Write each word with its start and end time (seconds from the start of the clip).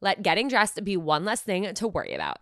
Let 0.00 0.22
getting 0.22 0.48
dressed 0.48 0.82
be 0.84 0.96
one 0.96 1.24
less 1.24 1.42
thing 1.42 1.72
to 1.72 1.88
worry 1.88 2.14
about. 2.14 2.38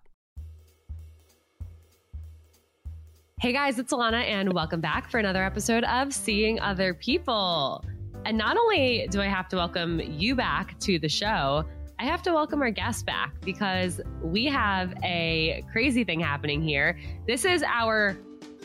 Hey 3.40 3.52
guys, 3.52 3.78
it's 3.78 3.92
Alana, 3.92 4.22
and 4.22 4.52
welcome 4.52 4.80
back 4.80 5.10
for 5.10 5.18
another 5.18 5.42
episode 5.42 5.84
of 5.84 6.12
Seeing 6.12 6.60
Other 6.60 6.94
People. 6.94 7.84
And 8.24 8.38
not 8.38 8.56
only 8.56 9.08
do 9.10 9.20
I 9.20 9.26
have 9.26 9.48
to 9.48 9.56
welcome 9.56 10.00
you 10.00 10.36
back 10.36 10.78
to 10.80 10.98
the 10.98 11.08
show, 11.08 11.64
I 11.98 12.04
have 12.04 12.22
to 12.22 12.32
welcome 12.32 12.62
our 12.62 12.70
guest 12.70 13.04
back 13.04 13.32
because 13.40 14.00
we 14.22 14.46
have 14.46 14.94
a 15.02 15.62
crazy 15.72 16.04
thing 16.04 16.20
happening 16.20 16.62
here. 16.62 16.98
This 17.26 17.44
is 17.44 17.64
our 17.64 18.16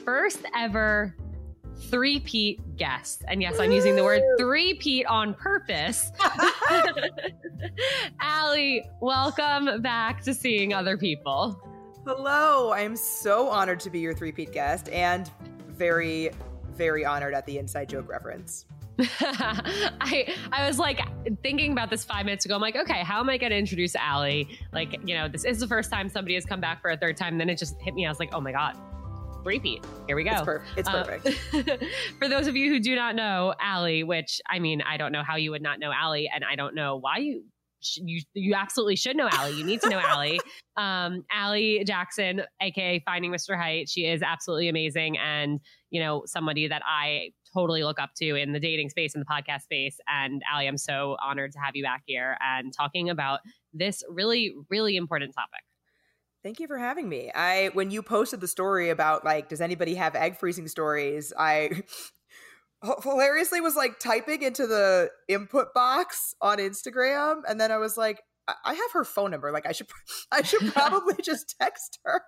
first 0.06 0.46
ever 0.56 1.16
three-peat 1.77 2.77
guest. 2.77 3.23
And 3.27 3.41
yes, 3.41 3.59
I'm 3.59 3.71
using 3.71 3.95
the 3.95 4.03
word 4.03 4.21
three-peat 4.38 5.05
on 5.05 5.33
purpose. 5.33 6.11
Ali, 8.21 8.83
welcome 9.01 9.81
back 9.81 10.21
to 10.23 10.33
Seeing 10.33 10.73
Other 10.73 10.97
People. 10.97 11.61
Hello, 12.05 12.71
I 12.71 12.81
am 12.81 12.95
so 12.95 13.49
honored 13.49 13.79
to 13.81 13.89
be 13.89 13.99
your 13.99 14.13
three-peat 14.13 14.51
guest 14.51 14.89
and 14.89 15.29
very, 15.69 16.31
very 16.75 17.05
honored 17.05 17.33
at 17.33 17.45
the 17.45 17.57
inside 17.57 17.89
joke 17.89 18.09
reference. 18.09 18.65
I 18.99 20.33
I 20.51 20.67
was 20.67 20.79
like 20.79 21.01
thinking 21.44 21.71
about 21.71 21.91
this 21.91 22.03
five 22.03 22.25
minutes 22.25 22.45
ago. 22.45 22.55
I'm 22.55 22.61
like, 22.61 22.75
okay, 22.75 23.03
how 23.03 23.19
am 23.19 23.29
I 23.29 23.38
going 23.38 23.51
to 23.51 23.57
introduce 23.57 23.95
Ali? 23.95 24.57
Like, 24.73 24.99
you 25.05 25.15
know, 25.15 25.27
this 25.27 25.45
is 25.45 25.59
the 25.59 25.67
first 25.67 25.91
time 25.91 26.09
somebody 26.09 26.33
has 26.33 26.45
come 26.45 26.59
back 26.59 26.81
for 26.81 26.89
a 26.89 26.97
third 26.97 27.15
time. 27.15 27.33
And 27.33 27.41
then 27.41 27.49
it 27.49 27.59
just 27.59 27.79
hit 27.79 27.94
me. 27.94 28.07
I 28.07 28.09
was 28.09 28.19
like, 28.19 28.33
oh 28.33 28.41
my 28.41 28.51
god, 28.51 28.75
repeat. 29.44 29.86
Here 30.08 30.16
we 30.16 30.24
go. 30.24 30.31
It's, 30.31 30.42
per- 30.42 30.64
it's 30.75 30.90
perfect. 30.90 31.28
Uh, 31.53 31.78
for 32.20 32.28
those 32.28 32.48
of 32.48 32.56
you 32.56 32.70
who 32.72 32.80
do 32.80 32.96
not 32.96 33.16
know 33.16 33.53
Ali, 33.64 34.03
which 34.03 34.42
I 34.50 34.59
mean, 34.59 34.81
I 34.81 34.98
don't 34.98 35.12
know 35.12 35.24
how 35.24 35.36
you 35.36 35.52
would 35.52 35.62
not 35.62 35.80
know 35.80 35.92
Ali, 35.92 36.30
and 36.34 36.44
I 36.44 36.56
don't 36.56 36.75
know 36.75 36.98
why 36.98 37.18
you 37.18 37.44
you 37.96 38.22
you 38.34 38.53
absolutely 38.56 38.96
should 38.96 39.16
know 39.16 39.30
Ali. 39.38 39.53
You 39.53 39.64
need 39.64 39.81
to 39.81 39.90
know 39.90 40.00
Ali. 40.00 40.40
Um, 40.78 41.25
Ali 41.36 41.84
Jackson, 41.88 42.44
aka 42.62 43.00
Finding 43.03 43.31
Mr. 43.31 43.58
Height. 43.58 43.90
She 43.90 44.06
is 44.06 44.22
absolutely 44.22 44.70
amazing, 44.70 45.18
and 45.18 45.59
you 45.90 46.00
know 46.00 46.22
somebody 46.28 46.68
that 46.68 46.84
I 46.86 47.31
totally 47.52 47.84
look 47.84 48.00
up 48.00 48.12
to 48.18 48.36
in 48.36 48.54
the 48.54 48.59
dating 48.59 48.90
space 48.92 49.16
and 49.16 49.25
the 49.25 49.25
podcast 49.25 49.62
space. 49.62 49.98
And 50.08 50.44
Ali, 50.54 50.68
I'm 50.68 50.78
so 50.78 51.18
honored 51.19 51.54
to 51.54 51.59
have 51.59 51.75
you 51.75 51.84
back 51.84 52.04
here 52.06 52.38
and 52.42 52.72
talking 52.72 53.09
about 53.09 53.40
this 53.74 54.04
really 54.08 54.54
really 54.69 54.98
important 54.98 55.34
topic. 55.34 55.62
Thank 56.47 56.62
you 56.62 56.68
for 56.68 56.78
having 56.78 57.09
me. 57.09 57.30
I 57.35 57.72
when 57.74 57.91
you 57.91 58.02
posted 58.02 58.40
the 58.40 58.47
story 58.47 58.90
about 58.90 59.25
like 59.25 59.50
does 59.50 59.59
anybody 59.59 59.96
have 59.96 60.16
egg 60.16 60.38
freezing 60.38 60.69
stories, 60.69 61.34
I 61.38 61.84
hilariously 63.03 63.59
was 63.59 63.75
like 63.75 64.00
typing 64.00 64.44
into 64.44 64.66
the 64.66 65.09
input 65.28 65.74
box 65.74 66.36
on 66.41 66.59
Instagram 66.59 67.41
and 67.50 67.59
then 67.59 67.69
I 67.69 67.75
was 67.75 67.97
like 67.97 68.22
I 68.47 68.75
have 68.75 68.91
her 68.94 69.03
phone 69.03 69.30
number. 69.30 69.52
Like 69.52 69.66
I 69.66 69.74
should 69.74 69.88
I 70.31 70.41
should 70.41 70.72
probably 70.72 71.16
just 71.22 71.53
text 71.59 72.00
her. 72.06 72.22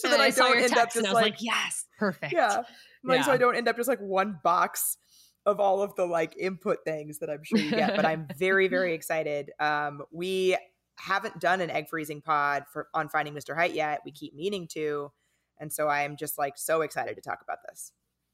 So 0.00 0.10
that 0.10 0.20
I, 0.20 0.26
I 0.26 0.30
don't 0.30 0.58
end 0.58 0.76
up 0.76 0.92
just 0.92 1.10
like, 1.10 1.24
like, 1.24 1.36
yes, 1.40 1.86
perfect. 1.98 2.34
Yeah. 2.34 2.64
Like 3.02 3.20
yeah. 3.20 3.24
so 3.24 3.32
I 3.32 3.38
don't 3.38 3.56
end 3.56 3.66
up 3.66 3.76
just 3.78 3.88
like 3.88 4.00
one 4.00 4.40
box 4.44 4.98
of 5.46 5.58
all 5.58 5.80
of 5.80 5.94
the 5.94 6.04
like 6.04 6.36
input 6.38 6.80
things 6.84 7.20
that 7.20 7.30
I'm 7.30 7.44
sure 7.44 7.60
you 7.60 7.70
get. 7.70 7.96
but 7.96 8.04
I'm 8.04 8.28
very, 8.38 8.68
very 8.68 8.92
excited. 8.92 9.52
Um 9.58 10.02
we 10.12 10.58
haven't 10.96 11.40
done 11.40 11.60
an 11.60 11.70
egg 11.70 11.88
freezing 11.88 12.20
pod 12.20 12.64
for 12.72 12.88
on 12.94 13.08
finding 13.08 13.34
Mr. 13.34 13.54
Height 13.54 13.74
yet. 13.74 14.02
We 14.04 14.12
keep 14.12 14.34
meaning 14.34 14.68
to. 14.72 15.10
And 15.58 15.72
so 15.72 15.88
I 15.88 16.02
am 16.02 16.16
just 16.16 16.38
like 16.38 16.58
so 16.58 16.82
excited 16.82 17.14
to 17.16 17.22
talk 17.22 17.40
about 17.42 17.58
this. 17.68 17.92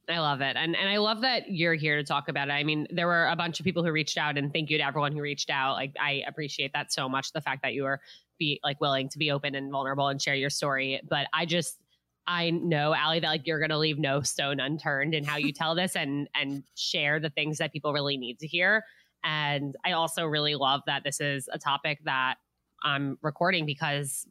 I 0.09 0.21
love 0.21 0.41
it. 0.41 0.57
And 0.57 0.75
and 0.75 0.89
I 0.89 0.97
love 0.97 1.21
that 1.21 1.51
you're 1.51 1.75
here 1.75 1.97
to 1.97 2.05
talk 2.05 2.29
about 2.29 2.49
it. 2.49 2.53
I 2.53 2.65
mean, 2.65 2.87
there 2.91 3.07
were 3.07 3.27
a 3.27 3.37
bunch 3.37 3.61
of 3.61 3.65
people 3.65 3.85
who 3.85 3.93
reached 3.93 4.17
out 4.17 4.39
and 4.39 4.53
thank 4.53 4.71
you 4.71 4.79
to 4.79 4.85
everyone 4.85 5.13
who 5.13 5.21
reached 5.21 5.51
out. 5.51 5.75
Like 5.75 5.95
I 6.01 6.23
appreciate 6.27 6.73
that 6.73 6.93
so 6.93 7.09
much. 7.09 7.33
The 7.33 7.43
fact 7.43 7.63
that 7.63 7.75
you 7.75 7.85
are 7.85 8.01
be 8.39 8.61
like 8.65 8.81
willing 8.81 9.09
to 9.11 9.19
be 9.19 9.31
open 9.31 9.55
and 9.55 9.71
vulnerable 9.71 10.09
and 10.09 10.21
share 10.21 10.35
your 10.35 10.51
story. 10.51 11.01
But 11.09 11.27
I 11.35 11.45
just 11.45 11.79
I 12.27 12.51
know, 12.51 12.95
Ali, 12.95 13.21
that 13.21 13.29
like 13.29 13.47
you're 13.47 13.61
gonna 13.61 13.79
leave 13.79 13.99
no 13.99 14.23
stone 14.23 14.61
unturned 14.61 15.15
in 15.15 15.25
how 15.25 15.37
you 15.37 15.53
tell 15.53 15.75
this 15.75 15.95
and 15.95 16.29
and 16.35 16.63
share 16.75 17.21
the 17.21 17.31
things 17.31 17.59
that 17.59 17.73
people 17.73 17.93
really 17.93 18.17
need 18.17 18.39
to 18.41 18.47
hear. 18.47 18.85
And 19.25 19.75
I 19.85 19.93
also 19.93 20.25
really 20.25 20.55
love 20.55 20.83
that 20.87 21.05
this 21.05 21.21
is 21.21 21.49
a 21.53 21.59
topic 21.59 21.99
that 22.05 22.37
I'm 22.85 23.19
recording 23.23 23.67
because 23.67 24.27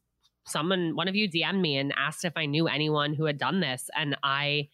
someone, 0.45 0.95
one 0.95 1.07
of 1.07 1.15
you 1.15 1.29
DM'd 1.29 1.61
me 1.61 1.77
and 1.77 1.94
asked 1.97 2.25
if 2.25 2.33
I 2.35 2.45
knew 2.45 2.67
anyone 2.67 3.13
who 3.13 3.25
had 3.25 3.38
done 3.38 3.59
this. 3.59 3.89
And 3.95 4.15
I 4.23 4.69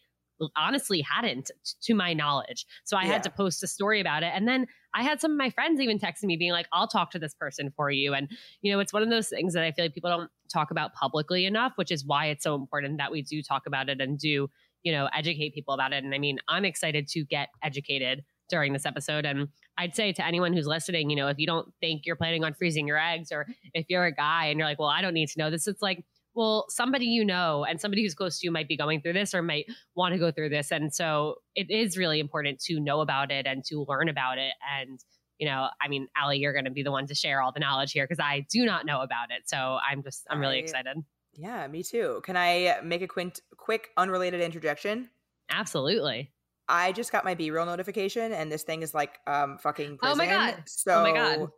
honestly 0.56 1.00
hadn't 1.00 1.50
to 1.82 1.94
my 1.94 2.12
knowledge. 2.12 2.66
So 2.84 2.96
I 2.96 3.02
yeah. 3.02 3.12
had 3.12 3.22
to 3.24 3.30
post 3.30 3.62
a 3.62 3.66
story 3.66 4.00
about 4.00 4.22
it. 4.22 4.32
And 4.34 4.48
then 4.48 4.66
I 4.94 5.02
had 5.02 5.20
some 5.20 5.32
of 5.32 5.36
my 5.36 5.50
friends 5.50 5.80
even 5.80 5.98
texting 5.98 6.24
me 6.24 6.36
being 6.36 6.52
like, 6.52 6.66
I'll 6.72 6.88
talk 6.88 7.10
to 7.12 7.18
this 7.18 7.34
person 7.34 7.72
for 7.76 7.90
you. 7.90 8.14
And, 8.14 8.28
you 8.62 8.72
know, 8.72 8.80
it's 8.80 8.92
one 8.92 9.02
of 9.02 9.10
those 9.10 9.28
things 9.28 9.54
that 9.54 9.64
I 9.64 9.72
feel 9.72 9.84
like 9.84 9.94
people 9.94 10.10
don't 10.10 10.30
talk 10.52 10.70
about 10.70 10.94
publicly 10.94 11.46
enough, 11.46 11.72
which 11.76 11.90
is 11.90 12.04
why 12.04 12.26
it's 12.26 12.44
so 12.44 12.54
important 12.54 12.98
that 12.98 13.12
we 13.12 13.22
do 13.22 13.42
talk 13.42 13.62
about 13.66 13.88
it 13.88 14.00
and 14.00 14.18
do, 14.18 14.48
you 14.82 14.92
know, 14.92 15.08
educate 15.14 15.54
people 15.54 15.74
about 15.74 15.92
it. 15.92 16.04
And 16.04 16.14
I 16.14 16.18
mean, 16.18 16.38
I'm 16.48 16.64
excited 16.64 17.08
to 17.08 17.24
get 17.24 17.48
educated 17.62 18.24
during 18.48 18.72
this 18.72 18.86
episode. 18.86 19.24
And 19.24 19.48
I'd 19.76 19.94
say 19.94 20.12
to 20.12 20.24
anyone 20.24 20.52
who's 20.52 20.66
listening, 20.66 21.10
you 21.10 21.16
know, 21.16 21.28
if 21.28 21.38
you 21.38 21.46
don't 21.46 21.72
think 21.80 22.06
you're 22.06 22.16
planning 22.16 22.44
on 22.44 22.54
freezing 22.54 22.86
your 22.86 22.98
eggs, 22.98 23.32
or 23.32 23.46
if 23.72 23.86
you're 23.88 24.04
a 24.04 24.14
guy 24.14 24.46
and 24.46 24.58
you're 24.58 24.68
like, 24.68 24.78
well, 24.78 24.88
I 24.88 25.02
don't 25.02 25.14
need 25.14 25.28
to 25.30 25.38
know 25.38 25.50
this, 25.50 25.66
it's 25.66 25.82
like, 25.82 26.04
well, 26.34 26.66
somebody 26.68 27.06
you 27.06 27.24
know 27.24 27.64
and 27.64 27.80
somebody 27.80 28.02
who's 28.02 28.14
close 28.14 28.40
to 28.40 28.46
you 28.46 28.50
might 28.50 28.68
be 28.68 28.76
going 28.76 29.00
through 29.00 29.12
this 29.12 29.34
or 29.34 29.42
might 29.42 29.66
want 29.94 30.14
to 30.14 30.18
go 30.18 30.32
through 30.32 30.48
this. 30.48 30.72
And 30.72 30.92
so 30.92 31.36
it 31.54 31.70
is 31.70 31.96
really 31.96 32.18
important 32.18 32.60
to 32.62 32.80
know 32.80 33.00
about 33.00 33.30
it 33.30 33.46
and 33.46 33.64
to 33.66 33.84
learn 33.88 34.08
about 34.08 34.38
it. 34.38 34.52
And, 34.80 34.98
you 35.38 35.46
know, 35.46 35.68
I 35.80 35.88
mean, 35.88 36.08
Ali, 36.20 36.38
you're 36.38 36.52
going 36.52 36.64
to 36.64 36.72
be 36.72 36.82
the 36.82 36.90
one 36.90 37.06
to 37.06 37.14
share 37.14 37.40
all 37.40 37.52
the 37.52 37.60
knowledge 37.60 37.92
here 37.92 38.04
because 38.04 38.20
I 38.20 38.46
do 38.50 38.64
not 38.64 38.84
know 38.84 39.00
about 39.00 39.30
it. 39.30 39.48
So 39.48 39.56
I'm 39.56 40.02
just, 40.02 40.26
I'm 40.28 40.40
really 40.40 40.56
I, 40.56 40.60
excited. 40.60 40.96
Yeah, 41.34 41.66
me 41.68 41.82
too. 41.82 42.20
Can 42.24 42.36
I 42.36 42.78
make 42.82 43.02
a 43.02 43.08
quick, 43.08 43.40
quick 43.56 43.90
unrelated 43.96 44.40
interjection? 44.40 45.10
Absolutely. 45.50 46.32
I 46.68 46.92
just 46.92 47.12
got 47.12 47.24
my 47.24 47.34
BeReal 47.34 47.66
notification 47.66 48.32
and 48.32 48.50
this 48.50 48.62
thing 48.62 48.82
is 48.82 48.94
like 48.94 49.18
um 49.26 49.58
fucking 49.58 49.98
prison. 49.98 50.12
Oh 50.12 50.16
my 50.16 50.26
god. 50.26 50.62
So 50.66 51.00
oh 51.00 51.02
my 51.02 51.12
god. 51.12 51.48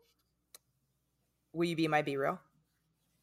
Will 1.52 1.66
you 1.66 1.76
be 1.76 1.88
my 1.88 2.02
BeReal? 2.02 2.38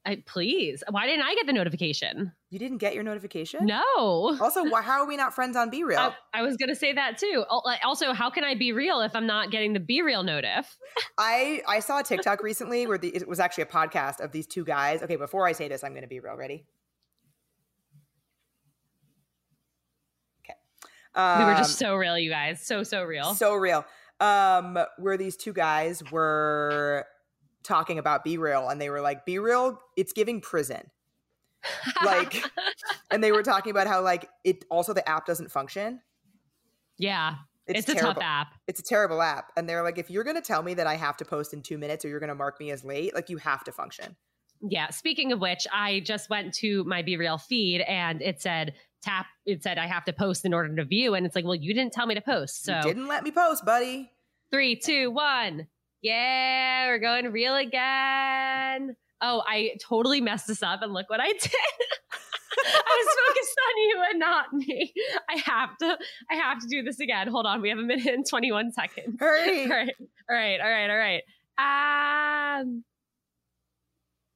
I, 0.06 0.22
please. 0.26 0.84
Why 0.90 1.08
didn't 1.08 1.26
I 1.26 1.34
get 1.34 1.48
the 1.48 1.54
notification? 1.54 2.34
You 2.50 2.60
didn't 2.60 2.80
get 2.80 2.94
your 2.94 3.04
notification? 3.04 3.66
No. 3.66 4.38
Also, 4.42 4.66
why, 4.70 4.82
how 4.82 5.00
are 5.02 5.08
we 5.08 5.16
not 5.16 5.34
friends 5.34 5.56
on 5.56 5.72
BeReal? 5.72 5.98
I, 6.34 6.40
I 6.40 6.42
was 6.42 6.58
going 6.58 6.70
to 6.70 6.76
say 6.76 6.92
that 6.92 7.18
too. 7.18 7.46
Also, 7.50 8.12
how 8.12 8.30
can 8.30 8.44
I 8.44 8.54
be 8.54 8.74
real 8.74 9.00
if 9.00 9.16
I'm 9.16 9.26
not 9.26 9.50
getting 9.50 9.72
the 9.72 9.80
BeReal 9.80 10.26
notif? 10.26 10.66
I 11.18 11.62
I 11.68 11.80
saw 11.80 12.00
a 12.00 12.04
TikTok 12.04 12.44
recently 12.44 12.86
where 12.86 12.98
the, 12.98 13.16
it 13.16 13.28
was 13.28 13.40
actually 13.40 13.64
a 13.64 13.68
podcast 13.68 14.20
of 14.20 14.34
these 14.34 14.46
two 14.46 14.66
guys. 14.66 15.02
Okay, 15.04 15.16
before 15.16 15.48
I 15.48 15.54
say 15.54 15.70
this, 15.70 15.86
I'm 15.86 15.92
going 15.92 16.02
to 16.04 16.10
be 16.10 16.20
real. 16.20 16.36
Ready? 16.36 16.66
Okay. 20.44 20.58
Um, 21.16 21.40
we 21.40 21.46
were 21.46 21.58
just 21.58 21.82
um, 21.82 21.88
so 21.88 21.96
real, 21.96 22.18
you 22.18 22.30
guys. 22.30 22.62
So 22.62 22.84
so 22.84 23.04
real. 23.04 23.34
So 23.36 23.56
real. 23.56 23.86
Um, 24.20 24.78
where 24.98 25.18
these 25.18 25.36
two 25.36 25.54
guys 25.54 26.04
were 26.12 27.06
talking 27.64 28.00
about 28.00 28.26
BeReal 28.26 28.72
and 28.72 28.80
they 28.80 28.90
were 28.90 29.02
like 29.02 29.26
BeReal, 29.26 29.78
it's 29.98 30.14
giving 30.14 30.42
prison 30.42 30.90
like 32.04 32.44
and 33.12 33.24
they 33.24 33.32
were 33.32 33.44
talking 33.44 33.72
about 33.72 33.88
how 33.88 34.02
like 34.02 34.30
it 34.44 34.66
also 34.70 34.94
the 34.94 35.08
app 35.08 35.26
doesn't 35.26 35.52
function 35.52 36.02
yeah 36.98 37.36
it's, 37.68 37.88
it's 37.88 37.90
a 37.90 38.02
tough 38.02 38.18
app 38.22 38.54
it's 38.68 38.80
a 38.80 38.84
terrible 38.84 39.22
app 39.22 39.52
and 39.56 39.68
they're 39.68 39.84
like 39.84 39.98
if 39.98 40.10
you're 40.10 40.24
gonna 40.24 40.42
tell 40.42 40.64
me 40.64 40.74
that 40.74 40.88
i 40.88 40.96
have 40.96 41.18
to 41.18 41.26
post 41.26 41.54
in 41.54 41.62
two 41.62 41.78
minutes 41.78 42.04
or 42.04 42.10
you're 42.10 42.20
gonna 42.20 42.36
mark 42.36 42.60
me 42.60 42.72
as 42.72 42.84
late 42.84 43.14
like 43.14 43.30
you 43.30 43.38
have 43.38 43.64
to 43.64 43.72
function 43.72 44.16
yeah 44.62 44.90
speaking 44.90 45.32
of 45.32 45.40
which 45.40 45.66
i 45.72 46.02
just 46.02 46.30
went 46.30 46.54
to 46.54 46.84
my 46.84 47.02
BeReal 47.02 47.42
feed 47.42 47.82
and 47.82 48.22
it 48.22 48.42
said 48.42 48.74
tap 49.04 49.28
it 49.46 49.62
said 49.62 49.78
i 49.78 49.86
have 49.86 50.06
to 50.06 50.14
post 50.14 50.46
in 50.46 50.54
order 50.54 50.74
to 50.76 50.86
view 50.86 51.14
and 51.14 51.26
it's 51.26 51.36
like 51.36 51.46
well 51.46 51.56
you 51.56 51.74
didn't 51.74 51.94
tell 51.94 52.06
me 52.06 52.16
to 52.16 52.22
post 52.22 52.64
so 52.64 52.76
you 52.78 52.84
didn't 52.84 53.08
let 53.08 53.24
me 53.24 53.32
post 53.32 53.66
buddy 53.66 54.12
three 54.52 54.76
two 54.76 55.12
one 55.12 55.68
yeah, 56.04 56.88
we're 56.88 57.00
going 57.00 57.32
real 57.32 57.56
again. 57.56 58.96
Oh, 59.22 59.42
I 59.48 59.78
totally 59.82 60.20
messed 60.20 60.48
this 60.48 60.62
up 60.62 60.82
and 60.82 60.94
look 60.94 61.10
what 61.10 61.22
I 61.22 61.28
did. 61.28 61.42
I 62.66 63.06
was 63.06 63.16
focused 63.28 63.58
on 63.68 63.82
you 63.82 64.04
and 64.12 64.20
not 64.20 64.54
me. 64.54 64.94
I 65.30 65.38
have 65.38 65.78
to 65.78 65.98
I 66.30 66.36
have 66.36 66.60
to 66.60 66.68
do 66.68 66.84
this 66.84 67.00
again. 67.00 67.30
Hold 67.30 67.46
on. 67.46 67.62
We 67.62 67.70
have 67.70 67.80
a 67.80 67.84
minute 67.84 68.06
and 68.06 68.28
21 68.28 68.74
seconds. 68.74 69.16
Hurry. 69.18 69.64
All 69.64 69.70
right. 69.70 69.96
All 70.30 70.36
right. 70.36 70.60
All 70.60 70.70
right. 70.70 70.90
All 70.90 70.98
right. 70.98 72.60
Um 72.60 72.84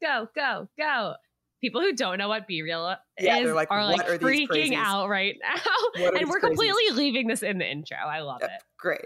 go, 0.02 0.30
go, 0.34 0.70
go. 0.78 1.16
People 1.62 1.82
who 1.82 1.94
don't 1.94 2.18
know 2.18 2.28
what 2.28 2.48
BeReal 2.48 2.98
yeah, 3.20 3.38
is 3.38 3.52
like, 3.52 3.72
are 3.72 3.84
like 3.86 4.08
are 4.08 4.20
freaking 4.20 4.76
out 4.76 5.10
right 5.10 5.36
now. 5.44 6.12
And 6.12 6.30
we're 6.30 6.40
completely 6.40 6.94
leaving 6.94 7.28
this 7.28 7.42
in 7.42 7.58
the 7.58 7.70
intro. 7.70 7.98
I 7.98 8.20
love 8.20 8.40
yep, 8.42 8.52
it. 8.52 8.64
Great. 8.78 9.06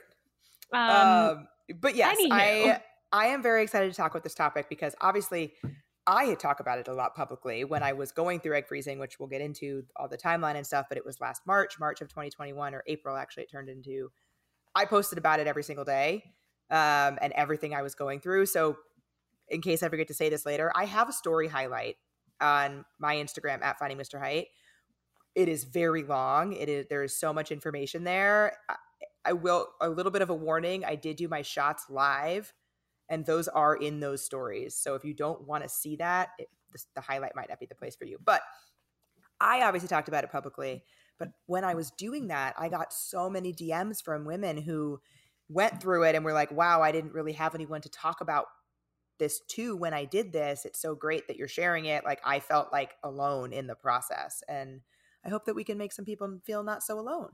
Um, 0.74 0.90
um 0.90 1.48
but 1.80 1.96
yes, 1.96 2.18
Anywho. 2.18 2.32
I 2.32 2.82
I 3.14 3.28
am 3.28 3.42
very 3.42 3.64
excited 3.64 3.90
to 3.90 3.96
talk 3.96 4.12
about 4.12 4.24
this 4.24 4.34
topic 4.34 4.68
because 4.70 4.96
obviously 5.02 5.54
I 6.08 6.26
had 6.26 6.40
talked 6.40 6.60
about 6.60 6.80
it 6.80 6.88
a 6.88 6.94
lot 6.94 7.16
publicly 7.16 7.64
when 7.64 7.84
I 7.84 7.94
was 7.94 8.12
going 8.12 8.40
through 8.40 8.56
egg 8.58 8.68
freezing, 8.68 9.00
which 9.00 9.20
we'll 9.20 9.30
get 9.30 9.42
into 9.42 9.84
all 9.96 10.08
the 10.08 10.18
timeline 10.18 10.56
and 10.56 10.66
stuff. 10.66 10.88
But 10.90 10.98
it 10.98 11.06
was 11.06 11.20
last 11.22 11.44
March, 11.46 11.80
March 11.80 12.02
of 12.02 12.10
2021 12.10 12.74
or 12.74 12.84
April, 12.88 13.16
actually, 13.16 13.44
it 13.44 13.52
turned 13.52 13.70
into. 13.70 14.12
I 14.74 14.86
posted 14.86 15.18
about 15.18 15.40
it 15.40 15.48
every 15.48 15.64
single 15.64 15.86
day 15.86 16.24
um, 16.70 17.20
and 17.22 17.34
everything 17.34 17.76
I 17.76 17.82
was 17.82 17.94
going 17.94 18.22
through. 18.22 18.48
So, 18.48 18.78
in 19.50 19.62
case 19.62 19.84
I 19.84 19.90
forget 19.90 20.08
to 20.08 20.14
say 20.14 20.30
this 20.30 20.46
later, 20.46 20.72
I 20.74 20.86
have 20.86 21.10
a 21.10 21.14
story 21.14 21.50
highlight 21.50 21.98
on 22.42 22.86
my 23.00 23.16
Instagram 23.16 23.62
at 23.62 23.80
Finding 23.80 23.98
Mr. 23.98 24.20
Height. 24.20 24.48
It 25.36 25.48
is 25.48 25.64
very 25.64 26.04
long. 26.04 26.54
It 26.54 26.68
is 26.68 26.88
there 26.90 27.04
is 27.04 27.16
so 27.16 27.32
much 27.32 27.52
information 27.52 28.04
there. 28.04 28.54
I 29.24 29.34
will 29.34 29.68
a 29.80 29.90
little 29.90 30.12
bit 30.12 30.22
of 30.22 30.30
a 30.30 30.36
warning. 30.36 30.84
I 30.84 30.96
did 30.96 31.16
do 31.16 31.28
my 31.28 31.42
shots 31.42 31.86
live, 31.90 32.54
and 33.10 33.26
those 33.26 33.48
are 33.48 33.76
in 33.76 34.00
those 34.00 34.26
stories. 34.26 34.76
So 34.76 34.96
if 34.96 35.06
you 35.06 35.14
don't 35.14 35.48
want 35.48 35.64
to 35.64 35.70
see 35.70 35.96
that, 35.98 36.30
it, 36.40 36.50
the, 36.72 36.84
the 36.96 37.02
highlight 37.02 37.36
might 37.36 37.50
not 37.50 37.60
be 37.60 37.66
the 37.66 37.76
place 37.76 37.96
for 37.96 38.06
you. 38.06 38.18
But 38.24 38.42
I 39.40 39.62
obviously 39.62 39.88
talked 39.88 40.08
about 40.08 40.24
it 40.24 40.32
publicly. 40.32 40.84
But 41.20 41.30
when 41.46 41.64
I 41.64 41.76
was 41.76 41.92
doing 41.92 42.28
that, 42.28 42.56
I 42.58 42.68
got 42.68 42.92
so 42.92 43.30
many 43.30 43.54
DMs 43.54 44.04
from 44.04 44.26
women 44.26 44.58
who 44.58 45.00
went 45.50 45.82
through 45.82 46.04
it 46.04 46.16
and 46.16 46.26
were 46.26 46.34
like, 46.34 46.52
"Wow, 46.52 46.82
I 46.82 46.92
didn't 46.92 47.14
really 47.14 47.34
have 47.34 47.54
anyone 47.54 47.82
to 47.82 47.90
talk 47.90 48.22
about 48.22 48.48
this 49.22 49.40
too 49.48 49.78
when 49.78 49.94
I 49.94 50.04
did 50.04 50.34
this. 50.34 50.66
It's 50.66 50.82
so 50.82 50.96
great 50.96 51.28
that 51.28 51.38
you're 51.38 51.48
sharing 51.48 51.86
it. 51.86 52.04
Like 52.04 52.20
I 52.26 52.42
felt 52.42 52.74
like 52.74 52.96
alone 53.04 53.54
in 53.54 53.68
the 53.68 53.76
process, 53.76 54.44
and 54.50 54.82
I 55.26 55.30
hope 55.30 55.46
that 55.46 55.56
we 55.56 55.64
can 55.64 55.78
make 55.78 55.94
some 55.94 56.04
people 56.04 56.42
feel 56.44 56.64
not 56.64 56.84
so 56.84 57.00
alone." 57.00 57.30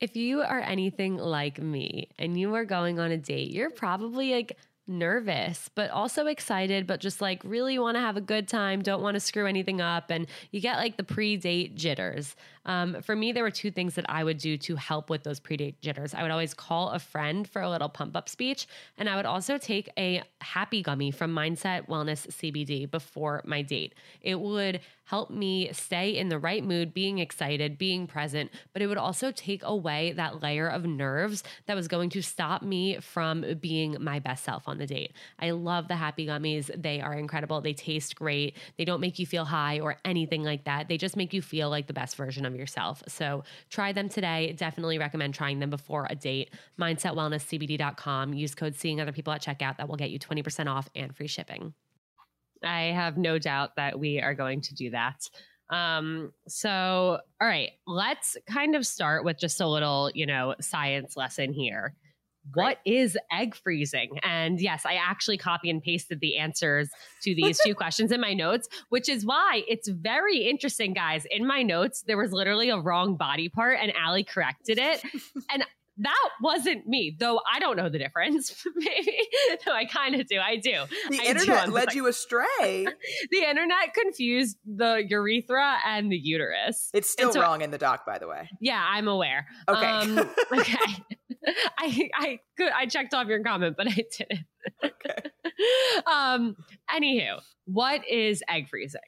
If 0.00 0.16
you 0.16 0.42
are 0.42 0.60
anything 0.60 1.16
like 1.16 1.62
me 1.62 2.10
and 2.18 2.38
you 2.38 2.52
are 2.54 2.64
going 2.64 2.98
on 2.98 3.12
a 3.12 3.16
date, 3.16 3.52
you're 3.52 3.70
probably 3.70 4.32
like 4.32 4.58
nervous, 4.86 5.70
but 5.74 5.90
also 5.90 6.26
excited, 6.26 6.86
but 6.86 7.00
just 7.00 7.20
like 7.20 7.40
really 7.44 7.78
want 7.78 7.96
to 7.96 8.00
have 8.00 8.16
a 8.16 8.20
good 8.20 8.48
time, 8.48 8.82
don't 8.82 9.02
want 9.02 9.14
to 9.14 9.20
screw 9.20 9.46
anything 9.46 9.80
up. 9.80 10.10
And 10.10 10.26
you 10.50 10.60
get 10.60 10.76
like 10.76 10.96
the 10.96 11.04
pre 11.04 11.36
date 11.36 11.76
jitters. 11.76 12.34
Um, 12.64 13.02
for 13.02 13.16
me, 13.16 13.32
there 13.32 13.42
were 13.42 13.50
two 13.50 13.70
things 13.70 13.94
that 13.94 14.06
I 14.08 14.22
would 14.24 14.38
do 14.38 14.56
to 14.58 14.76
help 14.76 15.10
with 15.10 15.24
those 15.24 15.40
pre 15.40 15.56
date 15.56 15.80
jitters. 15.80 16.14
I 16.14 16.22
would 16.22 16.30
always 16.30 16.54
call 16.54 16.90
a 16.90 16.98
friend 16.98 17.48
for 17.48 17.62
a 17.62 17.70
little 17.70 17.88
pump 17.88 18.16
up 18.16 18.28
speech, 18.28 18.66
and 18.96 19.08
I 19.08 19.16
would 19.16 19.26
also 19.26 19.58
take 19.58 19.90
a 19.98 20.22
happy 20.40 20.82
gummy 20.82 21.10
from 21.10 21.34
Mindset 21.34 21.88
Wellness 21.88 22.26
CBD 22.28 22.90
before 22.90 23.42
my 23.44 23.62
date. 23.62 23.94
It 24.20 24.40
would 24.40 24.80
help 25.04 25.30
me 25.30 25.70
stay 25.72 26.16
in 26.16 26.28
the 26.28 26.38
right 26.38 26.64
mood, 26.64 26.94
being 26.94 27.18
excited, 27.18 27.76
being 27.76 28.06
present, 28.06 28.50
but 28.72 28.80
it 28.80 28.86
would 28.86 28.96
also 28.96 29.30
take 29.30 29.62
away 29.62 30.12
that 30.12 30.42
layer 30.42 30.68
of 30.68 30.86
nerves 30.86 31.42
that 31.66 31.74
was 31.74 31.88
going 31.88 32.08
to 32.08 32.22
stop 32.22 32.62
me 32.62 32.98
from 33.00 33.44
being 33.60 33.96
my 34.00 34.18
best 34.18 34.44
self 34.44 34.66
on 34.68 34.78
the 34.78 34.86
date. 34.86 35.12
I 35.38 35.50
love 35.50 35.88
the 35.88 35.96
happy 35.96 36.26
gummies. 36.26 36.70
They 36.80 37.00
are 37.00 37.12
incredible. 37.12 37.60
They 37.60 37.74
taste 37.74 38.16
great. 38.16 38.56
They 38.78 38.84
don't 38.84 39.00
make 39.00 39.18
you 39.18 39.26
feel 39.26 39.44
high 39.44 39.80
or 39.80 39.96
anything 40.04 40.44
like 40.44 40.64
that. 40.64 40.88
They 40.88 40.96
just 40.96 41.16
make 41.16 41.34
you 41.34 41.42
feel 41.42 41.68
like 41.68 41.88
the 41.88 41.92
best 41.92 42.16
version 42.16 42.46
of 42.46 42.51
yourself. 42.56 43.02
So 43.08 43.44
try 43.70 43.92
them 43.92 44.08
today. 44.08 44.54
Definitely 44.56 44.98
recommend 44.98 45.34
trying 45.34 45.58
them 45.58 45.70
before 45.70 46.06
a 46.10 46.14
date. 46.14 46.50
MindsetWellnessCBD.com. 46.80 48.34
Use 48.34 48.54
code 48.54 48.74
Seeing 48.74 49.00
Other 49.00 49.12
People 49.12 49.32
at 49.32 49.42
checkout. 49.42 49.76
That 49.78 49.88
will 49.88 49.96
get 49.96 50.10
you 50.10 50.18
20% 50.18 50.66
off 50.68 50.88
and 50.94 51.14
free 51.14 51.26
shipping. 51.26 51.74
I 52.64 52.84
have 52.86 53.16
no 53.16 53.38
doubt 53.38 53.76
that 53.76 53.98
we 53.98 54.20
are 54.20 54.34
going 54.34 54.60
to 54.62 54.74
do 54.74 54.90
that. 54.90 55.28
Um, 55.70 56.32
so, 56.48 57.18
all 57.40 57.48
right, 57.48 57.70
let's 57.86 58.36
kind 58.46 58.76
of 58.76 58.86
start 58.86 59.24
with 59.24 59.38
just 59.38 59.60
a 59.60 59.66
little, 59.66 60.10
you 60.14 60.26
know, 60.26 60.54
science 60.60 61.16
lesson 61.16 61.52
here. 61.52 61.94
What 62.54 62.78
is 62.84 63.16
egg 63.30 63.54
freezing? 63.54 64.18
And 64.22 64.60
yes, 64.60 64.84
I 64.84 64.94
actually 64.94 65.38
copy 65.38 65.70
and 65.70 65.82
pasted 65.82 66.20
the 66.20 66.38
answers 66.38 66.90
to 67.22 67.34
these 67.34 67.60
two 67.64 67.74
questions 67.74 68.12
in 68.12 68.20
my 68.20 68.34
notes, 68.34 68.68
which 68.88 69.08
is 69.08 69.24
why 69.24 69.62
it's 69.68 69.88
very 69.88 70.38
interesting, 70.38 70.92
guys. 70.92 71.24
In 71.30 71.46
my 71.46 71.62
notes, 71.62 72.02
there 72.06 72.16
was 72.16 72.32
literally 72.32 72.68
a 72.70 72.78
wrong 72.78 73.16
body 73.16 73.48
part, 73.48 73.78
and 73.80 73.92
Ali 74.04 74.24
corrected 74.24 74.78
it. 74.78 75.02
And 75.50 75.64
that 75.98 76.28
wasn't 76.40 76.86
me, 76.86 77.14
though 77.18 77.40
I 77.50 77.58
don't 77.58 77.76
know 77.76 77.88
the 77.88 77.98
difference. 77.98 78.64
Maybe. 78.74 79.16
No, 79.66 79.72
I 79.72 79.84
kind 79.84 80.14
of 80.14 80.26
do. 80.26 80.38
I 80.38 80.56
do. 80.56 80.84
The 81.10 81.20
I 81.20 81.24
internet 81.24 81.66
do 81.66 81.72
led 81.72 81.92
you 81.92 82.06
astray. 82.06 82.86
the 83.30 83.48
internet 83.48 83.94
confused 83.94 84.56
the 84.64 85.04
urethra 85.06 85.78
and 85.86 86.10
the 86.10 86.16
uterus. 86.16 86.90
It's 86.94 87.10
still 87.10 87.32
so, 87.32 87.40
wrong 87.40 87.62
in 87.62 87.70
the 87.70 87.78
doc, 87.78 88.06
by 88.06 88.18
the 88.18 88.26
way. 88.26 88.48
Yeah, 88.60 88.82
I'm 88.82 89.08
aware. 89.08 89.46
Okay. 89.68 89.86
Um, 89.86 90.18
okay. 90.52 90.76
I 91.78 92.10
I 92.14 92.38
could 92.56 92.72
I 92.72 92.86
checked 92.86 93.14
off 93.14 93.26
your 93.26 93.42
comment, 93.42 93.76
but 93.76 93.88
I 93.88 94.04
didn't. 94.16 94.46
Okay. 94.84 95.30
um. 96.06 96.56
Anywho, 96.90 97.40
what 97.64 98.08
is 98.08 98.42
egg 98.48 98.68
freezing? 98.68 99.00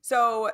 So 0.00 0.50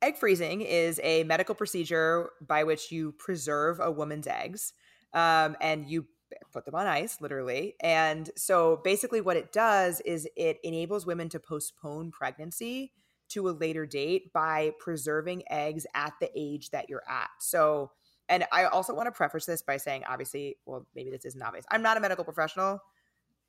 egg 0.00 0.16
freezing 0.16 0.60
is 0.60 1.00
a 1.02 1.24
medical 1.24 1.54
procedure 1.54 2.30
by 2.46 2.64
which 2.64 2.92
you 2.92 3.12
preserve 3.12 3.80
a 3.80 3.90
woman's 3.90 4.26
eggs, 4.26 4.72
um, 5.14 5.56
and 5.60 5.88
you 5.88 6.06
put 6.52 6.64
them 6.64 6.74
on 6.74 6.86
ice, 6.86 7.20
literally. 7.20 7.74
And 7.80 8.30
so 8.36 8.80
basically, 8.84 9.20
what 9.20 9.36
it 9.36 9.52
does 9.52 10.00
is 10.00 10.28
it 10.36 10.58
enables 10.62 11.06
women 11.06 11.28
to 11.30 11.40
postpone 11.40 12.10
pregnancy 12.10 12.92
to 13.30 13.48
a 13.48 13.50
later 13.50 13.86
date 13.86 14.32
by 14.32 14.72
preserving 14.78 15.42
eggs 15.50 15.86
at 15.94 16.12
the 16.20 16.30
age 16.36 16.70
that 16.70 16.88
you're 16.88 17.02
at. 17.08 17.30
So, 17.40 17.92
and 18.32 18.46
I 18.50 18.64
also 18.64 18.94
want 18.94 19.08
to 19.08 19.12
preface 19.12 19.44
this 19.44 19.60
by 19.60 19.76
saying, 19.76 20.04
obviously, 20.08 20.56
well, 20.64 20.86
maybe 20.94 21.10
this 21.10 21.26
isn't 21.26 21.42
obvious. 21.42 21.66
I'm 21.70 21.82
not 21.82 21.98
a 21.98 22.00
medical 22.00 22.24
professional. 22.24 22.80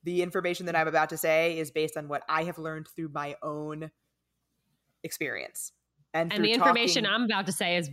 The 0.04 0.22
information 0.22 0.66
that 0.66 0.76
I'm 0.76 0.90
about 0.90 1.10
to 1.12 1.18
say 1.18 1.58
is 1.58 1.72
based 1.72 1.96
on 1.96 2.10
what 2.10 2.24
I 2.28 2.44
have 2.44 2.58
learned 2.58 2.90
through 2.94 3.10
my 3.14 3.38
own 3.42 3.92
experience. 5.02 5.72
And, 6.14 6.34
and 6.34 6.44
the 6.44 6.52
information 6.52 7.06
talking, 7.06 7.16
I'm 7.16 7.24
about 7.24 7.46
to 7.46 7.54
say 7.54 7.78
is 7.78 7.90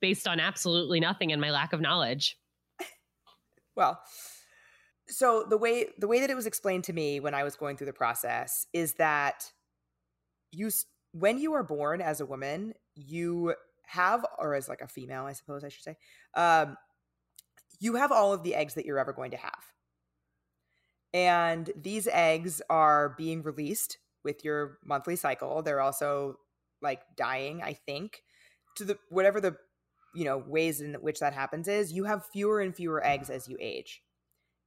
based 0.00 0.28
on 0.28 0.38
absolutely 0.38 1.00
nothing 1.00 1.32
and 1.32 1.40
my 1.40 1.50
lack 1.50 1.72
of 1.72 1.80
knowledge. 1.80 2.38
well, 3.74 4.00
so 5.08 5.44
the 5.50 5.58
way 5.58 5.86
the 5.98 6.06
way 6.06 6.20
that 6.20 6.30
it 6.30 6.36
was 6.36 6.46
explained 6.46 6.84
to 6.84 6.92
me 6.92 7.18
when 7.18 7.34
I 7.34 7.42
was 7.42 7.56
going 7.56 7.76
through 7.76 7.88
the 7.88 7.92
process 7.92 8.68
is 8.72 8.94
that 8.94 9.50
you 10.52 10.70
when 11.10 11.38
you 11.38 11.54
are 11.54 11.64
born 11.64 12.00
as 12.00 12.20
a 12.20 12.26
woman, 12.26 12.74
you 12.94 13.54
have 13.86 14.24
or 14.38 14.54
as 14.54 14.68
like 14.68 14.80
a 14.80 14.88
female, 14.88 15.24
I 15.24 15.32
suppose 15.32 15.64
I 15.64 15.68
should 15.68 15.84
say, 15.84 15.96
um, 16.34 16.76
you 17.80 17.96
have 17.96 18.12
all 18.12 18.32
of 18.32 18.42
the 18.42 18.54
eggs 18.54 18.74
that 18.74 18.86
you're 18.86 18.98
ever 18.98 19.12
going 19.12 19.32
to 19.32 19.36
have. 19.36 19.64
And 21.12 21.70
these 21.76 22.08
eggs 22.10 22.60
are 22.68 23.14
being 23.16 23.42
released 23.42 23.98
with 24.24 24.44
your 24.44 24.78
monthly 24.84 25.16
cycle. 25.16 25.62
They're 25.62 25.80
also 25.80 26.38
like 26.82 27.00
dying, 27.16 27.62
I 27.62 27.74
think, 27.74 28.22
to 28.76 28.84
the 28.84 28.98
whatever 29.10 29.40
the 29.40 29.56
you 30.14 30.24
know 30.24 30.38
ways 30.38 30.80
in 30.80 30.94
which 30.94 31.20
that 31.20 31.32
happens 31.32 31.68
is 31.68 31.92
you 31.92 32.04
have 32.04 32.26
fewer 32.32 32.60
and 32.60 32.74
fewer 32.74 33.04
eggs 33.04 33.30
as 33.30 33.48
you 33.48 33.56
age. 33.60 34.02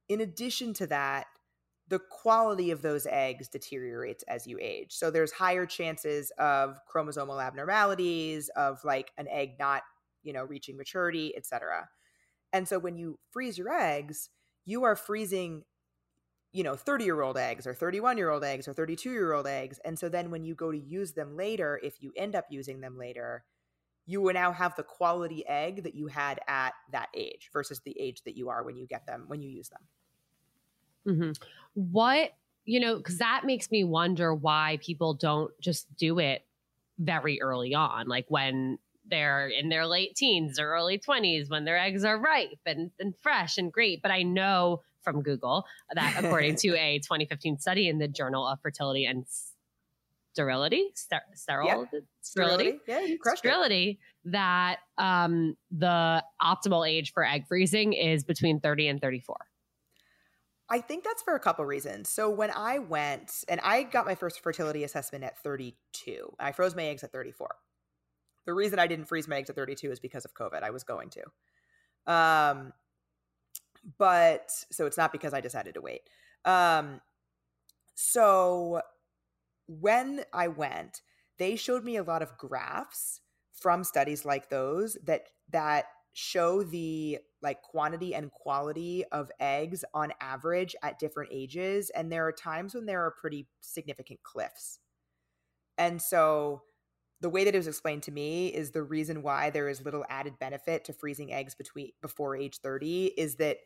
In 0.08 0.20
addition 0.20 0.72
to 0.74 0.86
that, 0.86 1.26
the 1.88 1.98
quality 1.98 2.70
of 2.70 2.82
those 2.82 3.06
eggs 3.06 3.48
deteriorates 3.48 4.22
as 4.24 4.46
you 4.46 4.58
age. 4.60 4.92
So 4.92 5.10
there's 5.10 5.32
higher 5.32 5.66
chances 5.66 6.30
of 6.38 6.78
chromosomal 6.92 7.42
abnormalities, 7.42 8.50
of 8.50 8.84
like 8.84 9.10
an 9.16 9.26
egg 9.28 9.56
not, 9.58 9.82
you 10.22 10.32
know, 10.32 10.44
reaching 10.44 10.76
maturity, 10.76 11.34
etc. 11.36 11.88
And 12.52 12.68
so 12.68 12.78
when 12.78 12.96
you 12.96 13.18
freeze 13.30 13.56
your 13.56 13.72
eggs, 13.72 14.28
you 14.64 14.84
are 14.84 14.96
freezing 14.96 15.64
you 16.52 16.62
know 16.62 16.76
30 16.76 17.04
year 17.04 17.20
old 17.20 17.36
eggs 17.36 17.66
or 17.66 17.74
31 17.74 18.16
year 18.16 18.30
old 18.30 18.42
eggs 18.42 18.66
or 18.66 18.72
32 18.72 19.10
year 19.10 19.32
old 19.32 19.46
eggs 19.46 19.78
and 19.84 19.98
so 19.98 20.08
then 20.08 20.30
when 20.30 20.44
you 20.44 20.54
go 20.54 20.72
to 20.72 20.78
use 20.78 21.12
them 21.12 21.36
later 21.36 21.78
if 21.82 22.02
you 22.02 22.10
end 22.16 22.34
up 22.34 22.46
using 22.48 22.80
them 22.80 22.96
later 22.98 23.44
you 24.06 24.22
will 24.22 24.32
now 24.32 24.50
have 24.50 24.74
the 24.74 24.82
quality 24.82 25.46
egg 25.46 25.82
that 25.82 25.94
you 25.94 26.06
had 26.06 26.40
at 26.48 26.72
that 26.90 27.08
age 27.14 27.50
versus 27.52 27.82
the 27.84 27.94
age 28.00 28.22
that 28.24 28.34
you 28.34 28.48
are 28.48 28.64
when 28.64 28.78
you 28.78 28.86
get 28.86 29.06
them 29.06 29.24
when 29.26 29.42
you 29.42 29.50
use 29.50 29.68
them 29.68 29.82
mm-hmm. 31.06 31.32
what 31.74 32.32
you 32.64 32.80
know 32.80 32.96
because 32.96 33.18
that 33.18 33.42
makes 33.44 33.70
me 33.70 33.84
wonder 33.84 34.34
why 34.34 34.78
people 34.82 35.14
don't 35.14 35.52
just 35.60 35.86
do 35.96 36.18
it 36.18 36.44
very 36.98 37.40
early 37.40 37.74
on 37.74 38.08
like 38.08 38.26
when 38.28 38.78
they're 39.10 39.48
in 39.48 39.68
their 39.70 39.86
late 39.86 40.14
teens 40.14 40.58
or 40.58 40.72
early 40.72 40.98
20s 40.98 41.48
when 41.48 41.64
their 41.64 41.78
eggs 41.78 42.04
are 42.04 42.18
ripe 42.18 42.58
and, 42.66 42.90
and 42.98 43.14
fresh 43.22 43.56
and 43.56 43.72
great 43.72 44.02
but 44.02 44.10
i 44.10 44.22
know 44.22 44.82
from 45.02 45.22
Google 45.22 45.64
that 45.94 46.22
according 46.22 46.56
to 46.56 46.68
a 46.78 46.98
2015 46.98 47.58
study 47.58 47.88
in 47.88 47.98
the 47.98 48.08
Journal 48.08 48.46
of 48.46 48.60
Fertility 48.60 49.06
and 49.06 49.24
Sterility, 50.34 50.90
ster- 50.94 51.22
sterile, 51.34 51.88
yep. 51.92 52.02
sterility, 52.20 52.78
yeah, 52.86 53.00
you 53.00 53.18
crushed 53.18 53.38
sterility, 53.38 53.98
it. 54.24 54.30
that 54.30 54.76
um, 54.96 55.56
the 55.70 56.22
optimal 56.40 56.88
age 56.88 57.12
for 57.12 57.24
egg 57.24 57.46
freezing 57.48 57.92
is 57.92 58.22
between 58.22 58.60
30 58.60 58.86
and 58.88 59.00
34. 59.00 59.36
I 60.70 60.80
think 60.80 61.04
that's 61.04 61.22
for 61.22 61.34
a 61.34 61.40
couple 61.40 61.64
reasons. 61.64 62.08
So 62.08 62.28
when 62.28 62.50
I 62.50 62.78
went 62.78 63.44
and 63.48 63.60
I 63.62 63.84
got 63.84 64.04
my 64.04 64.14
first 64.14 64.40
fertility 64.40 64.84
assessment 64.84 65.24
at 65.24 65.38
32, 65.38 66.34
I 66.38 66.52
froze 66.52 66.76
my 66.76 66.84
eggs 66.84 67.02
at 67.02 67.12
34. 67.12 67.54
The 68.44 68.54
reason 68.54 68.78
I 68.78 68.86
didn't 68.86 69.06
freeze 69.06 69.28
my 69.28 69.36
eggs 69.36 69.50
at 69.50 69.56
32 69.56 69.90
is 69.90 70.00
because 70.00 70.24
of 70.24 70.34
COVID. 70.34 70.62
I 70.62 70.70
was 70.70 70.84
going 70.84 71.10
to. 71.10 72.12
Um, 72.12 72.72
but 73.96 74.50
so 74.70 74.86
it's 74.86 74.96
not 74.96 75.12
because 75.12 75.32
I 75.32 75.40
decided 75.40 75.74
to 75.74 75.80
wait. 75.80 76.02
Um, 76.44 77.00
so 77.94 78.82
when 79.66 80.24
I 80.32 80.48
went, 80.48 81.02
they 81.38 81.56
showed 81.56 81.84
me 81.84 81.96
a 81.96 82.02
lot 82.02 82.22
of 82.22 82.36
graphs 82.36 83.20
from 83.52 83.84
studies 83.84 84.24
like 84.24 84.50
those 84.50 84.96
that 85.04 85.28
that 85.50 85.86
show 86.12 86.62
the 86.62 87.18
like 87.42 87.62
quantity 87.62 88.14
and 88.14 88.30
quality 88.30 89.04
of 89.12 89.30
eggs 89.40 89.84
on 89.94 90.12
average 90.20 90.74
at 90.82 90.98
different 90.98 91.30
ages 91.32 91.90
and 91.90 92.10
there 92.10 92.26
are 92.26 92.32
times 92.32 92.74
when 92.74 92.86
there 92.86 93.04
are 93.04 93.10
pretty 93.12 93.46
significant 93.60 94.22
cliffs. 94.22 94.80
And 95.76 96.02
so 96.02 96.62
the 97.20 97.28
way 97.28 97.44
that 97.44 97.54
it 97.54 97.58
was 97.58 97.66
explained 97.66 98.02
to 98.04 98.12
me 98.12 98.48
is 98.48 98.70
the 98.70 98.82
reason 98.82 99.22
why 99.22 99.50
there 99.50 99.68
is 99.68 99.84
little 99.84 100.04
added 100.08 100.38
benefit 100.38 100.84
to 100.84 100.92
freezing 100.92 101.32
eggs 101.32 101.54
between 101.54 101.90
before 102.00 102.36
age 102.36 102.58
30 102.58 103.06
is 103.16 103.36
that 103.36 103.58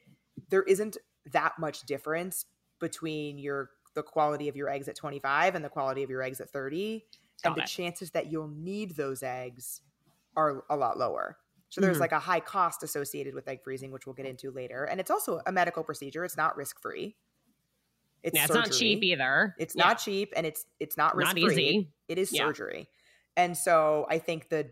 there 0.49 0.63
isn't 0.63 0.97
that 1.33 1.59
much 1.59 1.83
difference 1.83 2.47
between 2.81 3.39
your 3.39 3.71
the 3.95 4.03
quality 4.03 4.49
of 4.49 4.57
your 4.57 4.71
eggs 4.71 4.89
at 4.89 4.97
25 4.97 5.55
and 5.55 5.65
the 5.65 5.69
quality 5.69 6.03
of 6.03 6.09
your 6.09 6.23
eggs 6.23 6.41
at 6.41 6.51
30 6.51 7.05
Got 7.43 7.51
and 7.51 7.63
the 7.63 7.67
chances 7.69 8.11
that 8.13 8.33
you'll 8.33 8.49
need 8.49 8.97
those 8.97 9.23
eggs 9.23 9.83
are 10.35 10.65
a 10.71 10.77
lot 10.77 10.99
lower 10.99 11.37
so 11.73 11.81
there's 11.81 11.95
mm-hmm. 11.95 12.03
like 12.03 12.13
a 12.13 12.19
high 12.19 12.41
cost 12.41 12.83
associated 12.83 13.35
with 13.35 13.49
egg 13.49 13.63
freezing 13.65 13.91
which 13.91 14.07
we'll 14.07 14.15
get 14.15 14.27
into 14.27 14.51
later 14.51 14.85
and 14.85 15.01
it's 15.01 15.11
also 15.11 15.41
a 15.47 15.53
medical 15.53 15.83
procedure 15.83 16.25
it's 16.25 16.37
not 16.37 16.57
risk 16.57 16.81
free 16.81 17.17
it's, 18.23 18.37
yeah, 18.37 18.45
it's 18.45 18.55
not 18.55 18.71
cheap 18.71 19.03
either 19.03 19.55
it's 19.59 19.75
yeah. 19.75 19.85
not 19.85 19.99
cheap 19.99 20.33
and 20.37 20.47
it's 20.47 20.65
it's 20.79 20.97
not 20.97 21.17
risk 21.17 21.33
free 21.33 21.89
it 22.09 22.19
is 22.19 22.33
yeah. 22.33 22.47
surgery 22.47 22.89
and 23.37 23.57
so 23.57 24.07
I 24.09 24.19
think 24.19 24.49
the 24.49 24.71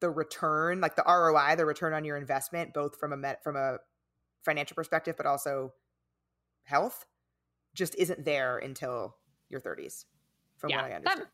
the 0.00 0.10
return, 0.10 0.80
like 0.80 0.96
the 0.96 1.04
ROI, 1.06 1.56
the 1.56 1.66
return 1.66 1.92
on 1.92 2.04
your 2.04 2.16
investment, 2.16 2.72
both 2.72 2.98
from 2.98 3.12
a 3.12 3.16
met, 3.16 3.42
from 3.44 3.56
a 3.56 3.78
financial 4.44 4.74
perspective, 4.74 5.14
but 5.16 5.26
also 5.26 5.74
health, 6.64 7.04
just 7.74 7.94
isn't 7.96 8.24
there 8.24 8.56
until 8.58 9.16
your 9.50 9.60
30s. 9.60 10.06
From 10.56 10.70
what 10.70 10.84
I 10.84 10.92
understand. 10.92 11.20
That, 11.20 11.26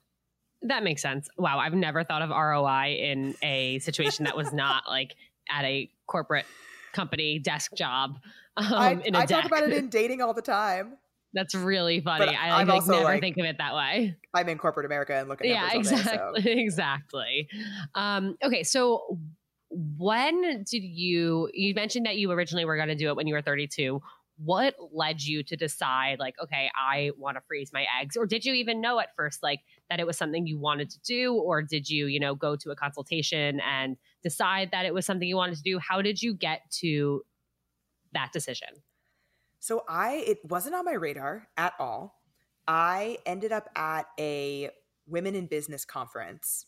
that 0.62 0.82
makes 0.82 1.02
sense. 1.02 1.28
Wow, 1.36 1.58
I've 1.58 1.74
never 1.74 2.04
thought 2.04 2.22
of 2.22 2.30
ROI 2.30 2.96
in 2.98 3.34
a 3.42 3.78
situation 3.80 4.24
that 4.24 4.36
was 4.36 4.52
not 4.52 4.84
like 4.88 5.16
at 5.50 5.64
a 5.64 5.90
corporate 6.06 6.46
company 6.92 7.38
desk 7.38 7.72
job. 7.74 8.18
Um, 8.56 8.72
I, 8.72 9.00
I 9.14 9.26
talk 9.26 9.44
about 9.44 9.64
it 9.64 9.72
in 9.72 9.88
dating 9.90 10.22
all 10.22 10.34
the 10.34 10.42
time. 10.42 10.96
That's 11.34 11.54
really 11.54 12.00
funny. 12.00 12.24
But 12.24 12.34
I 12.34 12.64
like, 12.64 12.86
never 12.86 13.04
like, 13.04 13.20
think 13.20 13.36
of 13.36 13.44
it 13.44 13.58
that 13.58 13.74
way. 13.74 14.16
I'm 14.32 14.48
in 14.48 14.56
corporate 14.56 14.86
America 14.86 15.14
and 15.14 15.28
looking 15.28 15.50
at 15.50 15.54
yeah, 15.54 15.78
exactly, 15.78 16.40
day, 16.40 16.54
so. 16.54 16.58
exactly. 16.60 17.48
Um, 17.94 18.36
okay, 18.42 18.62
so 18.62 19.18
when 19.70 20.64
did 20.64 20.82
you? 20.82 21.50
You 21.52 21.74
mentioned 21.74 22.06
that 22.06 22.16
you 22.16 22.30
originally 22.30 22.64
were 22.64 22.76
going 22.76 22.88
to 22.88 22.94
do 22.94 23.08
it 23.08 23.16
when 23.16 23.26
you 23.26 23.34
were 23.34 23.42
32. 23.42 24.00
What 24.38 24.76
led 24.92 25.20
you 25.22 25.42
to 25.44 25.56
decide, 25.56 26.18
like, 26.18 26.36
okay, 26.42 26.70
I 26.74 27.10
want 27.18 27.36
to 27.36 27.42
freeze 27.46 27.70
my 27.72 27.86
eggs, 28.00 28.16
or 28.16 28.24
did 28.24 28.44
you 28.44 28.54
even 28.54 28.80
know 28.80 28.98
at 28.98 29.14
first, 29.16 29.42
like, 29.42 29.60
that 29.90 30.00
it 30.00 30.06
was 30.06 30.16
something 30.16 30.46
you 30.46 30.58
wanted 30.58 30.90
to 30.90 30.98
do, 31.00 31.34
or 31.34 31.62
did 31.62 31.88
you, 31.88 32.06
you 32.06 32.20
know, 32.20 32.34
go 32.34 32.56
to 32.56 32.70
a 32.70 32.76
consultation 32.76 33.60
and 33.60 33.96
decide 34.22 34.70
that 34.72 34.86
it 34.86 34.94
was 34.94 35.06
something 35.06 35.28
you 35.28 35.36
wanted 35.36 35.56
to 35.56 35.62
do? 35.62 35.78
How 35.78 36.02
did 36.02 36.22
you 36.22 36.34
get 36.34 36.62
to 36.80 37.22
that 38.12 38.32
decision? 38.32 38.68
So 39.60 39.84
I 39.88 40.24
it 40.26 40.38
wasn't 40.44 40.74
on 40.74 40.84
my 40.84 40.92
radar 40.92 41.48
at 41.56 41.74
all. 41.78 42.20
I 42.68 43.18
ended 43.26 43.52
up 43.52 43.68
at 43.76 44.06
a 44.18 44.70
women 45.06 45.34
in 45.34 45.46
business 45.46 45.84
conference. 45.84 46.66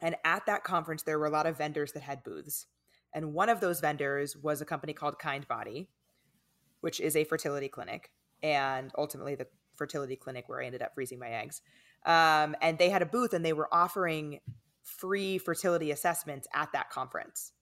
And 0.00 0.16
at 0.24 0.46
that 0.46 0.64
conference 0.64 1.02
there 1.04 1.18
were 1.18 1.26
a 1.26 1.30
lot 1.30 1.46
of 1.46 1.56
vendors 1.56 1.92
that 1.92 2.02
had 2.02 2.24
booths. 2.24 2.66
And 3.14 3.34
one 3.34 3.48
of 3.48 3.60
those 3.60 3.80
vendors 3.80 4.36
was 4.36 4.60
a 4.60 4.64
company 4.64 4.92
called 4.92 5.18
Kindbody 5.18 5.86
which 6.82 7.00
is 7.00 7.16
a 7.16 7.24
fertility 7.24 7.68
clinic 7.68 8.10
and 8.42 8.92
ultimately 8.98 9.34
the 9.34 9.46
fertility 9.76 10.16
clinic 10.16 10.48
where 10.48 10.60
I 10.60 10.66
ended 10.66 10.82
up 10.82 10.94
freezing 10.94 11.18
my 11.18 11.30
eggs. 11.30 11.62
Um, 12.04 12.56
and 12.60 12.78
they 12.78 12.90
had 12.90 13.02
a 13.02 13.06
booth 13.06 13.32
and 13.32 13.44
they 13.44 13.52
were 13.52 13.72
offering 13.72 14.40
free 14.82 15.38
fertility 15.38 15.90
assessments 15.90 16.48
at 16.54 16.72
that 16.72 16.90
conference. 16.90 17.52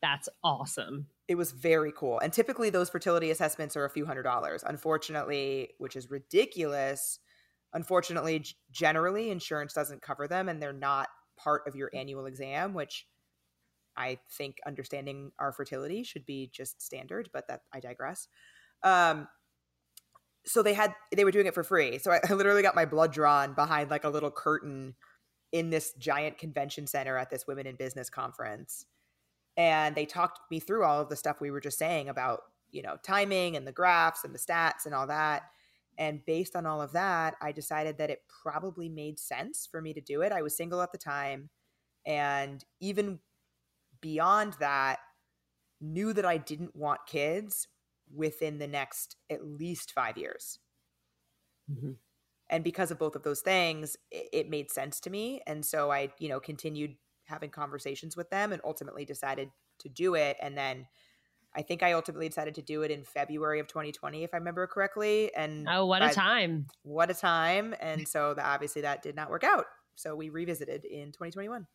That's 0.00 0.28
awesome 0.42 1.08
it 1.28 1.36
was 1.36 1.52
very 1.52 1.92
cool. 1.96 2.18
And 2.18 2.32
typically 2.32 2.70
those 2.70 2.90
fertility 2.90 3.30
assessments 3.30 3.76
are 3.76 3.84
a 3.84 3.90
few 3.90 4.04
hundred 4.04 4.24
dollars. 4.24 4.62
Unfortunately, 4.66 5.70
which 5.78 5.96
is 5.96 6.10
ridiculous, 6.10 7.18
unfortunately 7.72 8.44
generally 8.70 9.30
insurance 9.30 9.72
doesn't 9.72 10.02
cover 10.02 10.28
them 10.28 10.48
and 10.48 10.62
they're 10.62 10.72
not 10.72 11.08
part 11.36 11.62
of 11.66 11.74
your 11.74 11.90
annual 11.94 12.26
exam, 12.26 12.74
which 12.74 13.06
I 13.96 14.18
think 14.30 14.56
understanding 14.66 15.32
our 15.38 15.52
fertility 15.52 16.02
should 16.02 16.26
be 16.26 16.50
just 16.52 16.82
standard, 16.82 17.30
but 17.32 17.48
that 17.48 17.62
I 17.72 17.80
digress. 17.80 18.28
Um 18.82 19.28
so 20.46 20.62
they 20.62 20.74
had 20.74 20.94
they 21.14 21.24
were 21.24 21.30
doing 21.30 21.46
it 21.46 21.54
for 21.54 21.64
free. 21.64 21.98
So 21.98 22.10
I, 22.28 22.32
literally 22.32 22.62
got 22.62 22.74
my 22.74 22.84
blood 22.84 23.12
drawn 23.12 23.54
behind 23.54 23.90
like 23.90 24.04
a 24.04 24.08
little 24.10 24.30
curtain 24.30 24.94
in 25.52 25.70
this 25.70 25.92
giant 25.94 26.38
convention 26.38 26.86
center 26.86 27.16
at 27.16 27.30
this 27.30 27.46
women 27.46 27.66
in 27.66 27.76
business 27.76 28.10
conference 28.10 28.86
and 29.56 29.94
they 29.94 30.04
talked 30.04 30.40
me 30.50 30.58
through 30.58 30.84
all 30.84 31.00
of 31.00 31.08
the 31.08 31.14
stuff 31.14 31.40
we 31.40 31.52
were 31.52 31.60
just 31.60 31.78
saying 31.78 32.08
about 32.08 32.40
you 32.74 32.82
know, 32.82 32.96
timing 33.02 33.56
and 33.56 33.66
the 33.66 33.72
graphs 33.72 34.24
and 34.24 34.34
the 34.34 34.38
stats 34.38 34.84
and 34.84 34.94
all 34.94 35.06
that. 35.06 35.44
And 35.96 36.26
based 36.26 36.56
on 36.56 36.66
all 36.66 36.82
of 36.82 36.92
that, 36.92 37.36
I 37.40 37.52
decided 37.52 37.98
that 37.98 38.10
it 38.10 38.22
probably 38.42 38.88
made 38.88 39.18
sense 39.18 39.68
for 39.70 39.80
me 39.80 39.94
to 39.94 40.00
do 40.00 40.22
it. 40.22 40.32
I 40.32 40.42
was 40.42 40.56
single 40.56 40.82
at 40.82 40.90
the 40.90 40.98
time. 40.98 41.50
And 42.04 42.62
even 42.80 43.20
beyond 44.00 44.54
that, 44.58 44.98
knew 45.80 46.12
that 46.12 46.26
I 46.26 46.36
didn't 46.36 46.74
want 46.74 47.06
kids 47.06 47.68
within 48.14 48.58
the 48.58 48.66
next 48.66 49.16
at 49.30 49.44
least 49.44 49.92
five 49.92 50.16
years. 50.16 50.58
Mm-hmm. 51.70 51.92
And 52.50 52.64
because 52.64 52.90
of 52.90 52.98
both 52.98 53.16
of 53.16 53.22
those 53.22 53.40
things, 53.40 53.96
it, 54.10 54.28
it 54.32 54.50
made 54.50 54.70
sense 54.70 55.00
to 55.00 55.10
me. 55.10 55.40
And 55.46 55.64
so 55.64 55.90
I, 55.90 56.12
you 56.18 56.28
know, 56.28 56.40
continued 56.40 56.96
having 57.24 57.50
conversations 57.50 58.16
with 58.16 58.30
them 58.30 58.52
and 58.52 58.60
ultimately 58.64 59.04
decided 59.04 59.50
to 59.80 59.88
do 59.88 60.14
it. 60.14 60.36
And 60.40 60.56
then 60.56 60.86
I 61.56 61.62
think 61.62 61.82
I 61.82 61.92
ultimately 61.92 62.28
decided 62.28 62.54
to 62.56 62.62
do 62.62 62.82
it 62.82 62.90
in 62.90 63.04
February 63.04 63.60
of 63.60 63.68
2020, 63.68 64.24
if 64.24 64.34
I 64.34 64.38
remember 64.38 64.66
correctly. 64.66 65.34
And 65.34 65.66
oh, 65.70 65.86
what 65.86 66.02
a 66.02 66.10
time! 66.10 66.66
What 66.82 67.10
a 67.10 67.14
time! 67.14 67.74
And 67.80 68.08
so 68.08 68.34
the, 68.34 68.44
obviously 68.44 68.82
that 68.82 69.02
did 69.02 69.14
not 69.14 69.30
work 69.30 69.44
out. 69.44 69.66
So 69.94 70.16
we 70.16 70.28
revisited 70.28 70.84
in 70.84 71.12
2021. 71.12 71.66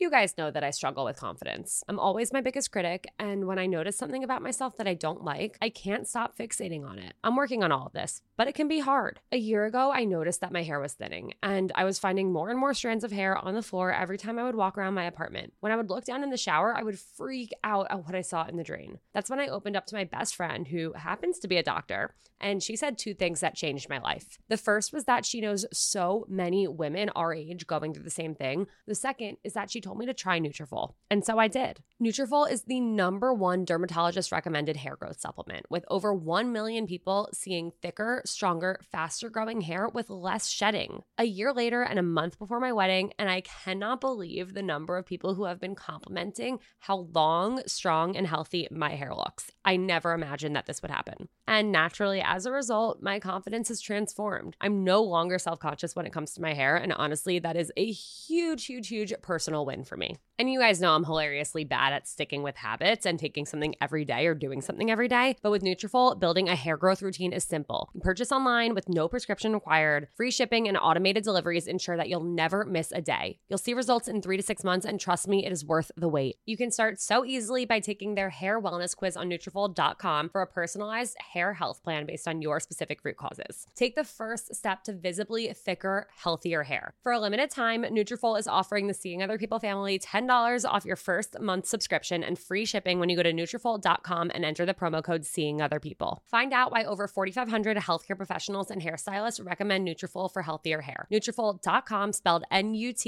You 0.00 0.10
guys 0.10 0.38
know 0.38 0.52
that 0.52 0.62
I 0.62 0.70
struggle 0.70 1.04
with 1.04 1.16
confidence. 1.16 1.82
I'm 1.88 1.98
always 1.98 2.32
my 2.32 2.40
biggest 2.40 2.70
critic, 2.70 3.08
and 3.18 3.48
when 3.48 3.58
I 3.58 3.66
notice 3.66 3.96
something 3.96 4.22
about 4.22 4.42
myself 4.42 4.76
that 4.76 4.86
I 4.86 4.94
don't 4.94 5.24
like, 5.24 5.58
I 5.60 5.70
can't 5.70 6.06
stop 6.06 6.38
fixating 6.38 6.88
on 6.88 7.00
it. 7.00 7.14
I'm 7.24 7.34
working 7.34 7.64
on 7.64 7.72
all 7.72 7.86
of 7.86 7.94
this, 7.94 8.22
but 8.36 8.46
it 8.46 8.54
can 8.54 8.68
be 8.68 8.78
hard. 8.78 9.18
A 9.32 9.36
year 9.36 9.64
ago, 9.64 9.90
I 9.92 10.04
noticed 10.04 10.40
that 10.40 10.52
my 10.52 10.62
hair 10.62 10.78
was 10.78 10.92
thinning, 10.92 11.34
and 11.42 11.72
I 11.74 11.82
was 11.82 11.98
finding 11.98 12.32
more 12.32 12.48
and 12.48 12.60
more 12.60 12.74
strands 12.74 13.02
of 13.02 13.10
hair 13.10 13.36
on 13.36 13.54
the 13.54 13.60
floor 13.60 13.92
every 13.92 14.18
time 14.18 14.38
I 14.38 14.44
would 14.44 14.54
walk 14.54 14.78
around 14.78 14.94
my 14.94 15.02
apartment. 15.02 15.52
When 15.58 15.72
I 15.72 15.76
would 15.76 15.90
look 15.90 16.04
down 16.04 16.22
in 16.22 16.30
the 16.30 16.36
shower, 16.36 16.72
I 16.72 16.84
would 16.84 17.00
freak 17.00 17.50
out 17.64 17.88
at 17.90 18.04
what 18.04 18.14
I 18.14 18.20
saw 18.20 18.46
in 18.46 18.56
the 18.56 18.62
drain. 18.62 19.00
That's 19.12 19.28
when 19.28 19.40
I 19.40 19.48
opened 19.48 19.74
up 19.74 19.86
to 19.86 19.96
my 19.96 20.04
best 20.04 20.36
friend, 20.36 20.68
who 20.68 20.92
happens 20.92 21.40
to 21.40 21.48
be 21.48 21.56
a 21.56 21.62
doctor, 21.64 22.14
and 22.40 22.62
she 22.62 22.76
said 22.76 22.98
two 22.98 23.14
things 23.14 23.40
that 23.40 23.54
changed 23.54 23.88
my 23.88 23.98
life. 23.98 24.38
The 24.48 24.56
first 24.56 24.92
was 24.92 25.04
that 25.04 25.24
she 25.24 25.40
knows 25.40 25.66
so 25.72 26.26
many 26.28 26.66
women 26.66 27.10
our 27.10 27.34
age 27.34 27.66
going 27.66 27.94
through 27.94 28.04
the 28.04 28.10
same 28.10 28.34
thing. 28.34 28.66
The 28.86 28.94
second 28.94 29.38
is 29.44 29.52
that 29.54 29.70
she 29.70 29.80
told 29.80 29.98
me 29.98 30.06
to 30.06 30.14
try 30.14 30.38
Nutrafol. 30.38 30.94
And 31.10 31.24
so 31.24 31.38
I 31.38 31.48
did. 31.48 31.80
Nutrafol 32.02 32.50
is 32.50 32.62
the 32.62 32.80
number 32.80 33.32
one 33.32 33.64
dermatologist 33.64 34.32
recommended 34.32 34.76
hair 34.76 34.96
growth 34.96 35.20
supplement 35.20 35.66
with 35.70 35.84
over 35.88 36.14
1 36.14 36.52
million 36.52 36.86
people 36.86 37.28
seeing 37.32 37.72
thicker, 37.82 38.22
stronger, 38.24 38.80
faster 38.90 39.28
growing 39.28 39.60
hair 39.60 39.88
with 39.88 40.10
less 40.10 40.48
shedding. 40.48 41.02
A 41.18 41.24
year 41.24 41.52
later 41.52 41.82
and 41.82 41.98
a 41.98 42.02
month 42.02 42.38
before 42.38 42.60
my 42.60 42.72
wedding, 42.72 43.12
and 43.18 43.28
I 43.28 43.42
cannot 43.42 44.00
believe 44.00 44.54
the 44.54 44.62
number 44.62 44.96
of 44.96 45.06
people 45.06 45.34
who 45.34 45.44
have 45.44 45.60
been 45.60 45.74
complimenting 45.74 46.60
how 46.80 47.08
long, 47.12 47.62
strong, 47.66 48.16
and 48.16 48.26
healthy 48.26 48.68
my 48.70 48.90
hair 48.90 49.14
looks. 49.14 49.50
I 49.64 49.76
never 49.76 50.12
imagined 50.12 50.56
that 50.56 50.66
this 50.66 50.82
would 50.82 50.90
happen. 50.90 51.28
And 51.48 51.72
naturally, 51.72 52.20
as 52.20 52.44
a 52.44 52.52
result, 52.52 53.00
my 53.00 53.18
confidence 53.18 53.68
has 53.68 53.80
transformed. 53.80 54.54
I'm 54.60 54.84
no 54.84 55.02
longer 55.02 55.38
self 55.38 55.58
conscious 55.58 55.96
when 55.96 56.04
it 56.04 56.12
comes 56.12 56.34
to 56.34 56.42
my 56.42 56.52
hair. 56.52 56.76
And 56.76 56.92
honestly, 56.92 57.38
that 57.38 57.56
is 57.56 57.72
a 57.74 57.90
huge, 57.90 58.66
huge, 58.66 58.88
huge 58.88 59.14
personal 59.22 59.64
win 59.64 59.82
for 59.82 59.96
me. 59.96 60.18
And 60.38 60.52
you 60.52 60.60
guys 60.60 60.80
know 60.80 60.94
I'm 60.94 61.04
hilariously 61.04 61.64
bad 61.64 61.94
at 61.94 62.06
sticking 62.06 62.42
with 62.42 62.56
habits 62.56 63.06
and 63.06 63.18
taking 63.18 63.46
something 63.46 63.74
every 63.80 64.04
day 64.04 64.26
or 64.26 64.34
doing 64.34 64.60
something 64.60 64.90
every 64.90 65.08
day. 65.08 65.36
But 65.42 65.50
with 65.50 65.62
Nutrafol, 65.62 66.20
building 66.20 66.48
a 66.48 66.54
hair 66.54 66.76
growth 66.76 67.02
routine 67.02 67.32
is 67.32 67.44
simple. 67.44 67.88
You 67.94 68.02
purchase 68.02 68.30
online 68.30 68.74
with 68.74 68.88
no 68.88 69.08
prescription 69.08 69.54
required. 69.54 70.06
Free 70.16 70.30
shipping 70.30 70.68
and 70.68 70.76
automated 70.76 71.24
deliveries 71.24 71.66
ensure 71.66 71.96
that 71.96 72.10
you'll 72.10 72.22
never 72.22 72.64
miss 72.64 72.92
a 72.92 73.00
day. 73.00 73.40
You'll 73.48 73.58
see 73.58 73.74
results 73.74 74.06
in 74.06 74.20
three 74.20 74.36
to 74.36 74.42
six 74.42 74.62
months, 74.62 74.86
and 74.86 75.00
trust 75.00 75.26
me, 75.26 75.44
it 75.46 75.50
is 75.50 75.64
worth 75.64 75.90
the 75.96 76.08
wait. 76.08 76.36
You 76.44 76.58
can 76.58 76.70
start 76.70 77.00
so 77.00 77.24
easily 77.24 77.64
by 77.64 77.80
taking 77.80 78.14
their 78.14 78.30
hair 78.30 78.60
wellness 78.60 78.94
quiz 78.94 79.16
on 79.16 79.28
Nutrafol.com 79.28 80.28
for 80.28 80.42
a 80.42 80.46
personalized 80.46 81.16
hair 81.32 81.37
health 81.54 81.82
plan 81.82 82.06
based 82.06 82.28
on 82.28 82.42
your 82.42 82.60
specific 82.60 83.00
root 83.02 83.16
causes. 83.16 83.66
Take 83.74 83.96
the 83.96 84.04
first 84.04 84.54
step 84.54 84.84
to 84.84 84.92
visibly 84.92 85.52
thicker, 85.52 86.08
healthier 86.14 86.64
hair. 86.64 86.94
For 87.02 87.12
a 87.12 87.18
limited 87.18 87.50
time, 87.50 87.82
Nutrafol 87.84 88.38
is 88.38 88.46
offering 88.46 88.86
the 88.86 88.94
Seeing 88.94 89.22
Other 89.22 89.38
People 89.38 89.58
family 89.58 89.98
10 89.98 90.18
$10 90.28 90.68
off 90.68 90.84
your 90.84 90.96
first 90.96 91.40
month 91.40 91.66
subscription 91.66 92.22
and 92.24 92.38
free 92.38 92.64
shipping 92.64 92.98
when 92.98 93.08
you 93.08 93.16
go 93.16 93.22
to 93.22 93.32
Nutrafol.com 93.32 94.30
and 94.34 94.44
enter 94.44 94.66
the 94.66 94.74
promo 94.74 95.02
code 95.02 95.24
Seeing 95.24 95.62
Other 95.62 95.80
People. 95.80 96.22
Find 96.26 96.52
out 96.52 96.70
why 96.72 96.84
over 96.84 97.08
4,500 97.08 97.76
healthcare 97.78 98.16
professionals 98.16 98.70
and 98.70 98.82
hairstylists 98.82 99.44
recommend 99.44 99.86
Nutrafol 99.86 100.32
for 100.32 100.42
healthier 100.42 100.80
hair. 100.80 101.06
Nutrafol.com, 101.12 102.12
spelled 102.12 102.44
N-U-T-R-A-F-O-L.com, 102.50 103.04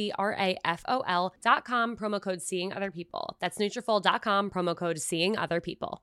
promo 1.97 2.21
code 2.21 2.43
Seeing 2.43 2.73
Other 2.73 2.91
People. 2.91 3.37
That's 3.41 3.59
Nutrafol.com, 3.59 4.51
promo 4.51 4.77
code 4.77 4.99
Seeing 4.99 5.37
Other 5.37 5.61
People. 5.61 6.03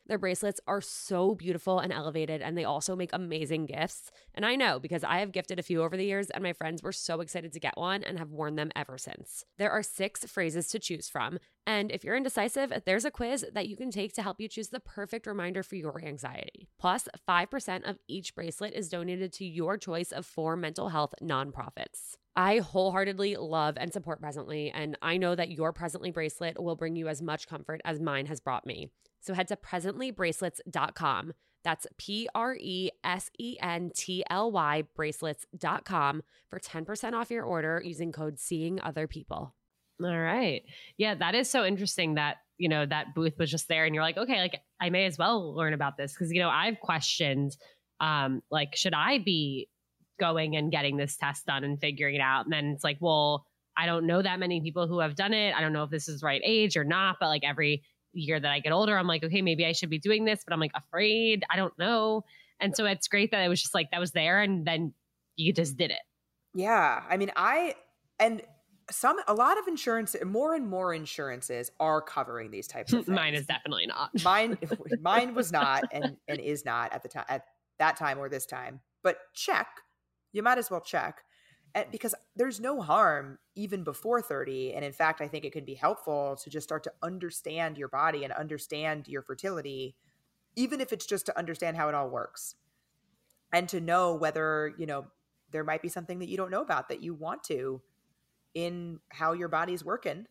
Their 0.11 0.17
bracelets 0.17 0.59
are 0.67 0.81
so 0.81 1.35
beautiful 1.35 1.79
and 1.79 1.93
elevated, 1.93 2.41
and 2.41 2.57
they 2.57 2.65
also 2.65 2.97
make 2.97 3.11
amazing 3.13 3.65
gifts. 3.65 4.11
And 4.35 4.45
I 4.45 4.57
know 4.57 4.77
because 4.77 5.05
I 5.05 5.19
have 5.19 5.31
gifted 5.31 5.57
a 5.57 5.63
few 5.63 5.81
over 5.81 5.95
the 5.95 6.03
years, 6.03 6.29
and 6.29 6.43
my 6.43 6.51
friends 6.51 6.83
were 6.83 6.91
so 6.91 7.21
excited 7.21 7.53
to 7.53 7.61
get 7.61 7.77
one 7.77 8.03
and 8.03 8.19
have 8.19 8.29
worn 8.29 8.57
them 8.57 8.71
ever 8.75 8.97
since. 8.97 9.45
There 9.57 9.71
are 9.71 9.81
six 9.81 10.25
phrases 10.25 10.67
to 10.67 10.79
choose 10.79 11.07
from, 11.07 11.39
and 11.65 11.93
if 11.93 12.03
you're 12.03 12.17
indecisive, 12.17 12.73
there's 12.85 13.05
a 13.05 13.09
quiz 13.09 13.45
that 13.53 13.69
you 13.69 13.77
can 13.77 13.89
take 13.89 14.11
to 14.15 14.21
help 14.21 14.41
you 14.41 14.49
choose 14.49 14.67
the 14.67 14.81
perfect 14.81 15.27
reminder 15.27 15.63
for 15.63 15.77
your 15.77 16.03
anxiety. 16.03 16.67
Plus, 16.77 17.07
5% 17.25 17.89
of 17.89 17.97
each 18.09 18.35
bracelet 18.35 18.73
is 18.73 18.89
donated 18.89 19.31
to 19.31 19.45
your 19.45 19.77
choice 19.77 20.11
of 20.11 20.25
four 20.25 20.57
mental 20.57 20.89
health 20.89 21.13
nonprofits. 21.23 22.17
I 22.35 22.59
wholeheartedly 22.59 23.35
love 23.35 23.75
and 23.77 23.91
support 23.91 24.21
Presently, 24.21 24.71
and 24.71 24.97
I 25.01 25.17
know 25.17 25.35
that 25.35 25.51
your 25.51 25.73
Presently 25.73 26.11
bracelet 26.11 26.61
will 26.61 26.75
bring 26.75 26.95
you 26.95 27.07
as 27.07 27.21
much 27.21 27.47
comfort 27.47 27.81
as 27.83 27.99
mine 27.99 28.25
has 28.27 28.39
brought 28.39 28.65
me. 28.65 28.89
So 29.19 29.33
head 29.33 29.47
to 29.49 29.55
presentlybracelets.com. 29.55 31.33
That's 31.63 31.87
P 31.97 32.27
R 32.33 32.57
E 32.59 32.89
S 33.03 33.29
E 33.37 33.57
N 33.61 33.91
T 33.95 34.23
L 34.29 34.51
Y 34.51 34.83
bracelets.com 34.95 36.23
for 36.49 36.59
10% 36.59 37.13
off 37.13 37.29
your 37.29 37.43
order 37.43 37.81
using 37.83 38.11
code 38.11 38.39
Seeing 38.39 38.81
Other 38.81 39.07
People. 39.07 39.53
All 40.03 40.19
right. 40.19 40.63
Yeah, 40.97 41.15
that 41.15 41.35
is 41.35 41.49
so 41.49 41.63
interesting 41.63 42.15
that, 42.15 42.37
you 42.57 42.69
know, 42.69 42.85
that 42.85 43.13
booth 43.13 43.37
was 43.37 43.51
just 43.51 43.67
there 43.67 43.85
and 43.85 43.93
you're 43.93 44.03
like, 44.03 44.17
okay, 44.17 44.39
like 44.39 44.59
I 44.79 44.89
may 44.89 45.05
as 45.05 45.17
well 45.17 45.55
learn 45.55 45.73
about 45.73 45.97
this 45.97 46.13
because, 46.13 46.31
you 46.31 46.39
know, 46.39 46.49
I've 46.49 46.79
questioned, 46.79 47.55
um, 47.99 48.41
like, 48.49 48.75
should 48.75 48.95
I 48.95 49.19
be 49.19 49.69
going 50.21 50.55
and 50.55 50.71
getting 50.71 50.95
this 50.95 51.17
test 51.17 51.45
done 51.45 51.65
and 51.65 51.81
figuring 51.81 52.15
it 52.15 52.21
out? 52.21 52.45
And 52.45 52.53
then 52.53 52.67
it's 52.67 52.83
like, 52.83 52.97
well, 53.01 53.45
I 53.75 53.85
don't 53.85 54.05
know 54.05 54.21
that 54.21 54.39
many 54.39 54.61
people 54.61 54.87
who 54.87 54.99
have 54.99 55.15
done 55.15 55.33
it. 55.33 55.53
I 55.53 55.59
don't 55.59 55.73
know 55.73 55.83
if 55.83 55.89
this 55.89 56.07
is 56.07 56.23
right 56.23 56.41
age 56.45 56.77
or 56.77 56.85
not, 56.85 57.17
but 57.19 57.27
like 57.27 57.43
every 57.43 57.83
year 58.13 58.39
that 58.39 58.51
I 58.51 58.59
get 58.59 58.71
older, 58.71 58.97
I'm 58.97 59.07
like, 59.07 59.23
okay, 59.23 59.41
maybe 59.41 59.65
I 59.65 59.71
should 59.71 59.89
be 59.89 59.99
doing 59.99 60.23
this, 60.23 60.43
but 60.45 60.53
I'm 60.53 60.59
like 60.59 60.71
afraid. 60.75 61.43
I 61.49 61.57
don't 61.57 61.77
know. 61.77 62.23
And 62.59 62.75
so 62.75 62.85
it's 62.85 63.07
great 63.07 63.31
that 63.31 63.43
it 63.43 63.49
was 63.49 63.61
just 63.61 63.73
like 63.73 63.91
that 63.91 63.99
was 63.99 64.11
there 64.11 64.41
and 64.41 64.65
then 64.65 64.93
you 65.35 65.51
just 65.51 65.77
did 65.77 65.91
it. 65.91 66.01
Yeah. 66.53 67.01
I 67.09 67.17
mean, 67.17 67.31
I, 67.35 67.75
and 68.19 68.41
some 68.91 69.17
a 69.27 69.33
lot 69.33 69.57
of 69.57 69.67
insurance 69.67 70.15
more 70.25 70.53
and 70.53 70.67
more 70.67 70.93
insurances 70.93 71.71
are 71.79 72.01
covering 72.01 72.51
these 72.51 72.67
types 72.67 72.93
of 72.93 73.05
things. 73.05 73.15
mine 73.15 73.33
is 73.33 73.45
definitely 73.45 73.85
not 73.85 74.09
mine 74.23 74.57
mine 75.01 75.33
was 75.33 75.51
not 75.51 75.83
and 75.91 76.17
and 76.27 76.39
is 76.39 76.65
not 76.65 76.91
at 76.91 77.01
the 77.03 77.09
time 77.09 77.25
at 77.29 77.45
that 77.79 77.95
time 77.95 78.17
or 78.17 78.27
this 78.29 78.45
time 78.45 78.79
but 79.03 79.17
check 79.33 79.67
you 80.31 80.43
might 80.43 80.57
as 80.57 80.69
well 80.71 80.81
check 80.81 81.23
and 81.73 81.85
because 81.91 82.13
there's 82.35 82.59
no 82.59 82.81
harm 82.81 83.37
even 83.55 83.83
before 83.83 84.21
30 84.21 84.73
and 84.73 84.83
in 84.85 84.91
fact 84.91 85.21
i 85.21 85.27
think 85.27 85.45
it 85.45 85.53
can 85.53 85.65
be 85.65 85.75
helpful 85.75 86.35
to 86.35 86.49
just 86.49 86.67
start 86.67 86.83
to 86.83 86.91
understand 87.01 87.77
your 87.77 87.87
body 87.87 88.23
and 88.23 88.33
understand 88.33 89.07
your 89.07 89.21
fertility 89.21 89.95
even 90.55 90.81
if 90.81 90.91
it's 90.91 91.05
just 91.05 91.25
to 91.25 91.37
understand 91.37 91.77
how 91.77 91.87
it 91.87 91.95
all 91.95 92.09
works 92.09 92.55
and 93.53 93.69
to 93.69 93.79
know 93.79 94.15
whether 94.15 94.73
you 94.77 94.85
know 94.85 95.05
there 95.51 95.63
might 95.63 95.81
be 95.81 95.89
something 95.89 96.19
that 96.19 96.29
you 96.29 96.37
don't 96.37 96.51
know 96.51 96.61
about 96.61 96.89
that 96.89 97.01
you 97.01 97.13
want 97.13 97.43
to 97.43 97.81
in 98.53 98.99
how 99.09 99.33
your 99.33 99.47
body's 99.47 99.83
working 99.83 100.25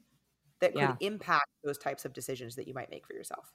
that 0.61 0.73
could 0.73 0.81
yeah. 0.81 0.97
impact 1.01 1.49
those 1.65 1.79
types 1.79 2.05
of 2.05 2.13
decisions 2.13 2.57
that 2.57 2.69
you 2.69 2.75
might 2.75 2.91
make 2.91 3.07
for 3.07 3.15
yourself. 3.15 3.53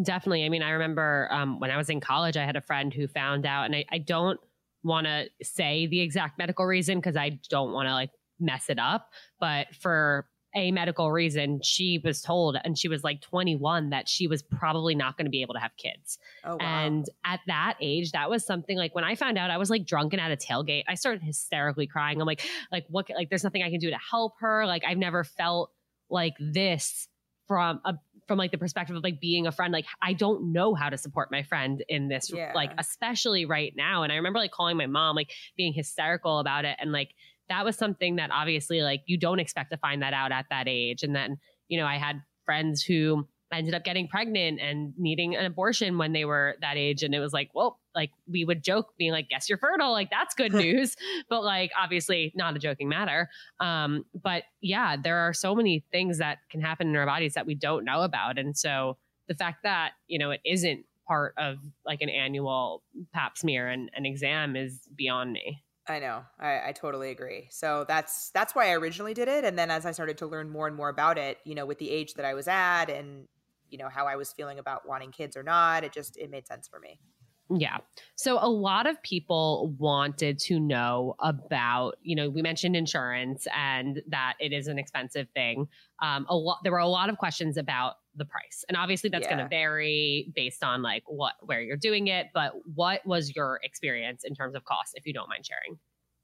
Definitely. 0.00 0.44
I 0.44 0.48
mean, 0.48 0.62
I 0.62 0.70
remember 0.70 1.28
um, 1.30 1.58
when 1.58 1.70
I 1.70 1.76
was 1.76 1.88
in 1.88 2.00
college, 2.00 2.36
I 2.36 2.44
had 2.44 2.56
a 2.56 2.60
friend 2.60 2.92
who 2.92 3.08
found 3.08 3.46
out, 3.46 3.64
and 3.64 3.74
I, 3.74 3.84
I 3.90 3.98
don't 3.98 4.38
want 4.86 5.06
to 5.06 5.26
say 5.42 5.86
the 5.86 6.00
exact 6.00 6.38
medical 6.38 6.64
reason 6.64 6.98
because 6.98 7.16
I 7.16 7.38
don't 7.50 7.72
want 7.72 7.88
to 7.88 7.92
like 7.92 8.10
mess 8.40 8.70
it 8.70 8.78
up. 8.78 9.10
But 9.40 9.74
for 9.74 10.26
a 10.54 10.70
medical 10.70 11.12
reason, 11.12 11.60
she 11.62 12.00
was 12.02 12.22
told, 12.22 12.56
and 12.64 12.78
she 12.78 12.88
was 12.88 13.04
like 13.04 13.20
21, 13.20 13.90
that 13.90 14.08
she 14.08 14.26
was 14.26 14.42
probably 14.42 14.94
not 14.94 15.18
going 15.18 15.26
to 15.26 15.30
be 15.30 15.42
able 15.42 15.52
to 15.52 15.60
have 15.60 15.72
kids. 15.76 16.18
Oh, 16.44 16.52
wow. 16.52 16.58
And 16.60 17.04
at 17.26 17.40
that 17.46 17.74
age, 17.82 18.12
that 18.12 18.30
was 18.30 18.46
something 18.46 18.78
like 18.78 18.94
when 18.94 19.04
I 19.04 19.16
found 19.16 19.36
out, 19.36 19.50
I 19.50 19.58
was 19.58 19.68
like 19.68 19.84
drunken 19.84 20.18
at 20.18 20.30
a 20.30 20.36
tailgate. 20.36 20.84
I 20.88 20.94
started 20.94 21.22
hysterically 21.22 21.86
crying. 21.86 22.20
I'm 22.20 22.26
like, 22.26 22.42
like 22.72 22.86
what? 22.88 23.10
Like, 23.14 23.28
there's 23.28 23.44
nothing 23.44 23.62
I 23.62 23.70
can 23.70 23.80
do 23.80 23.90
to 23.90 23.98
help 24.10 24.34
her. 24.40 24.64
Like, 24.64 24.82
I've 24.86 24.96
never 24.96 25.24
felt 25.24 25.72
like 26.08 26.34
this 26.40 27.08
from 27.46 27.80
a 27.84 27.94
from 28.26 28.38
like 28.38 28.50
the 28.50 28.58
perspective 28.58 28.96
of 28.96 29.02
like 29.02 29.20
being 29.20 29.46
a 29.46 29.52
friend 29.52 29.72
like 29.72 29.86
i 30.02 30.12
don't 30.12 30.52
know 30.52 30.74
how 30.74 30.88
to 30.88 30.98
support 30.98 31.30
my 31.30 31.42
friend 31.42 31.84
in 31.88 32.08
this 32.08 32.30
yeah. 32.32 32.52
like 32.54 32.72
especially 32.78 33.44
right 33.44 33.72
now 33.76 34.02
and 34.02 34.12
i 34.12 34.16
remember 34.16 34.38
like 34.38 34.50
calling 34.50 34.76
my 34.76 34.86
mom 34.86 35.14
like 35.14 35.30
being 35.56 35.72
hysterical 35.72 36.38
about 36.38 36.64
it 36.64 36.76
and 36.80 36.92
like 36.92 37.10
that 37.48 37.64
was 37.64 37.76
something 37.76 38.16
that 38.16 38.30
obviously 38.32 38.82
like 38.82 39.02
you 39.06 39.18
don't 39.18 39.38
expect 39.38 39.70
to 39.70 39.76
find 39.76 40.02
that 40.02 40.12
out 40.12 40.32
at 40.32 40.46
that 40.50 40.66
age. 40.68 41.02
And 41.02 41.14
then, 41.14 41.38
you 41.68 41.78
know, 41.78 41.86
I 41.86 41.96
had 41.96 42.22
friends 42.44 42.82
who 42.82 43.26
ended 43.58 43.74
up 43.74 43.84
getting 43.84 44.08
pregnant 44.08 44.60
and 44.60 44.92
needing 44.98 45.36
an 45.36 45.44
abortion 45.44 45.98
when 45.98 46.12
they 46.12 46.24
were 46.24 46.56
that 46.60 46.76
age. 46.76 47.02
And 47.02 47.14
it 47.14 47.20
was 47.20 47.32
like, 47.32 47.50
well, 47.54 47.78
like 47.94 48.10
we 48.30 48.44
would 48.44 48.62
joke 48.62 48.94
being 48.98 49.12
like, 49.12 49.28
guess 49.28 49.48
you're 49.48 49.58
fertile. 49.58 49.92
Like 49.92 50.10
that's 50.10 50.34
good 50.34 50.52
news. 50.54 50.96
but 51.28 51.42
like, 51.42 51.70
obviously 51.80 52.32
not 52.34 52.56
a 52.56 52.58
joking 52.58 52.88
matter. 52.88 53.28
Um, 53.60 54.04
but 54.20 54.44
yeah, 54.60 54.96
there 54.96 55.18
are 55.18 55.32
so 55.32 55.54
many 55.54 55.84
things 55.90 56.18
that 56.18 56.38
can 56.50 56.60
happen 56.60 56.88
in 56.88 56.96
our 56.96 57.06
bodies 57.06 57.34
that 57.34 57.46
we 57.46 57.54
don't 57.54 57.84
know 57.84 58.02
about. 58.02 58.38
And 58.38 58.56
so 58.56 58.96
the 59.28 59.34
fact 59.34 59.62
that, 59.62 59.92
you 60.06 60.18
know, 60.18 60.30
it 60.30 60.40
isn't 60.44 60.84
part 61.06 61.34
of 61.38 61.58
like 61.84 62.02
an 62.02 62.08
annual 62.08 62.82
pap 63.12 63.38
smear 63.38 63.68
and 63.68 63.90
an 63.94 64.04
exam 64.04 64.56
is 64.56 64.80
beyond 64.96 65.32
me. 65.32 65.62
I 65.88 66.00
know. 66.00 66.24
I, 66.40 66.68
I, 66.68 66.72
totally 66.72 67.10
agree. 67.10 67.46
So 67.50 67.84
that's 67.86 68.30
that's 68.30 68.56
why 68.56 68.70
I 68.70 68.72
originally 68.72 69.14
did 69.14 69.28
it. 69.28 69.44
And 69.44 69.56
then 69.56 69.70
as 69.70 69.86
I 69.86 69.92
started 69.92 70.18
to 70.18 70.26
learn 70.26 70.50
more 70.50 70.66
and 70.66 70.74
more 70.74 70.88
about 70.88 71.16
it, 71.16 71.38
you 71.44 71.54
know, 71.54 71.64
with 71.64 71.78
the 71.78 71.90
age 71.90 72.14
that 72.14 72.24
I 72.24 72.34
was 72.34 72.48
at 72.48 72.86
and, 72.90 73.28
you 73.70 73.78
know, 73.78 73.88
how 73.88 74.06
I 74.06 74.16
was 74.16 74.32
feeling 74.32 74.58
about 74.58 74.86
wanting 74.86 75.12
kids 75.12 75.36
or 75.36 75.42
not, 75.42 75.84
it 75.84 75.92
just 75.92 76.16
it 76.16 76.30
made 76.30 76.46
sense 76.46 76.68
for 76.68 76.78
me. 76.78 77.00
Yeah. 77.48 77.78
So 78.16 78.38
a 78.40 78.48
lot 78.48 78.86
of 78.86 79.00
people 79.02 79.74
wanted 79.78 80.38
to 80.40 80.58
know 80.58 81.14
about, 81.20 81.96
you 82.02 82.16
know, 82.16 82.28
we 82.28 82.42
mentioned 82.42 82.74
insurance 82.74 83.46
and 83.54 84.02
that 84.08 84.34
it 84.40 84.52
is 84.52 84.66
an 84.66 84.78
expensive 84.78 85.28
thing. 85.32 85.68
Um, 86.02 86.26
a 86.28 86.36
lot 86.36 86.58
there 86.64 86.72
were 86.72 86.78
a 86.78 86.88
lot 86.88 87.08
of 87.08 87.18
questions 87.18 87.56
about 87.56 87.94
the 88.16 88.24
price. 88.24 88.64
And 88.68 88.76
obviously 88.76 89.10
that's 89.10 89.26
yeah. 89.26 89.34
going 89.34 89.44
to 89.44 89.48
vary 89.48 90.32
based 90.34 90.64
on 90.64 90.82
like 90.82 91.04
what 91.06 91.34
where 91.40 91.60
you're 91.60 91.76
doing 91.76 92.08
it, 92.08 92.28
but 92.34 92.52
what 92.74 93.06
was 93.06 93.34
your 93.36 93.60
experience 93.62 94.24
in 94.24 94.34
terms 94.34 94.56
of 94.56 94.64
cost 94.64 94.92
if 94.94 95.06
you 95.06 95.12
don't 95.12 95.28
mind 95.28 95.46
sharing? 95.46 95.78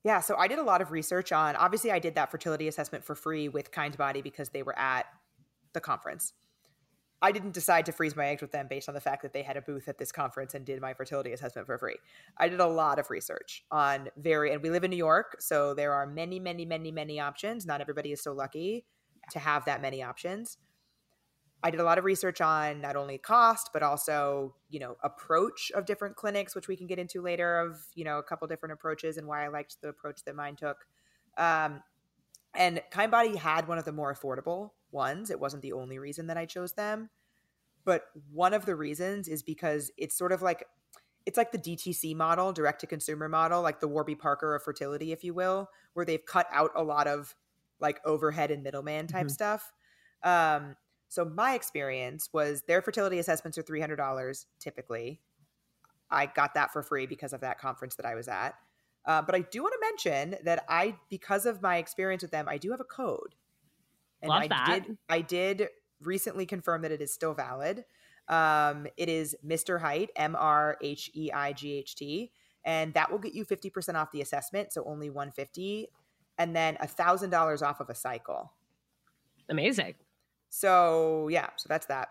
Yeah, 0.04 0.18
so 0.18 0.34
I 0.36 0.48
did 0.48 0.58
a 0.58 0.64
lot 0.64 0.82
of 0.82 0.90
research 0.90 1.30
on 1.30 1.54
obviously 1.54 1.92
I 1.92 2.00
did 2.00 2.16
that 2.16 2.32
fertility 2.32 2.66
assessment 2.66 3.04
for 3.04 3.14
free 3.14 3.48
with 3.48 3.70
Kindbody 3.70 4.24
because 4.24 4.48
they 4.48 4.64
were 4.64 4.76
at 4.76 5.06
the 5.72 5.80
conference. 5.80 6.32
I 7.24 7.30
didn't 7.30 7.54
decide 7.54 7.86
to 7.86 7.92
freeze 7.92 8.16
my 8.16 8.26
eggs 8.26 8.42
with 8.42 8.50
them 8.50 8.66
based 8.68 8.88
on 8.88 8.94
the 8.96 9.00
fact 9.00 9.22
that 9.22 9.32
they 9.32 9.42
had 9.42 9.56
a 9.56 9.62
booth 9.62 9.86
at 9.86 9.96
this 9.96 10.10
conference 10.10 10.54
and 10.54 10.66
did 10.66 10.80
my 10.80 10.92
fertility 10.92 11.32
assessment 11.32 11.66
for 11.66 11.78
free. 11.78 11.96
I 12.36 12.48
did 12.48 12.58
a 12.58 12.66
lot 12.66 12.98
of 12.98 13.10
research 13.10 13.64
on 13.70 14.08
very, 14.16 14.52
and 14.52 14.60
we 14.60 14.70
live 14.70 14.82
in 14.82 14.90
New 14.90 14.96
York, 14.96 15.36
so 15.38 15.72
there 15.72 15.92
are 15.92 16.04
many, 16.04 16.40
many, 16.40 16.66
many, 16.66 16.90
many 16.90 17.20
options. 17.20 17.64
Not 17.64 17.80
everybody 17.80 18.10
is 18.10 18.20
so 18.20 18.32
lucky 18.32 18.84
to 19.30 19.38
have 19.38 19.64
that 19.66 19.80
many 19.80 20.02
options. 20.02 20.58
I 21.62 21.70
did 21.70 21.78
a 21.78 21.84
lot 21.84 21.96
of 21.96 22.04
research 22.04 22.40
on 22.40 22.80
not 22.80 22.96
only 22.96 23.18
cost, 23.18 23.70
but 23.72 23.84
also, 23.84 24.56
you 24.68 24.80
know, 24.80 24.96
approach 25.04 25.70
of 25.76 25.86
different 25.86 26.16
clinics, 26.16 26.56
which 26.56 26.66
we 26.66 26.76
can 26.76 26.88
get 26.88 26.98
into 26.98 27.22
later 27.22 27.60
of, 27.60 27.86
you 27.94 28.04
know, 28.04 28.18
a 28.18 28.22
couple 28.24 28.48
different 28.48 28.72
approaches 28.72 29.16
and 29.16 29.28
why 29.28 29.44
I 29.44 29.48
liked 29.48 29.80
the 29.80 29.88
approach 29.88 30.24
that 30.24 30.34
mine 30.34 30.56
took. 30.56 30.78
Um, 31.38 31.84
and 32.52 32.82
Kindbody 32.90 33.36
had 33.36 33.68
one 33.68 33.78
of 33.78 33.84
the 33.84 33.92
more 33.92 34.12
affordable 34.12 34.70
ones. 34.92 35.30
It 35.30 35.40
wasn't 35.40 35.62
the 35.62 35.72
only 35.72 35.98
reason 35.98 36.26
that 36.28 36.36
I 36.36 36.46
chose 36.46 36.72
them. 36.72 37.10
But 37.84 38.04
one 38.30 38.54
of 38.54 38.66
the 38.66 38.76
reasons 38.76 39.28
is 39.28 39.42
because 39.42 39.90
it's 39.96 40.16
sort 40.16 40.32
of 40.32 40.42
like 40.42 40.64
it's 41.24 41.36
like 41.36 41.52
the 41.52 41.58
DTC 41.58 42.16
model, 42.16 42.52
direct 42.52 42.80
to 42.80 42.86
consumer 42.86 43.28
model, 43.28 43.62
like 43.62 43.80
the 43.80 43.88
Warby 43.88 44.16
Parker 44.16 44.54
of 44.54 44.62
fertility, 44.62 45.12
if 45.12 45.22
you 45.22 45.34
will, 45.34 45.68
where 45.94 46.04
they've 46.04 46.24
cut 46.24 46.46
out 46.52 46.72
a 46.74 46.82
lot 46.82 47.06
of 47.06 47.34
like 47.80 48.00
overhead 48.04 48.50
and 48.50 48.62
middleman 48.62 49.06
type 49.06 49.26
mm-hmm. 49.26 49.28
stuff. 49.28 49.72
Um, 50.22 50.76
so 51.08 51.24
my 51.24 51.54
experience 51.54 52.30
was 52.32 52.62
their 52.66 52.82
fertility 52.82 53.18
assessments 53.18 53.58
are 53.58 53.62
$300 53.62 54.46
typically. 54.58 55.20
I 56.10 56.26
got 56.26 56.54
that 56.54 56.72
for 56.72 56.82
free 56.82 57.06
because 57.06 57.32
of 57.32 57.40
that 57.40 57.58
conference 57.58 57.96
that 57.96 58.06
I 58.06 58.14
was 58.14 58.28
at. 58.28 58.54
Uh, 59.04 59.22
but 59.22 59.34
I 59.34 59.40
do 59.40 59.62
want 59.62 59.74
to 59.74 59.80
mention 59.80 60.36
that 60.44 60.64
I, 60.68 60.96
because 61.10 61.44
of 61.44 61.60
my 61.60 61.76
experience 61.76 62.22
with 62.22 62.30
them, 62.30 62.48
I 62.48 62.58
do 62.58 62.70
have 62.70 62.80
a 62.80 62.84
code. 62.84 63.34
And 64.22 64.30
Love 64.30 64.42
I 64.44 64.48
that. 64.48 64.84
did 64.86 64.98
I 65.08 65.20
did 65.20 65.68
recently 66.00 66.46
confirm 66.46 66.82
that 66.82 66.92
it 66.92 67.02
is 67.02 67.12
still 67.12 67.34
valid. 67.34 67.84
Um, 68.28 68.86
it 68.96 69.08
is 69.08 69.36
Mr. 69.44 69.80
Height, 69.80 70.10
M 70.16 70.36
R 70.38 70.76
H 70.80 71.10
E 71.14 71.30
I 71.32 71.52
G 71.52 71.72
H 71.72 71.96
T, 71.96 72.32
and 72.64 72.94
that 72.94 73.10
will 73.10 73.18
get 73.18 73.34
you 73.34 73.44
50% 73.44 73.94
off 73.96 74.12
the 74.12 74.20
assessment, 74.20 74.72
so 74.72 74.84
only 74.86 75.10
150 75.10 75.88
and 76.38 76.56
then 76.56 76.76
$1,000 76.76 77.62
off 77.62 77.80
of 77.80 77.90
a 77.90 77.94
cycle. 77.94 78.52
Amazing. 79.48 79.94
So, 80.48 81.28
yeah, 81.28 81.50
so 81.56 81.66
that's 81.68 81.86
that. 81.86 82.08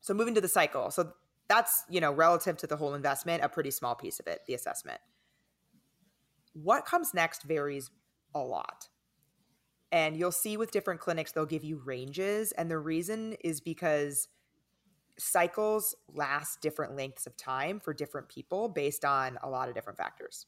So 0.00 0.14
moving 0.14 0.34
to 0.34 0.40
the 0.40 0.48
cycle. 0.48 0.90
So 0.90 1.12
that's, 1.48 1.84
you 1.88 2.00
know, 2.00 2.12
relative 2.12 2.56
to 2.58 2.66
the 2.66 2.76
whole 2.76 2.94
investment, 2.94 3.42
a 3.42 3.48
pretty 3.48 3.70
small 3.70 3.94
piece 3.94 4.18
of 4.18 4.26
it, 4.26 4.40
the 4.46 4.54
assessment. 4.54 5.00
What 6.52 6.84
comes 6.84 7.12
next 7.12 7.42
varies 7.42 7.90
a 8.34 8.40
lot. 8.40 8.88
And 9.92 10.16
you'll 10.16 10.32
see 10.32 10.56
with 10.56 10.70
different 10.70 11.00
clinics, 11.00 11.32
they'll 11.32 11.46
give 11.46 11.64
you 11.64 11.80
ranges. 11.84 12.52
And 12.52 12.70
the 12.70 12.78
reason 12.78 13.34
is 13.42 13.60
because 13.60 14.28
cycles 15.18 15.94
last 16.14 16.60
different 16.60 16.96
lengths 16.96 17.26
of 17.26 17.36
time 17.36 17.80
for 17.80 17.92
different 17.92 18.28
people 18.28 18.68
based 18.68 19.04
on 19.04 19.38
a 19.42 19.50
lot 19.50 19.68
of 19.68 19.74
different 19.74 19.98
factors. 19.98 20.46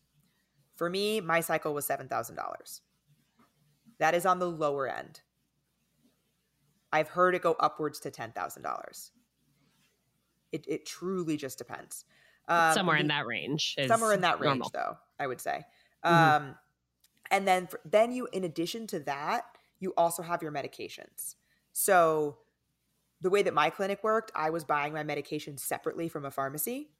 For 0.76 0.88
me, 0.88 1.20
my 1.20 1.40
cycle 1.40 1.74
was 1.74 1.86
$7,000. 1.86 2.80
That 3.98 4.14
is 4.14 4.24
on 4.24 4.38
the 4.38 4.50
lower 4.50 4.88
end. 4.88 5.20
I've 6.92 7.08
heard 7.08 7.34
it 7.34 7.42
go 7.42 7.56
upwards 7.58 8.00
to 8.00 8.10
$10,000. 8.10 9.10
It, 10.52 10.64
it 10.68 10.86
truly 10.86 11.36
just 11.36 11.58
depends. 11.58 12.04
Um, 12.48 12.74
somewhere 12.74 12.96
in 12.96 13.08
that 13.08 13.26
range. 13.26 13.76
somewhere 13.86 14.12
in 14.12 14.22
that 14.22 14.40
range, 14.40 14.58
normal. 14.58 14.70
though, 14.72 14.96
I 15.18 15.26
would 15.26 15.40
say. 15.40 15.64
Mm-hmm. 16.04 16.48
Um, 16.48 16.54
and 17.32 17.48
then 17.48 17.66
for, 17.66 17.80
then 17.84 18.12
you 18.12 18.28
in 18.32 18.44
addition 18.44 18.86
to 18.88 19.00
that 19.00 19.46
you 19.80 19.92
also 19.96 20.22
have 20.22 20.42
your 20.42 20.52
medications. 20.52 21.34
So 21.72 22.38
the 23.20 23.30
way 23.30 23.42
that 23.42 23.54
my 23.54 23.70
clinic 23.70 24.04
worked 24.04 24.30
i 24.34 24.50
was 24.50 24.64
buying 24.64 24.92
my 24.92 25.02
medications 25.02 25.60
separately 25.60 26.08
from 26.08 26.24
a 26.24 26.30
pharmacy 26.30 26.90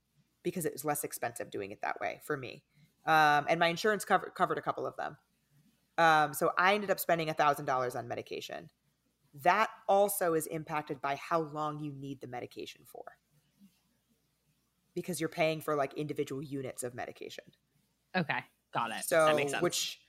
because 0.42 0.64
it 0.64 0.72
was 0.72 0.84
less 0.84 1.04
expensive 1.04 1.50
doing 1.50 1.70
it 1.70 1.82
that 1.82 2.00
way 2.00 2.20
for 2.24 2.36
me. 2.36 2.64
Um, 3.06 3.46
and 3.48 3.60
my 3.60 3.68
insurance 3.68 4.04
covered 4.04 4.34
covered 4.34 4.58
a 4.58 4.62
couple 4.62 4.86
of 4.86 4.96
them. 4.96 5.16
Um, 5.98 6.32
so 6.32 6.52
i 6.56 6.74
ended 6.74 6.90
up 6.90 6.98
spending 6.98 7.28
a 7.28 7.34
thousand 7.34 7.66
dollars 7.66 7.94
on 7.94 8.08
medication. 8.08 8.70
That 9.42 9.70
also 9.88 10.34
is 10.34 10.46
impacted 10.46 11.00
by 11.00 11.16
how 11.16 11.40
long 11.40 11.80
you 11.80 11.92
need 11.92 12.20
the 12.20 12.26
medication 12.26 12.82
for. 12.84 13.04
Because 14.94 15.20
you're 15.20 15.28
paying 15.28 15.60
for 15.60 15.74
like 15.74 15.94
individual 15.94 16.42
units 16.42 16.82
of 16.82 16.94
medication. 16.94 17.44
Okay. 18.14 18.40
Got 18.72 18.90
it. 18.90 19.04
So, 19.04 19.38
which 19.60 20.00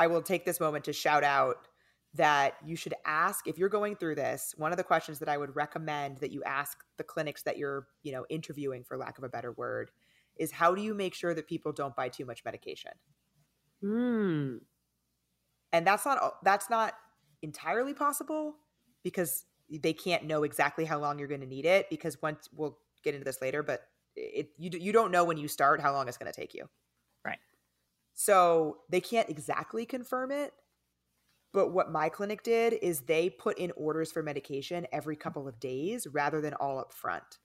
I 0.00 0.06
will 0.06 0.22
take 0.22 0.46
this 0.46 0.60
moment 0.60 0.86
to 0.86 0.94
shout 0.94 1.24
out 1.24 1.68
that 2.14 2.54
you 2.64 2.74
should 2.74 2.94
ask 3.04 3.46
if 3.46 3.58
you're 3.58 3.68
going 3.68 3.96
through 3.96 4.14
this. 4.14 4.54
One 4.56 4.72
of 4.72 4.78
the 4.78 4.82
questions 4.82 5.18
that 5.18 5.28
I 5.28 5.36
would 5.36 5.54
recommend 5.54 6.20
that 6.20 6.32
you 6.32 6.42
ask 6.44 6.78
the 6.96 7.04
clinics 7.04 7.42
that 7.42 7.58
you're, 7.58 7.86
you 8.02 8.10
know, 8.10 8.24
interviewing, 8.30 8.82
for 8.82 8.96
lack 8.96 9.18
of 9.18 9.24
a 9.24 9.28
better 9.28 9.52
word, 9.52 9.90
is 10.38 10.52
how 10.52 10.74
do 10.74 10.80
you 10.80 10.94
make 10.94 11.14
sure 11.14 11.34
that 11.34 11.46
people 11.46 11.70
don't 11.72 11.94
buy 11.94 12.08
too 12.08 12.24
much 12.24 12.46
medication? 12.46 12.92
Hmm. 13.82 14.56
And 15.70 15.86
that's 15.86 16.06
not 16.06 16.42
that's 16.42 16.70
not 16.70 16.94
entirely 17.42 17.92
possible 17.92 18.54
because 19.04 19.44
they 19.70 19.92
can't 19.92 20.24
know 20.24 20.44
exactly 20.44 20.86
how 20.86 20.98
long 20.98 21.18
you're 21.18 21.28
going 21.28 21.42
to 21.42 21.46
need 21.46 21.66
it 21.66 21.90
because 21.90 22.20
once 22.22 22.48
we'll 22.56 22.78
get 23.04 23.14
into 23.14 23.24
this 23.24 23.42
later, 23.42 23.62
but 23.62 23.82
it 24.16 24.48
you 24.56 24.70
you 24.72 24.92
don't 24.92 25.12
know 25.12 25.24
when 25.24 25.36
you 25.36 25.46
start 25.46 25.82
how 25.82 25.92
long 25.92 26.08
it's 26.08 26.16
going 26.16 26.32
to 26.32 26.40
take 26.40 26.54
you. 26.54 26.70
So 28.20 28.80
they 28.90 29.00
can't 29.00 29.30
exactly 29.30 29.86
confirm 29.86 30.30
it. 30.30 30.52
But 31.54 31.72
what 31.72 31.90
my 31.90 32.10
clinic 32.10 32.42
did 32.42 32.74
is 32.74 33.00
they 33.00 33.30
put 33.30 33.56
in 33.56 33.72
orders 33.78 34.12
for 34.12 34.22
medication 34.22 34.86
every 34.92 35.16
couple 35.16 35.48
of 35.48 35.58
days 35.58 36.06
rather 36.06 36.42
than 36.42 36.52
all 36.52 36.78
up 36.78 36.92
front. 36.92 37.38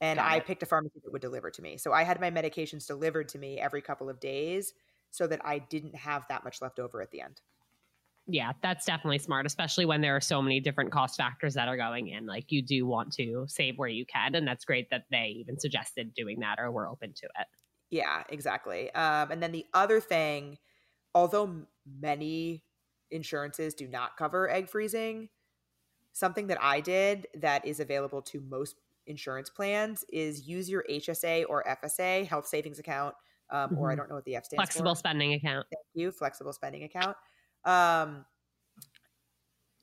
And 0.00 0.18
I 0.18 0.40
picked 0.40 0.64
a 0.64 0.66
pharmacy 0.66 0.98
that 1.04 1.12
would 1.12 1.22
deliver 1.22 1.52
to 1.52 1.62
me. 1.62 1.76
So 1.76 1.92
I 1.92 2.02
had 2.02 2.20
my 2.20 2.32
medications 2.32 2.84
delivered 2.84 3.28
to 3.28 3.38
me 3.38 3.60
every 3.60 3.80
couple 3.80 4.10
of 4.10 4.18
days 4.18 4.74
so 5.12 5.28
that 5.28 5.40
I 5.44 5.60
didn't 5.60 5.94
have 5.94 6.26
that 6.28 6.42
much 6.42 6.60
left 6.60 6.80
over 6.80 7.00
at 7.00 7.12
the 7.12 7.20
end. 7.20 7.40
Yeah, 8.26 8.50
that's 8.60 8.84
definitely 8.84 9.20
smart, 9.20 9.46
especially 9.46 9.84
when 9.84 10.00
there 10.00 10.16
are 10.16 10.20
so 10.20 10.42
many 10.42 10.58
different 10.58 10.90
cost 10.90 11.16
factors 11.16 11.54
that 11.54 11.68
are 11.68 11.76
going 11.76 12.08
in. 12.08 12.26
Like 12.26 12.50
you 12.50 12.60
do 12.60 12.88
want 12.88 13.12
to 13.12 13.44
save 13.46 13.78
where 13.78 13.88
you 13.88 14.04
can. 14.04 14.34
And 14.34 14.48
that's 14.48 14.64
great 14.64 14.90
that 14.90 15.04
they 15.12 15.36
even 15.38 15.60
suggested 15.60 16.12
doing 16.12 16.40
that 16.40 16.58
or 16.58 16.72
were 16.72 16.88
open 16.88 17.12
to 17.14 17.26
it. 17.26 17.46
Yeah, 17.92 18.22
exactly. 18.30 18.90
Um, 18.94 19.30
and 19.30 19.42
then 19.42 19.52
the 19.52 19.66
other 19.74 20.00
thing, 20.00 20.56
although 21.14 21.66
many 22.00 22.64
insurances 23.10 23.74
do 23.74 23.86
not 23.86 24.16
cover 24.16 24.50
egg 24.50 24.70
freezing, 24.70 25.28
something 26.12 26.46
that 26.46 26.56
I 26.62 26.80
did 26.80 27.26
that 27.34 27.66
is 27.66 27.80
available 27.80 28.22
to 28.22 28.40
most 28.40 28.76
insurance 29.06 29.50
plans 29.50 30.06
is 30.10 30.48
use 30.48 30.70
your 30.70 30.86
HSA 30.88 31.44
or 31.50 31.64
FSA, 31.64 32.26
health 32.26 32.46
savings 32.46 32.78
account, 32.78 33.14
um, 33.50 33.68
mm-hmm. 33.68 33.78
or 33.78 33.90
I 33.90 33.92
mm-hmm. 33.92 33.98
don't 33.98 34.08
know 34.08 34.14
what 34.14 34.24
the 34.24 34.36
F 34.36 34.46
stands 34.46 34.60
Flexible 34.60 34.84
for. 34.84 34.84
Flexible 34.84 35.10
spending 35.10 35.34
account. 35.34 35.66
Thank 35.70 35.86
you. 35.92 36.12
Flexible 36.12 36.52
spending 36.54 36.84
account. 36.84 37.16
Um, 37.66 38.24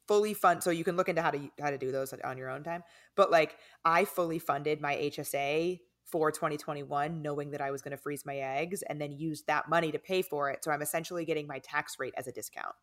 fully 0.08 0.34
fund 0.34 0.64
so 0.64 0.72
you 0.72 0.84
can 0.84 0.98
look 0.98 1.08
into 1.08 1.22
how 1.22 1.30
to 1.30 1.52
how 1.62 1.70
to 1.70 1.78
do 1.78 1.92
those 1.92 2.12
on 2.24 2.36
your 2.36 2.50
own 2.50 2.64
time 2.64 2.82
but 3.16 3.30
like 3.30 3.58
i 3.86 4.04
fully 4.04 4.40
funded 4.40 4.82
my 4.82 4.96
hsa 4.96 5.80
for 6.12 6.32
2021 6.32 7.22
knowing 7.22 7.52
that 7.52 7.62
I 7.62 7.72
was 7.72 7.82
going 7.82 7.92
to 7.92 7.98
freeze 7.98 8.26
my 8.26 8.38
eggs 8.38 8.82
and 8.84 9.00
then 9.00 9.12
use 9.12 9.44
that 9.44 9.70
money 9.70 9.92
to 9.92 10.00
pay 10.00 10.22
for 10.22 10.50
it. 10.50 10.64
So 10.64 10.72
I'm 10.72 10.82
essentially 10.82 11.26
getting 11.26 11.48
my 11.48 11.60
tax 11.60 11.98
rate 12.00 12.14
as 12.18 12.28
a 12.28 12.32
discount. 12.32 12.76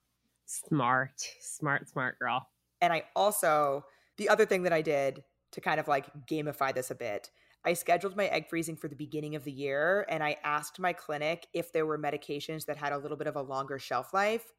Smart, 0.46 1.26
smart, 1.40 1.88
smart 1.88 2.18
girl. 2.18 2.48
And 2.80 2.92
I 2.92 3.04
also, 3.14 3.84
the 4.16 4.28
other 4.28 4.46
thing 4.46 4.62
that 4.62 4.72
I 4.72 4.82
did 4.82 5.22
to 5.52 5.60
kind 5.60 5.80
of 5.80 5.88
like 5.88 6.06
gamify 6.30 6.74
this 6.74 6.90
a 6.90 6.94
bit, 6.94 7.30
I 7.64 7.72
scheduled 7.72 8.16
my 8.16 8.26
egg 8.26 8.48
freezing 8.48 8.76
for 8.76 8.86
the 8.86 8.94
beginning 8.94 9.34
of 9.34 9.44
the 9.44 9.50
year 9.50 10.06
and 10.08 10.22
I 10.22 10.36
asked 10.44 10.78
my 10.78 10.92
clinic 10.92 11.48
if 11.52 11.72
there 11.72 11.86
were 11.86 11.98
medications 11.98 12.66
that 12.66 12.76
had 12.76 12.92
a 12.92 12.98
little 12.98 13.16
bit 13.16 13.26
of 13.26 13.34
a 13.34 13.42
longer 13.42 13.78
shelf 13.78 14.14
life, 14.14 14.52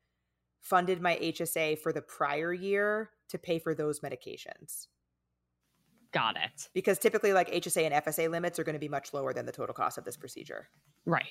funded 0.60 1.02
my 1.02 1.16
HSA 1.16 1.80
for 1.80 1.94
the 1.94 2.02
prior 2.02 2.52
year 2.52 3.12
to 3.30 3.38
pay 3.38 3.60
for 3.60 3.74
those 3.74 4.02
medications. 4.02 4.88
Got 6.18 6.36
it. 6.38 6.68
Because 6.74 6.98
typically, 6.98 7.32
like 7.32 7.52
HSA 7.52 7.92
and 7.92 7.94
FSA 8.04 8.28
limits 8.32 8.58
are 8.58 8.64
going 8.64 8.74
to 8.74 8.80
be 8.80 8.90
much 8.90 9.14
lower 9.14 9.34
than 9.34 9.46
the 9.46 9.52
total 9.52 9.76
cost 9.76 10.00
of 10.00 10.04
this 10.04 10.18
procedure. 10.18 10.68
Right. 11.06 11.28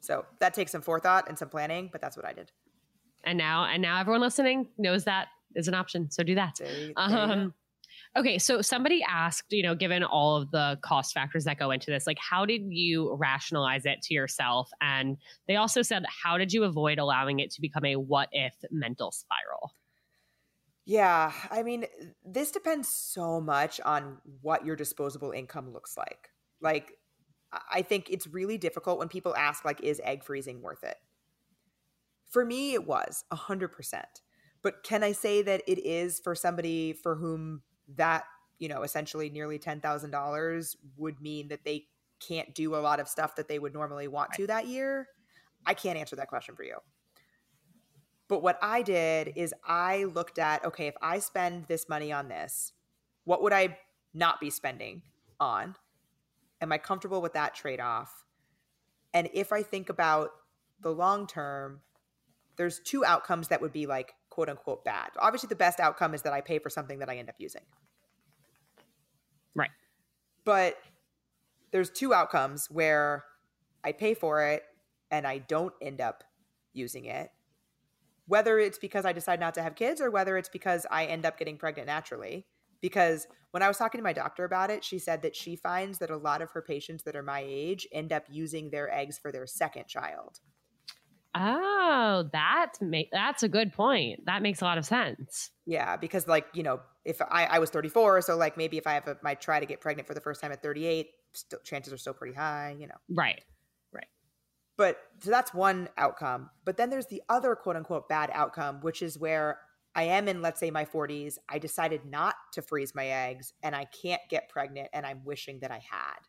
So 0.00 0.24
that 0.40 0.52
takes 0.52 0.72
some 0.72 0.82
forethought 0.82 1.28
and 1.28 1.38
some 1.38 1.48
planning, 1.48 1.88
but 1.92 2.00
that's 2.00 2.16
what 2.16 2.26
I 2.26 2.32
did. 2.32 2.50
And 3.22 3.38
now, 3.38 3.66
and 3.66 3.80
now 3.80 4.00
everyone 4.00 4.20
listening 4.20 4.66
knows 4.78 5.04
that 5.04 5.28
is 5.54 5.68
an 5.68 5.74
option. 5.74 6.10
So 6.10 6.24
do 6.24 6.34
that. 6.34 6.56
There, 6.58 6.68
there 6.68 6.92
um, 6.96 7.54
okay. 8.16 8.36
So 8.40 8.62
somebody 8.62 9.00
asked, 9.08 9.52
you 9.52 9.62
know, 9.62 9.76
given 9.76 10.02
all 10.02 10.34
of 10.36 10.50
the 10.50 10.76
cost 10.82 11.14
factors 11.14 11.44
that 11.44 11.56
go 11.60 11.70
into 11.70 11.92
this, 11.92 12.04
like 12.04 12.18
how 12.18 12.44
did 12.46 12.62
you 12.72 13.14
rationalize 13.14 13.86
it 13.86 14.02
to 14.02 14.14
yourself? 14.14 14.68
And 14.80 15.18
they 15.46 15.54
also 15.54 15.82
said, 15.82 16.04
how 16.24 16.36
did 16.36 16.52
you 16.52 16.64
avoid 16.64 16.98
allowing 16.98 17.38
it 17.38 17.52
to 17.52 17.60
become 17.60 17.84
a 17.84 17.94
what 17.94 18.28
if 18.32 18.54
mental 18.72 19.12
spiral? 19.12 19.72
Yeah, 20.88 21.32
I 21.50 21.62
mean, 21.62 21.84
this 22.24 22.50
depends 22.50 22.88
so 22.88 23.42
much 23.42 23.78
on 23.84 24.16
what 24.40 24.64
your 24.64 24.74
disposable 24.74 25.32
income 25.32 25.70
looks 25.70 25.98
like. 25.98 26.30
Like, 26.62 26.92
I 27.70 27.82
think 27.82 28.08
it's 28.08 28.26
really 28.26 28.56
difficult 28.56 28.98
when 28.98 29.08
people 29.08 29.36
ask, 29.36 29.66
like, 29.66 29.82
is 29.82 30.00
egg 30.02 30.24
freezing 30.24 30.62
worth 30.62 30.82
it? 30.82 30.96
For 32.30 32.42
me, 32.42 32.72
it 32.72 32.86
was 32.86 33.22
100%. 33.30 33.68
But 34.62 34.82
can 34.82 35.02
I 35.02 35.12
say 35.12 35.42
that 35.42 35.60
it 35.66 35.78
is 35.78 36.20
for 36.20 36.34
somebody 36.34 36.94
for 36.94 37.16
whom 37.16 37.60
that, 37.96 38.24
you 38.58 38.70
know, 38.70 38.82
essentially 38.82 39.28
nearly 39.28 39.58
$10,000 39.58 40.76
would 40.96 41.20
mean 41.20 41.48
that 41.48 41.64
they 41.66 41.84
can't 42.18 42.54
do 42.54 42.74
a 42.74 42.80
lot 42.80 42.98
of 42.98 43.08
stuff 43.10 43.36
that 43.36 43.46
they 43.46 43.58
would 43.58 43.74
normally 43.74 44.08
want 44.08 44.32
to 44.36 44.46
that 44.46 44.66
year? 44.66 45.08
I 45.66 45.74
can't 45.74 45.98
answer 45.98 46.16
that 46.16 46.28
question 46.28 46.56
for 46.56 46.62
you. 46.62 46.78
But 48.28 48.42
what 48.42 48.58
I 48.60 48.82
did 48.82 49.32
is 49.36 49.54
I 49.64 50.04
looked 50.04 50.38
at 50.38 50.64
okay, 50.64 50.86
if 50.86 50.94
I 51.00 51.18
spend 51.18 51.66
this 51.66 51.88
money 51.88 52.12
on 52.12 52.28
this, 52.28 52.72
what 53.24 53.42
would 53.42 53.52
I 53.52 53.78
not 54.14 54.40
be 54.40 54.50
spending 54.50 55.02
on? 55.40 55.74
Am 56.60 56.72
I 56.72 56.78
comfortable 56.78 57.22
with 57.22 57.32
that 57.34 57.54
trade 57.54 57.80
off? 57.80 58.24
And 59.14 59.28
if 59.32 59.52
I 59.52 59.62
think 59.62 59.88
about 59.88 60.30
the 60.80 60.90
long 60.90 61.26
term, 61.26 61.80
there's 62.56 62.80
two 62.80 63.04
outcomes 63.04 63.48
that 63.48 63.60
would 63.62 63.72
be 63.72 63.86
like 63.86 64.12
quote 64.28 64.48
unquote 64.48 64.84
bad. 64.84 65.10
Obviously, 65.18 65.48
the 65.48 65.56
best 65.56 65.80
outcome 65.80 66.12
is 66.12 66.22
that 66.22 66.32
I 66.32 66.40
pay 66.40 66.58
for 66.58 66.68
something 66.68 66.98
that 66.98 67.08
I 67.08 67.16
end 67.16 67.28
up 67.28 67.36
using. 67.38 67.62
Right. 69.54 69.70
But 70.44 70.76
there's 71.70 71.90
two 71.90 72.12
outcomes 72.12 72.70
where 72.70 73.24
I 73.82 73.92
pay 73.92 74.14
for 74.14 74.44
it 74.44 74.62
and 75.10 75.26
I 75.26 75.38
don't 75.38 75.72
end 75.80 76.00
up 76.00 76.24
using 76.72 77.06
it 77.06 77.30
whether 78.28 78.58
it's 78.58 78.78
because 78.78 79.04
I 79.04 79.12
decide 79.12 79.40
not 79.40 79.54
to 79.54 79.62
have 79.62 79.74
kids 79.74 80.00
or 80.00 80.10
whether 80.10 80.36
it's 80.36 80.50
because 80.50 80.86
I 80.90 81.06
end 81.06 81.26
up 81.26 81.38
getting 81.38 81.56
pregnant 81.56 81.88
naturally. 81.88 82.46
Because 82.80 83.26
when 83.50 83.62
I 83.62 83.68
was 83.68 83.78
talking 83.78 83.98
to 83.98 84.04
my 84.04 84.12
doctor 84.12 84.44
about 84.44 84.70
it, 84.70 84.84
she 84.84 84.98
said 84.98 85.22
that 85.22 85.34
she 85.34 85.56
finds 85.56 85.98
that 85.98 86.10
a 86.10 86.16
lot 86.16 86.42
of 86.42 86.50
her 86.52 86.62
patients 86.62 87.02
that 87.04 87.16
are 87.16 87.22
my 87.22 87.42
age 87.44 87.88
end 87.90 88.12
up 88.12 88.24
using 88.30 88.70
their 88.70 88.92
eggs 88.94 89.18
for 89.18 89.32
their 89.32 89.46
second 89.46 89.88
child. 89.88 90.38
Oh, 91.34 92.28
that 92.32 92.72
That's 93.12 93.42
a 93.42 93.48
good 93.48 93.72
point. 93.72 94.20
That 94.26 94.42
makes 94.42 94.60
a 94.60 94.64
lot 94.64 94.78
of 94.78 94.84
sense. 94.84 95.50
Yeah, 95.66 95.96
because 95.96 96.26
like 96.28 96.46
you 96.54 96.62
know, 96.62 96.80
if 97.04 97.20
I, 97.22 97.44
I 97.44 97.58
was 97.58 97.70
34, 97.70 98.22
so 98.22 98.36
like 98.36 98.56
maybe 98.56 98.76
if 98.76 98.86
I 98.86 98.92
have 98.94 99.08
a, 99.08 99.16
might 99.22 99.40
try 99.40 99.60
to 99.60 99.66
get 99.66 99.80
pregnant 99.80 100.06
for 100.06 100.14
the 100.14 100.20
first 100.20 100.40
time 100.40 100.52
at 100.52 100.62
38, 100.62 101.08
still, 101.32 101.58
chances 101.64 101.92
are 101.92 101.98
still 101.98 102.14
pretty 102.14 102.34
high. 102.34 102.76
You 102.78 102.88
know, 102.88 102.94
Right. 103.10 103.42
But 104.78 104.98
so 105.20 105.30
that's 105.30 105.52
one 105.52 105.90
outcome. 105.98 106.50
But 106.64 106.78
then 106.78 106.88
there's 106.88 107.06
the 107.08 107.22
other 107.28 107.54
quote 107.56 107.76
unquote 107.76 108.08
bad 108.08 108.30
outcome, 108.32 108.80
which 108.80 109.02
is 109.02 109.18
where 109.18 109.58
I 109.94 110.04
am 110.04 110.28
in, 110.28 110.40
let's 110.40 110.60
say, 110.60 110.70
my 110.70 110.84
40s. 110.86 111.38
I 111.48 111.58
decided 111.58 112.06
not 112.06 112.36
to 112.52 112.62
freeze 112.62 112.94
my 112.94 113.08
eggs, 113.08 113.52
and 113.62 113.76
I 113.76 113.84
can't 113.86 114.22
get 114.30 114.48
pregnant, 114.48 114.88
and 114.94 115.04
I'm 115.04 115.24
wishing 115.24 115.60
that 115.60 115.72
I 115.72 115.80
had. 115.90 116.20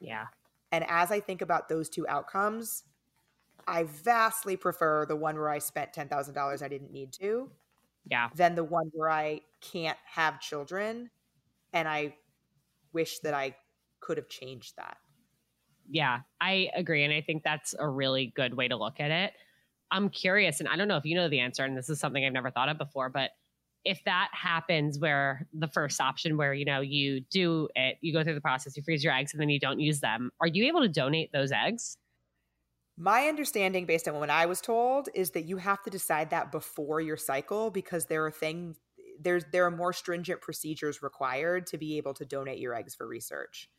Yeah. 0.00 0.26
And 0.72 0.84
as 0.88 1.10
I 1.10 1.20
think 1.20 1.42
about 1.42 1.68
those 1.68 1.88
two 1.90 2.06
outcomes, 2.08 2.84
I 3.66 3.84
vastly 3.84 4.56
prefer 4.56 5.06
the 5.06 5.16
one 5.16 5.36
where 5.36 5.48
I 5.50 5.58
spent 5.58 5.92
$10,000 5.92 6.62
I 6.62 6.68
didn't 6.68 6.92
need 6.92 7.12
to 7.14 7.50
Yeah. 8.06 8.30
than 8.34 8.54
the 8.54 8.64
one 8.64 8.90
where 8.94 9.10
I 9.10 9.42
can't 9.60 9.98
have 10.06 10.40
children 10.40 11.10
and 11.72 11.88
I 11.88 12.16
wish 12.92 13.20
that 13.20 13.34
I 13.34 13.56
could 14.00 14.16
have 14.16 14.28
changed 14.28 14.76
that. 14.76 14.98
Yeah, 15.90 16.20
I 16.40 16.70
agree. 16.74 17.02
And 17.04 17.12
I 17.12 17.20
think 17.20 17.42
that's 17.42 17.74
a 17.78 17.88
really 17.88 18.26
good 18.36 18.54
way 18.54 18.68
to 18.68 18.76
look 18.76 19.00
at 19.00 19.10
it. 19.10 19.34
I'm 19.90 20.08
curious, 20.08 20.60
and 20.60 20.68
I 20.68 20.76
don't 20.76 20.86
know 20.86 20.96
if 20.96 21.04
you 21.04 21.16
know 21.16 21.28
the 21.28 21.40
answer, 21.40 21.64
and 21.64 21.76
this 21.76 21.88
is 21.88 21.98
something 21.98 22.24
I've 22.24 22.32
never 22.32 22.50
thought 22.50 22.68
of 22.68 22.78
before, 22.78 23.08
but 23.08 23.32
if 23.84 24.04
that 24.04 24.30
happens 24.32 24.98
where 25.00 25.48
the 25.54 25.66
first 25.66 26.00
option 26.00 26.36
where 26.36 26.52
you 26.54 26.66
know 26.66 26.80
you 26.82 27.20
do 27.30 27.68
it 27.74 27.96
you 28.02 28.12
go 28.12 28.22
through 28.22 28.34
the 28.34 28.40
process 28.40 28.76
you 28.76 28.82
freeze 28.82 29.02
your 29.02 29.12
eggs 29.14 29.32
and 29.32 29.40
then 29.40 29.48
you 29.48 29.58
don't 29.58 29.80
use 29.80 30.00
them 30.00 30.30
are 30.40 30.46
you 30.48 30.66
able 30.66 30.82
to 30.82 30.88
donate 30.88 31.32
those 31.32 31.50
eggs 31.50 31.96
My 32.96 33.28
understanding, 33.28 33.86
based 33.86 34.06
on 34.08 34.14
what 34.16 34.30
I 34.30 34.46
was 34.46 34.60
told, 34.60 35.08
is 35.14 35.30
that 35.30 35.44
you 35.44 35.56
have 35.56 35.82
to 35.84 35.90
decide 35.90 36.30
that 36.30 36.52
before 36.52 37.00
your 37.00 37.16
cycle 37.16 37.70
because 37.70 38.06
there 38.06 38.24
are 38.26 38.30
things 38.30 38.78
there's 39.18 39.44
there 39.52 39.64
are 39.66 39.70
more 39.70 39.92
stringent 39.92 40.40
procedures 40.40 41.02
required 41.02 41.66
to 41.68 41.78
be 41.78 41.96
able 41.98 42.14
to 42.14 42.24
donate 42.24 42.58
your 42.58 42.74
eggs 42.74 42.94
for 42.94 43.06
research. 43.06 43.70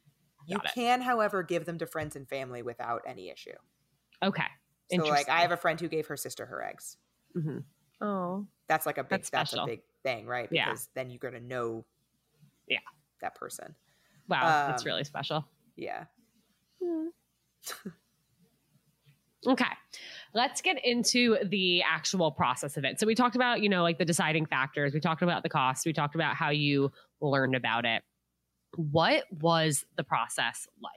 You 0.47 0.57
Got 0.57 0.65
it. 0.65 0.71
can, 0.73 1.01
however, 1.01 1.43
give 1.43 1.65
them 1.65 1.77
to 1.79 1.85
friends 1.85 2.15
and 2.15 2.27
family 2.27 2.61
without 2.61 3.01
any 3.05 3.29
issue. 3.29 3.55
okay 4.23 4.45
So, 4.91 5.03
like, 5.05 5.29
I 5.29 5.41
have 5.41 5.51
a 5.51 5.57
friend 5.57 5.79
who 5.79 5.87
gave 5.87 6.07
her 6.07 6.17
sister 6.17 6.45
her 6.45 6.63
eggs. 6.63 6.97
hmm 7.33 7.59
oh 8.01 8.47
That's 8.67 8.85
like 8.85 8.97
a 8.97 9.03
big 9.03 9.21
That's 9.21 9.29
that's, 9.29 9.53
a 9.53 9.65
big 9.65 9.81
thing, 10.03 10.25
right? 10.25 10.49
Yeah. 10.51 10.65
Because 10.65 10.89
then 10.95 11.09
you're 11.09 11.19
gonna 11.19 11.39
know, 11.39 11.85
Yeah. 12.67 12.79
that 13.21 13.35
person. 13.35 13.75
wow 14.27 14.65
that's 14.67 14.83
Um, 14.83 14.89
really 14.89 15.03
special 15.03 15.45
Yeah. 15.75 16.05
Okay. 19.47 19.65
Let's 20.35 20.61
get 20.61 20.77
into 20.85 21.37
the 21.43 21.81
actual 21.81 22.31
process 22.31 22.77
of 22.77 22.85
it. 22.85 22.99
So 22.99 23.07
we 23.07 23.15
talked 23.15 23.35
about, 23.35 23.61
you 23.61 23.69
know, 23.69 23.81
like 23.81 23.97
the 23.97 24.05
deciding 24.05 24.45
factors. 24.45 24.93
We 24.93 24.99
talked 24.99 25.23
about 25.23 25.41
the 25.41 25.49
cost. 25.49 25.83
We 25.85 25.93
talked 25.93 26.13
about 26.13 26.35
how 26.35 26.49
you 26.51 26.91
learned 27.21 27.55
about 27.55 27.85
it. 27.85 28.03
What 28.75 29.25
was 29.31 29.85
the 29.97 30.03
process 30.03 30.67
like? 30.81 30.93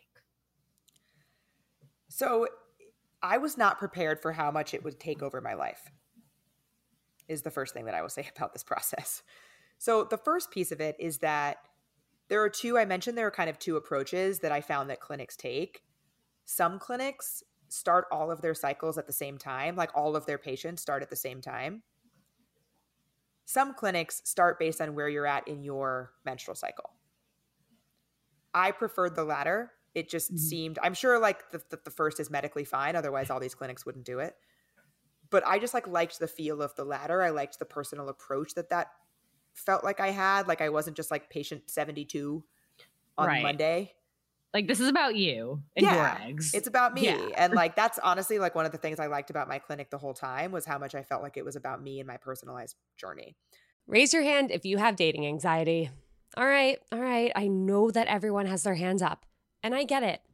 So 2.09 2.47
I 3.23 3.39
was 3.39 3.57
not 3.57 3.79
prepared 3.79 4.21
for 4.21 4.33
how 4.33 4.51
much 4.51 4.75
it 4.75 4.85
would 4.85 5.01
take 5.01 5.23
over 5.23 5.41
my 5.41 5.55
life, 5.55 5.91
is 7.27 7.43
the 7.43 7.51
first 7.51 7.75
thing 7.75 7.87
that 7.87 7.95
I 7.95 8.03
will 8.03 8.09
say 8.11 8.29
about 8.37 8.53
this 8.53 8.65
process. 8.65 9.23
So 9.79 10.05
the 10.05 10.19
first 10.19 10.51
piece 10.51 10.73
of 10.73 10.81
it 10.81 10.97
is 10.99 11.19
that 11.19 11.59
there 12.29 12.43
are 12.43 12.49
two, 12.49 12.79
I 12.79 12.85
mentioned 12.85 13.19
there 13.19 13.27
are 13.27 13.33
kind 13.33 13.51
of 13.51 13.59
two 13.59 13.77
approaches 13.77 14.39
that 14.41 14.53
I 14.53 14.61
found 14.61 14.89
that 14.91 15.01
clinics 15.01 15.37
take. 15.37 15.83
Some 16.45 16.79
clinics 16.79 17.43
start 17.69 18.07
all 18.13 18.31
of 18.31 18.41
their 18.41 18.55
cycles 18.55 18.97
at 18.97 19.07
the 19.07 19.13
same 19.13 19.37
time, 19.37 19.77
like 19.77 19.91
all 19.95 20.17
of 20.17 20.27
their 20.27 20.39
patients 20.39 20.81
start 20.81 21.03
at 21.03 21.11
the 21.11 21.17
same 21.17 21.41
time. 21.41 21.83
Some 23.45 23.75
clinics 23.75 24.23
start 24.25 24.59
based 24.59 24.81
on 24.81 24.95
where 24.95 25.09
you're 25.09 25.27
at 25.27 25.47
in 25.49 25.63
your 25.63 26.13
menstrual 26.25 26.55
cycle. 26.55 26.94
I 28.55 28.71
preferred 28.71 29.17
the 29.17 29.25
latter. 29.25 29.73
It 29.95 30.09
just 30.09 30.33
Mhm. 30.35 30.39
seemed, 30.39 30.79
I'm 30.83 30.95
sure 30.95 31.19
like 31.19 31.51
the, 31.51 31.63
the, 31.71 31.81
the 31.85 31.91
first 31.91 32.19
is 32.21 32.31
medically 32.31 32.65
fine. 32.65 32.97
Otherwise, 32.97 33.31
all 33.31 33.41
these 33.41 33.55
clinics 33.55 33.85
wouldn't 33.85 34.05
do 34.07 34.19
it. 34.21 34.37
But 35.31 35.47
I 35.47 35.59
just 35.59 35.75
like 35.75 35.87
liked 35.87 36.19
the 36.19 36.29
feel 36.29 36.63
of 36.63 36.75
the 36.77 36.85
latter. 36.85 37.23
I 37.23 37.31
liked 37.31 37.59
the 37.59 37.65
personal 37.65 38.09
approach 38.09 38.55
that 38.55 38.71
that 38.71 38.89
felt 39.55 39.83
like 39.85 40.01
I 40.01 40.11
had. 40.11 40.49
Like 40.49 40.61
I 40.61 40.69
wasn't 40.69 40.97
just 40.97 41.11
like 41.11 41.31
patient 41.31 41.71
72 41.71 42.45
on 43.19 43.27
Right. 43.27 43.43
Monday. 43.43 43.93
Like 44.53 44.69
this 44.69 44.79
is 44.81 44.89
about 44.89 45.17
you 45.17 45.63
and 45.77 45.85
Yeah, 45.85 45.95
your 45.95 46.29
eggs. 46.29 46.55
It's 46.55 46.69
about 46.69 46.95
me. 46.95 47.05
Yeah. 47.07 47.17
And 47.37 47.53
like 47.55 47.75
that's 47.75 47.99
honestly 47.99 48.39
like 48.39 48.55
one 48.55 48.67
of 48.67 48.73
the 48.73 48.79
things 48.79 49.01
I 49.01 49.07
liked 49.07 49.31
about 49.31 49.49
my 49.49 49.59
clinic 49.59 49.91
the 49.91 49.99
whole 49.99 50.15
time 50.15 50.53
was 50.53 50.65
how 50.65 50.79
much 50.79 50.95
I 50.95 51.03
felt 51.03 51.23
like 51.23 51.37
it 51.37 51.45
was 51.45 51.57
about 51.57 51.83
me 51.83 51.99
and 51.99 52.07
my 52.07 52.17
personalized 52.17 52.77
journey. 52.97 53.37
Raise 53.87 54.13
your 54.13 54.23
hand 54.23 54.51
if 54.51 54.65
you 54.65 54.79
have 54.79 54.97
dating 54.97 55.27
anxiety. 55.27 55.91
All 56.37 56.47
right, 56.47 56.79
all 56.91 57.01
right. 57.01 57.31
I 57.37 57.47
know 57.47 57.91
that 57.91 58.09
everyone 58.09 58.47
has 58.47 58.65
their 58.65 58.75
hands 58.75 59.03
up, 59.03 59.25
and 59.63 59.75
I 59.75 59.85
get 59.85 60.03
it. 60.03 60.21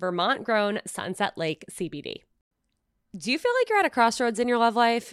Vermont 0.00 0.42
grown 0.42 0.80
Sunset 0.86 1.36
Lake 1.36 1.64
CBD. 1.70 2.22
Do 3.16 3.30
you 3.30 3.38
feel 3.38 3.52
like 3.60 3.68
you're 3.68 3.78
at 3.78 3.84
a 3.84 3.90
crossroads 3.90 4.38
in 4.38 4.48
your 4.48 4.56
love 4.56 4.74
life? 4.74 5.12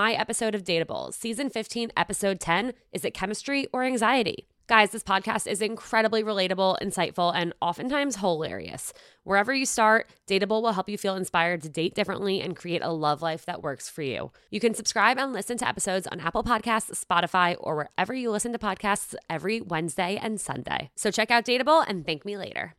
my 0.01 0.13
episode 0.13 0.55
of 0.55 0.63
Dateable, 0.63 1.13
season 1.13 1.47
15, 1.47 1.91
episode 1.95 2.39
10 2.39 2.73
Is 2.91 3.05
it 3.05 3.13
chemistry 3.13 3.67
or 3.71 3.83
anxiety? 3.83 4.47
Guys, 4.65 4.89
this 4.89 5.03
podcast 5.03 5.45
is 5.45 5.61
incredibly 5.61 6.23
relatable, 6.23 6.79
insightful, 6.81 7.31
and 7.35 7.53
oftentimes 7.61 8.15
hilarious. 8.15 8.93
Wherever 9.25 9.53
you 9.53 9.63
start, 9.63 10.09
Dateable 10.27 10.63
will 10.63 10.71
help 10.71 10.89
you 10.89 10.97
feel 10.97 11.15
inspired 11.15 11.61
to 11.61 11.69
date 11.69 11.93
differently 11.93 12.41
and 12.41 12.55
create 12.55 12.81
a 12.81 12.91
love 12.91 13.21
life 13.21 13.45
that 13.45 13.61
works 13.61 13.89
for 13.89 14.01
you. 14.01 14.31
You 14.49 14.59
can 14.59 14.73
subscribe 14.73 15.19
and 15.19 15.33
listen 15.33 15.59
to 15.59 15.67
episodes 15.67 16.07
on 16.07 16.19
Apple 16.19 16.43
Podcasts, 16.43 17.05
Spotify, 17.05 17.55
or 17.59 17.75
wherever 17.75 18.15
you 18.15 18.31
listen 18.31 18.53
to 18.53 18.57
podcasts 18.57 19.13
every 19.29 19.61
Wednesday 19.61 20.17
and 20.19 20.41
Sunday. 20.41 20.89
So 20.95 21.11
check 21.11 21.29
out 21.29 21.45
Dateable 21.45 21.85
and 21.87 22.07
thank 22.07 22.25
me 22.25 22.37
later. 22.37 22.73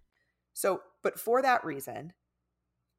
So, 0.55 0.81
but 1.05 1.21
for 1.21 1.41
that 1.41 1.65
reason, 1.65 2.15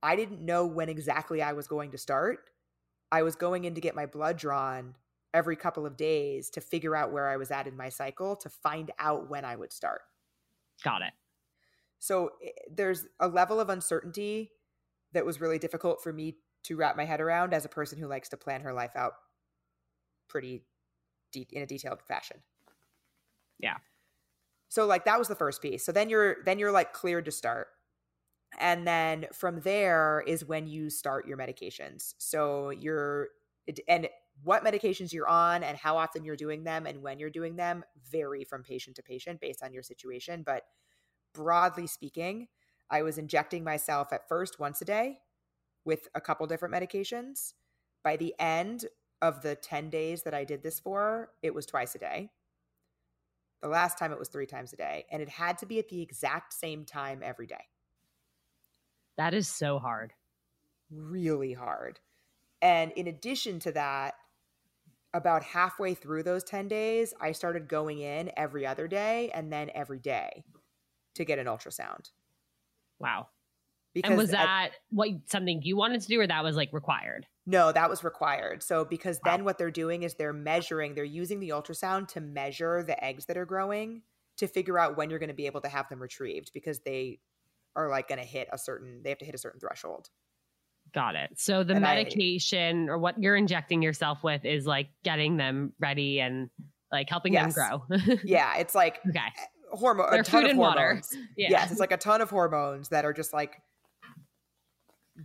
I 0.02 0.16
didn't 0.16 0.40
know 0.40 0.66
when 0.66 0.88
exactly 0.88 1.42
I 1.42 1.52
was 1.52 1.68
going 1.68 1.92
to 1.92 1.98
start. 1.98 2.46
I 3.14 3.22
was 3.22 3.36
going 3.36 3.66
in 3.66 3.76
to 3.76 3.82
get 3.82 3.94
my 3.94 4.08
blood 4.08 4.38
drawn 4.38 4.96
every 5.36 5.56
couple 5.56 5.86
of 5.86 5.96
days 5.96 6.50
to 6.50 6.62
figure 6.62 6.96
out 6.96 7.12
where 7.12 7.30
I 7.30 7.38
was 7.38 7.52
at 7.52 7.68
in 7.68 7.78
my 7.78 7.90
cycle 7.90 8.36
to 8.38 8.50
find 8.50 8.90
out 8.98 9.30
when 9.30 9.46
I 9.46 9.56
would 9.56 9.72
start. 9.72 10.02
Got 10.84 11.04
it. 11.04 11.14
So 12.00 12.32
eh, 12.44 12.50
there's 12.72 13.06
a 13.20 13.28
level 13.28 13.60
of 13.60 13.70
uncertainty 13.70 14.50
that 15.12 15.28
was 15.28 15.40
really 15.40 15.60
difficult 15.60 16.02
for 16.02 16.12
me 16.12 16.38
to 16.64 16.76
wrap 16.76 16.98
my 16.98 17.06
head 17.06 17.22
around 17.22 17.54
as 17.54 17.66
a 17.66 17.70
person 17.70 18.00
who 18.00 18.08
likes 18.08 18.30
to 18.30 18.38
plan 18.38 18.62
her 18.62 18.74
life 18.74 18.96
out 18.96 19.14
pretty 20.28 20.64
de- 21.32 21.48
in 21.52 21.62
a 21.62 21.68
detailed 21.68 22.02
fashion. 22.02 22.38
Yeah. 23.60 23.78
So 24.70 24.88
like 24.88 25.06
that 25.06 25.20
was 25.20 25.28
the 25.28 25.36
first 25.36 25.62
piece. 25.62 25.86
So 25.86 25.92
then 25.92 26.10
you're 26.10 26.38
then 26.46 26.58
you're 26.58 26.72
like 26.72 26.94
cleared 26.94 27.26
to 27.26 27.32
start. 27.32 27.68
And 28.60 28.88
then 28.88 29.28
from 29.34 29.62
there 29.62 30.24
is 30.26 30.46
when 30.46 30.68
you 30.68 30.90
start 30.90 31.28
your 31.28 31.38
medications. 31.38 32.14
So 32.18 32.70
you're 32.70 33.30
and 33.88 34.08
what 34.44 34.64
medications 34.64 35.14
you're 35.14 35.28
on 35.28 35.64
and 35.64 35.78
how 35.78 35.98
often 35.98 36.24
you're 36.24 36.36
doing 36.36 36.64
them 36.64 36.86
and 36.86 37.02
when 37.02 37.20
you're 37.20 37.30
doing 37.30 37.56
them 37.56 37.84
vary 38.12 38.44
from 38.44 38.64
patient 38.64 38.96
to 38.98 39.04
patient 39.04 39.40
based 39.40 39.64
on 39.64 39.74
your 39.74 39.84
situation. 39.84 40.44
But 40.46 40.64
broadly 41.34 41.88
speaking, 41.88 42.48
I 42.90 43.04
was 43.04 43.18
injecting 43.18 43.64
myself 43.64 44.12
at 44.12 44.28
first 44.28 44.60
once 44.60 44.82
a 44.82 44.86
day 44.86 45.20
with 45.86 46.08
a 46.16 46.22
couple 46.22 46.48
different 46.48 46.74
medications. 46.74 47.54
By 48.04 48.18
the 48.18 48.34
end 48.40 48.86
of 49.22 49.42
the 49.42 49.56
10 49.56 49.90
days 49.90 50.24
that 50.24 50.34
I 50.34 50.44
did 50.44 50.64
this 50.64 50.80
for, 50.80 51.30
it 51.42 51.54
was 51.54 51.66
twice 51.66 51.96
a 51.96 52.00
day. 52.00 52.32
The 53.62 53.70
last 53.70 53.98
time 53.98 54.12
it 54.12 54.20
was 54.20 54.28
three 54.28 54.46
times 54.46 54.74
a 54.74 54.76
day, 54.76 55.06
and 55.10 55.22
it 55.22 55.30
had 55.30 55.58
to 55.60 55.66
be 55.66 55.80
at 55.80 55.88
the 55.88 56.02
exact 56.02 56.54
same 56.54 56.84
time 56.84 57.22
every 57.24 57.48
day. 57.48 57.64
That 59.18 59.34
is 59.34 59.48
so 59.48 59.80
hard. 59.80 60.14
Really 60.90 61.54
hard. 61.54 62.00
And 62.62 62.92
in 62.94 63.08
addition 63.08 63.60
to 63.60 63.72
that, 63.74 64.16
about 65.14 65.44
halfway 65.44 65.94
through 65.94 66.24
those 66.24 66.44
10 66.44 66.68
days, 66.68 67.14
I 67.22 67.34
started 67.34 67.68
going 67.68 68.00
in 68.00 68.32
every 68.36 68.66
other 68.66 68.88
day 68.88 69.30
and 69.34 69.54
then 69.54 69.70
every 69.76 70.00
day 70.00 70.44
to 71.16 71.26
get 71.26 71.40
an 71.40 71.46
ultrasound. 71.46 72.10
Wow. 73.00 73.28
Because 73.94 74.10
and 74.10 74.18
was 74.18 74.32
that 74.32 74.48
at, 74.48 74.72
what 74.90 75.10
something 75.28 75.62
you 75.62 75.78
wanted 75.78 76.02
to 76.02 76.08
do 76.08 76.20
or 76.20 76.26
that 76.26 76.44
was 76.44 76.56
like 76.56 76.70
required? 76.74 77.28
No, 77.46 77.72
that 77.72 77.90
was 77.90 78.04
required. 78.04 78.64
So 78.64 78.86
because 78.86 79.20
wow. 79.24 79.34
then 79.34 79.46
what 79.46 79.60
they're 79.60 79.70
doing 79.70 80.02
is 80.02 80.16
they're 80.16 80.34
measuring, 80.34 80.96
they're 80.96 81.04
using 81.04 81.40
the 81.40 81.50
ultrasound 81.50 82.08
to 82.10 82.22
measure 82.22 82.82
the 82.82 83.02
eggs 83.04 83.26
that 83.26 83.38
are 83.38 83.46
growing 83.46 84.02
to 84.38 84.48
figure 84.48 84.80
out 84.80 84.98
when 84.98 85.12
you're 85.12 85.20
going 85.20 85.30
to 85.30 85.36
be 85.36 85.46
able 85.46 85.62
to 85.62 85.70
have 85.70 85.88
them 85.90 86.02
retrieved 86.02 86.52
because 86.56 86.80
they 86.80 87.20
are 87.76 87.90
like 87.90 88.08
going 88.08 88.20
to 88.20 88.26
hit 88.26 88.48
a 88.52 88.58
certain 88.58 89.02
they 89.04 89.10
have 89.10 89.20
to 89.20 89.26
hit 89.26 89.36
a 89.36 89.38
certain 89.38 89.60
threshold. 89.60 90.10
Got 90.94 91.16
it. 91.16 91.32
So 91.36 91.64
the 91.64 91.74
and 91.74 91.82
medication 91.82 92.88
I, 92.88 92.94
or 92.94 92.98
what 93.00 93.22
you're 93.22 93.36
injecting 93.36 93.82
yourself 93.82 94.24
with 94.24 94.46
is 94.46 94.68
like 94.68 94.90
getting 95.04 95.38
them 95.38 95.74
ready 95.80 96.20
and 96.20 96.50
like 96.92 97.10
helping 97.10 97.34
yes. 97.34 97.56
them 97.56 97.82
grow. 97.90 98.18
yeah, 98.24 98.56
it's 98.58 98.76
like 98.76 99.00
okay. 99.08 99.20
hormone 99.72 100.14
a 100.14 100.24
ton 100.24 100.46
of 100.46 100.56
hormones. 100.56 101.16
Yeah. 101.38 101.48
Yes, 101.50 101.72
it's 101.72 101.80
like 101.80 101.92
a 101.92 101.98
ton 101.98 102.22
of 102.22 102.30
hormones 102.30 102.90
that 102.90 103.06
are 103.06 103.14
just 103.14 103.34
like 103.34 103.62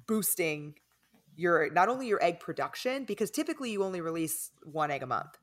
boosting 0.07 0.75
your 1.37 1.71
not 1.71 1.89
only 1.89 2.09
your 2.09 2.23
egg 2.23 2.41
production 2.41 3.05
because 3.05 3.31
typically 3.31 3.71
you 3.71 3.85
only 3.85 4.01
release 4.01 4.51
one 4.65 4.91
egg 4.91 5.03
a 5.03 5.07
month. 5.07 5.39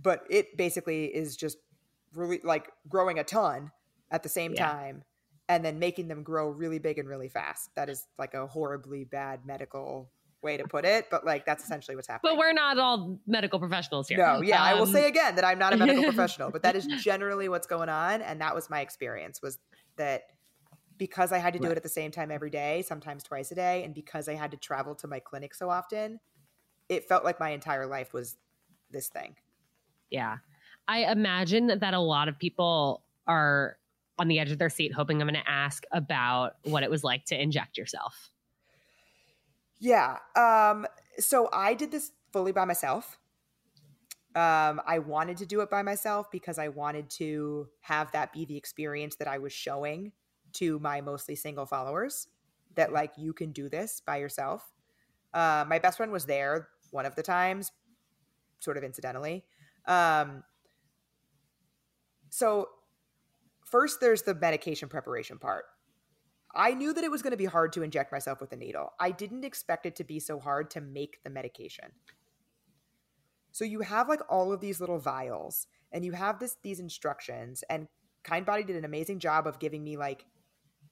But 0.00 0.24
it 0.28 0.56
basically 0.58 1.06
is 1.06 1.36
just 1.36 1.56
really 2.12 2.40
like 2.44 2.70
growing 2.88 3.18
a 3.18 3.24
ton 3.24 3.70
at 4.10 4.22
the 4.22 4.28
same 4.28 4.52
yeah. 4.52 4.70
time 4.70 5.04
and 5.48 5.64
then 5.64 5.78
making 5.78 6.08
them 6.08 6.22
grow 6.22 6.48
really 6.48 6.78
big 6.78 6.98
and 6.98 7.08
really 7.08 7.28
fast. 7.28 7.70
That 7.76 7.88
is 7.88 8.06
like 8.18 8.34
a 8.34 8.46
horribly 8.46 9.04
bad 9.04 9.44
medical 9.44 10.10
way 10.42 10.56
to 10.56 10.64
put 10.64 10.84
it, 10.84 11.06
but 11.10 11.24
like 11.24 11.46
that's 11.46 11.64
essentially 11.64 11.96
what's 11.96 12.08
happening. 12.08 12.34
But 12.34 12.38
we're 12.38 12.52
not 12.52 12.78
all 12.78 13.18
medical 13.26 13.58
professionals 13.58 14.08
here. 14.08 14.18
No, 14.18 14.42
yeah, 14.42 14.62
um, 14.62 14.68
I 14.68 14.74
will 14.74 14.86
say 14.86 15.04
um, 15.04 15.10
again 15.10 15.34
that 15.36 15.44
I'm 15.44 15.58
not 15.58 15.72
a 15.72 15.76
medical 15.76 16.04
professional, 16.12 16.50
but 16.50 16.62
that 16.62 16.76
is 16.76 16.86
generally 17.02 17.48
what's 17.48 17.66
going 17.66 17.88
on 17.88 18.22
and 18.22 18.40
that 18.40 18.54
was 18.54 18.70
my 18.70 18.80
experience 18.80 19.42
was 19.42 19.58
that 19.96 20.24
because 20.96 21.32
I 21.32 21.38
had 21.38 21.54
to 21.54 21.58
do 21.58 21.64
right. 21.64 21.72
it 21.72 21.76
at 21.76 21.82
the 21.82 21.88
same 21.88 22.10
time 22.10 22.30
every 22.30 22.50
day, 22.50 22.82
sometimes 22.86 23.22
twice 23.22 23.50
a 23.50 23.54
day, 23.54 23.82
and 23.82 23.94
because 23.94 24.28
I 24.28 24.34
had 24.34 24.52
to 24.52 24.56
travel 24.56 24.94
to 24.96 25.08
my 25.08 25.18
clinic 25.18 25.54
so 25.54 25.68
often, 25.68 26.20
it 26.88 27.08
felt 27.08 27.24
like 27.24 27.40
my 27.40 27.50
entire 27.50 27.86
life 27.86 28.12
was 28.12 28.36
this 28.90 29.08
thing. 29.08 29.34
Yeah. 30.10 30.38
I 30.86 31.10
imagine 31.10 31.78
that 31.78 31.94
a 31.94 31.98
lot 31.98 32.28
of 32.28 32.38
people 32.38 33.02
are 33.26 33.76
on 34.18 34.28
the 34.28 34.38
edge 34.38 34.50
of 34.50 34.58
their 34.58 34.70
seat, 34.70 34.92
hoping 34.92 35.20
I'm 35.20 35.28
going 35.28 35.42
to 35.42 35.50
ask 35.50 35.84
about 35.92 36.56
what 36.64 36.82
it 36.82 36.90
was 36.90 37.02
like 37.02 37.24
to 37.26 37.40
inject 37.40 37.76
yourself. 37.76 38.30
Yeah. 39.80 40.18
Um, 40.36 40.86
so 41.18 41.48
I 41.52 41.74
did 41.74 41.90
this 41.90 42.12
fully 42.32 42.52
by 42.52 42.64
myself. 42.64 43.18
Um, 44.36 44.80
I 44.86 44.98
wanted 44.98 45.36
to 45.38 45.46
do 45.46 45.60
it 45.60 45.70
by 45.70 45.82
myself 45.82 46.30
because 46.30 46.58
I 46.58 46.68
wanted 46.68 47.08
to 47.10 47.68
have 47.82 48.10
that 48.12 48.32
be 48.32 48.44
the 48.44 48.56
experience 48.56 49.16
that 49.16 49.28
I 49.28 49.38
was 49.38 49.52
showing 49.52 50.12
to 50.54 50.78
my 50.80 51.00
mostly 51.00 51.36
single 51.36 51.66
followers 51.66 52.28
that 52.74 52.92
like 52.92 53.12
you 53.16 53.32
can 53.32 53.52
do 53.52 53.68
this 53.68 54.00
by 54.04 54.16
yourself. 54.16 54.72
Uh, 55.32 55.64
my 55.68 55.78
best 55.78 55.96
friend 55.98 56.12
was 56.12 56.26
there 56.26 56.68
one 56.90 57.06
of 57.06 57.14
the 57.14 57.22
times, 57.22 57.72
sort 58.60 58.76
of 58.76 58.84
incidentally. 58.84 59.44
Um, 59.86 60.42
so 62.30 62.68
first 63.74 64.00
there's 64.00 64.22
the 64.22 64.36
medication 64.36 64.88
preparation 64.88 65.36
part. 65.36 65.64
I 66.54 66.74
knew 66.74 66.92
that 66.92 67.02
it 67.02 67.10
was 67.10 67.22
going 67.22 67.32
to 67.32 67.36
be 67.36 67.44
hard 67.44 67.72
to 67.72 67.82
inject 67.82 68.12
myself 68.12 68.40
with 68.40 68.52
a 68.52 68.56
needle. 68.56 68.92
I 69.00 69.10
didn't 69.10 69.44
expect 69.44 69.84
it 69.84 69.96
to 69.96 70.04
be 70.04 70.20
so 70.20 70.38
hard 70.38 70.70
to 70.70 70.80
make 70.80 71.18
the 71.24 71.30
medication. 71.30 71.86
So 73.50 73.64
you 73.64 73.80
have 73.80 74.08
like 74.08 74.20
all 74.30 74.52
of 74.52 74.60
these 74.60 74.78
little 74.78 75.00
vials 75.00 75.66
and 75.90 76.04
you 76.04 76.12
have 76.12 76.38
this 76.38 76.56
these 76.62 76.78
instructions 76.78 77.64
and 77.68 77.88
Kindbody 78.22 78.64
did 78.64 78.76
an 78.76 78.84
amazing 78.84 79.18
job 79.18 79.44
of 79.48 79.58
giving 79.58 79.82
me 79.82 79.96
like 79.96 80.24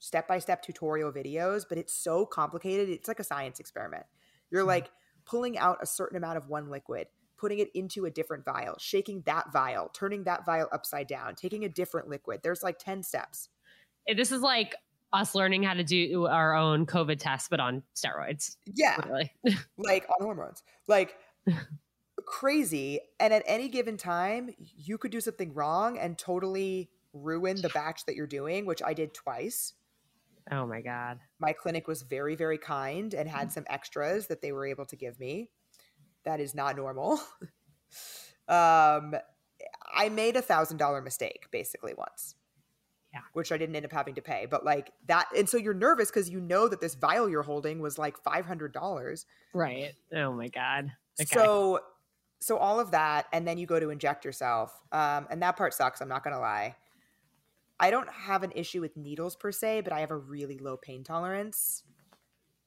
step-by-step 0.01 0.61
tutorial 0.61 1.13
videos, 1.13 1.65
but 1.69 1.79
it's 1.79 1.95
so 1.95 2.27
complicated. 2.27 2.89
It's 2.89 3.07
like 3.07 3.21
a 3.21 3.25
science 3.25 3.61
experiment. 3.61 4.07
You're 4.51 4.63
mm-hmm. 4.63 4.71
like 4.71 4.91
pulling 5.25 5.57
out 5.57 5.79
a 5.81 5.87
certain 5.87 6.17
amount 6.17 6.37
of 6.37 6.49
one 6.49 6.69
liquid, 6.69 7.07
putting 7.43 7.59
it 7.59 7.71
into 7.75 8.05
a 8.05 8.11
different 8.11 8.45
vial, 8.45 8.77
shaking 8.79 9.21
that 9.27 9.53
vial, 9.53 9.91
turning 9.93 10.23
that 10.23 10.47
vial 10.47 10.69
upside 10.71 11.09
down, 11.09 11.35
taking 11.35 11.65
a 11.65 11.69
different 11.69 12.09
liquid. 12.09 12.39
There's 12.41 12.63
like 12.63 12.79
10 12.79 13.03
steps. 13.03 13.49
This 14.07 14.31
is 14.31 14.43
like 14.43 14.77
us 15.13 15.35
learning 15.35 15.65
how 15.65 15.75
to 15.75 15.83
do 15.83 16.27
our 16.27 16.55
own 16.55 16.87
COVID 16.87 17.19
test, 17.19 17.51
but 17.51 17.59
on 17.59 17.83
steroids. 17.97 18.57
Yeah. 18.73 18.97
Like 19.77 20.09
on 20.09 20.25
hormones. 20.25 20.63
Like 20.87 21.17
crazy. 22.27 23.01
And 23.19 23.35
at 23.35 23.43
any 23.45 23.69
given 23.69 23.97
time, 23.97 24.55
you 24.77 24.97
could 24.97 25.11
do 25.11 25.21
something 25.21 25.53
wrong 25.53 25.99
and 25.99 26.17
totally 26.17 26.91
ruin 27.13 27.61
the 27.61 27.71
batch 27.71 28.07
that 28.07 28.15
you're 28.15 28.29
doing, 28.29 28.67
which 28.67 28.85
I 28.85 28.95
did 28.95 29.15
twice. 29.15 29.75
Oh 30.53 30.65
my 30.65 30.81
God. 30.81 31.19
My 31.41 31.53
clinic 31.53 31.89
was 31.89 32.03
very, 32.03 32.37
very 32.37 32.59
kind 32.59 33.13
and 33.15 33.29
had 33.29 33.49
mm. 33.49 33.53
some 33.53 33.65
extras 33.69 34.29
that 34.29 34.43
they 34.43 34.53
were 34.53 34.65
able 34.65 34.87
to 34.87 34.97
give 34.97 35.19
me 35.19 35.51
that 36.25 36.41
is 36.41 36.55
not 36.55 36.77
normal. 36.77 37.21
um, 38.49 39.15
I 39.95 40.09
made 40.11 40.37
a 40.37 40.43
thousand 40.43 40.79
dollar 40.79 41.01
mistake 41.01 41.47
basically 41.51 41.95
once. 41.97 42.35
Yeah. 43.13 43.21
Which 43.35 43.53
I 43.53 43.59
didn't 43.59 43.77
end 43.77 43.85
up 43.85 43.93
having 43.93 44.15
to 44.15 44.23
pay. 44.23 44.47
But 44.51 44.65
like 44.65 44.91
that 45.07 45.29
and 45.37 45.49
so 45.49 45.59
you're 45.59 45.75
nervous 45.75 46.11
because 46.11 46.31
you 46.31 46.41
know 46.41 46.69
that 46.69 46.81
this 46.81 46.95
vial 46.95 47.29
you're 47.29 47.43
holding 47.43 47.81
was 47.81 47.99
like 47.99 48.17
five 48.23 48.47
hundred 48.47 48.73
dollars. 48.73 49.27
Right. 49.53 49.93
Oh 50.15 50.33
my 50.33 50.49
God. 50.49 50.93
Okay. 51.21 51.29
So 51.29 51.81
so 52.41 52.57
all 52.57 52.81
of 52.81 52.91
that, 52.91 53.27
and 53.33 53.47
then 53.47 53.57
you 53.57 53.67
go 53.67 53.79
to 53.79 53.91
inject 53.91 54.25
yourself. 54.25 54.73
Um, 54.91 55.29
and 55.31 55.41
that 55.43 55.57
part 55.57 55.75
sucks, 55.75 56.01
I'm 56.01 56.09
not 56.09 56.25
gonna 56.25 56.41
lie. 56.41 56.75
I 57.79 57.91
don't 57.91 58.09
have 58.11 58.43
an 58.43 58.53
issue 58.55 58.81
with 58.81 58.97
needles 58.97 59.37
per 59.37 59.53
se, 59.53 59.83
but 59.83 59.93
I 59.93 60.01
have 60.01 60.11
a 60.11 60.17
really 60.17 60.59
low 60.59 60.77
pain 60.77 61.05
tolerance. 61.05 61.85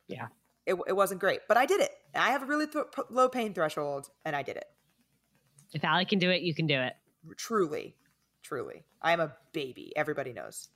Yeah 0.08 0.28
it, 0.66 0.76
it 0.88 0.94
wasn't 0.96 1.20
great, 1.20 1.42
but 1.48 1.58
I 1.58 1.66
did 1.66 1.82
it. 1.82 1.92
I 2.14 2.32
have 2.32 2.44
a 2.44 2.46
really 2.46 2.68
th- 2.68 2.86
low 3.10 3.30
pain 3.30 3.54
threshold, 3.54 4.10
and 4.24 4.36
I 4.36 4.42
did 4.42 4.58
it. 4.58 4.66
If 5.74 5.84
Ali 5.84 6.06
can 6.06 6.20
do 6.20 6.30
it, 6.30 6.42
you 6.42 6.56
can 6.56 6.68
do 6.68 6.80
it. 6.80 6.94
Truly, 7.38 7.96
truly, 8.44 8.84
I 9.02 9.14
am 9.14 9.20
a 9.20 9.34
baby. 9.54 9.94
Everybody 9.96 10.34
knows. 10.34 10.70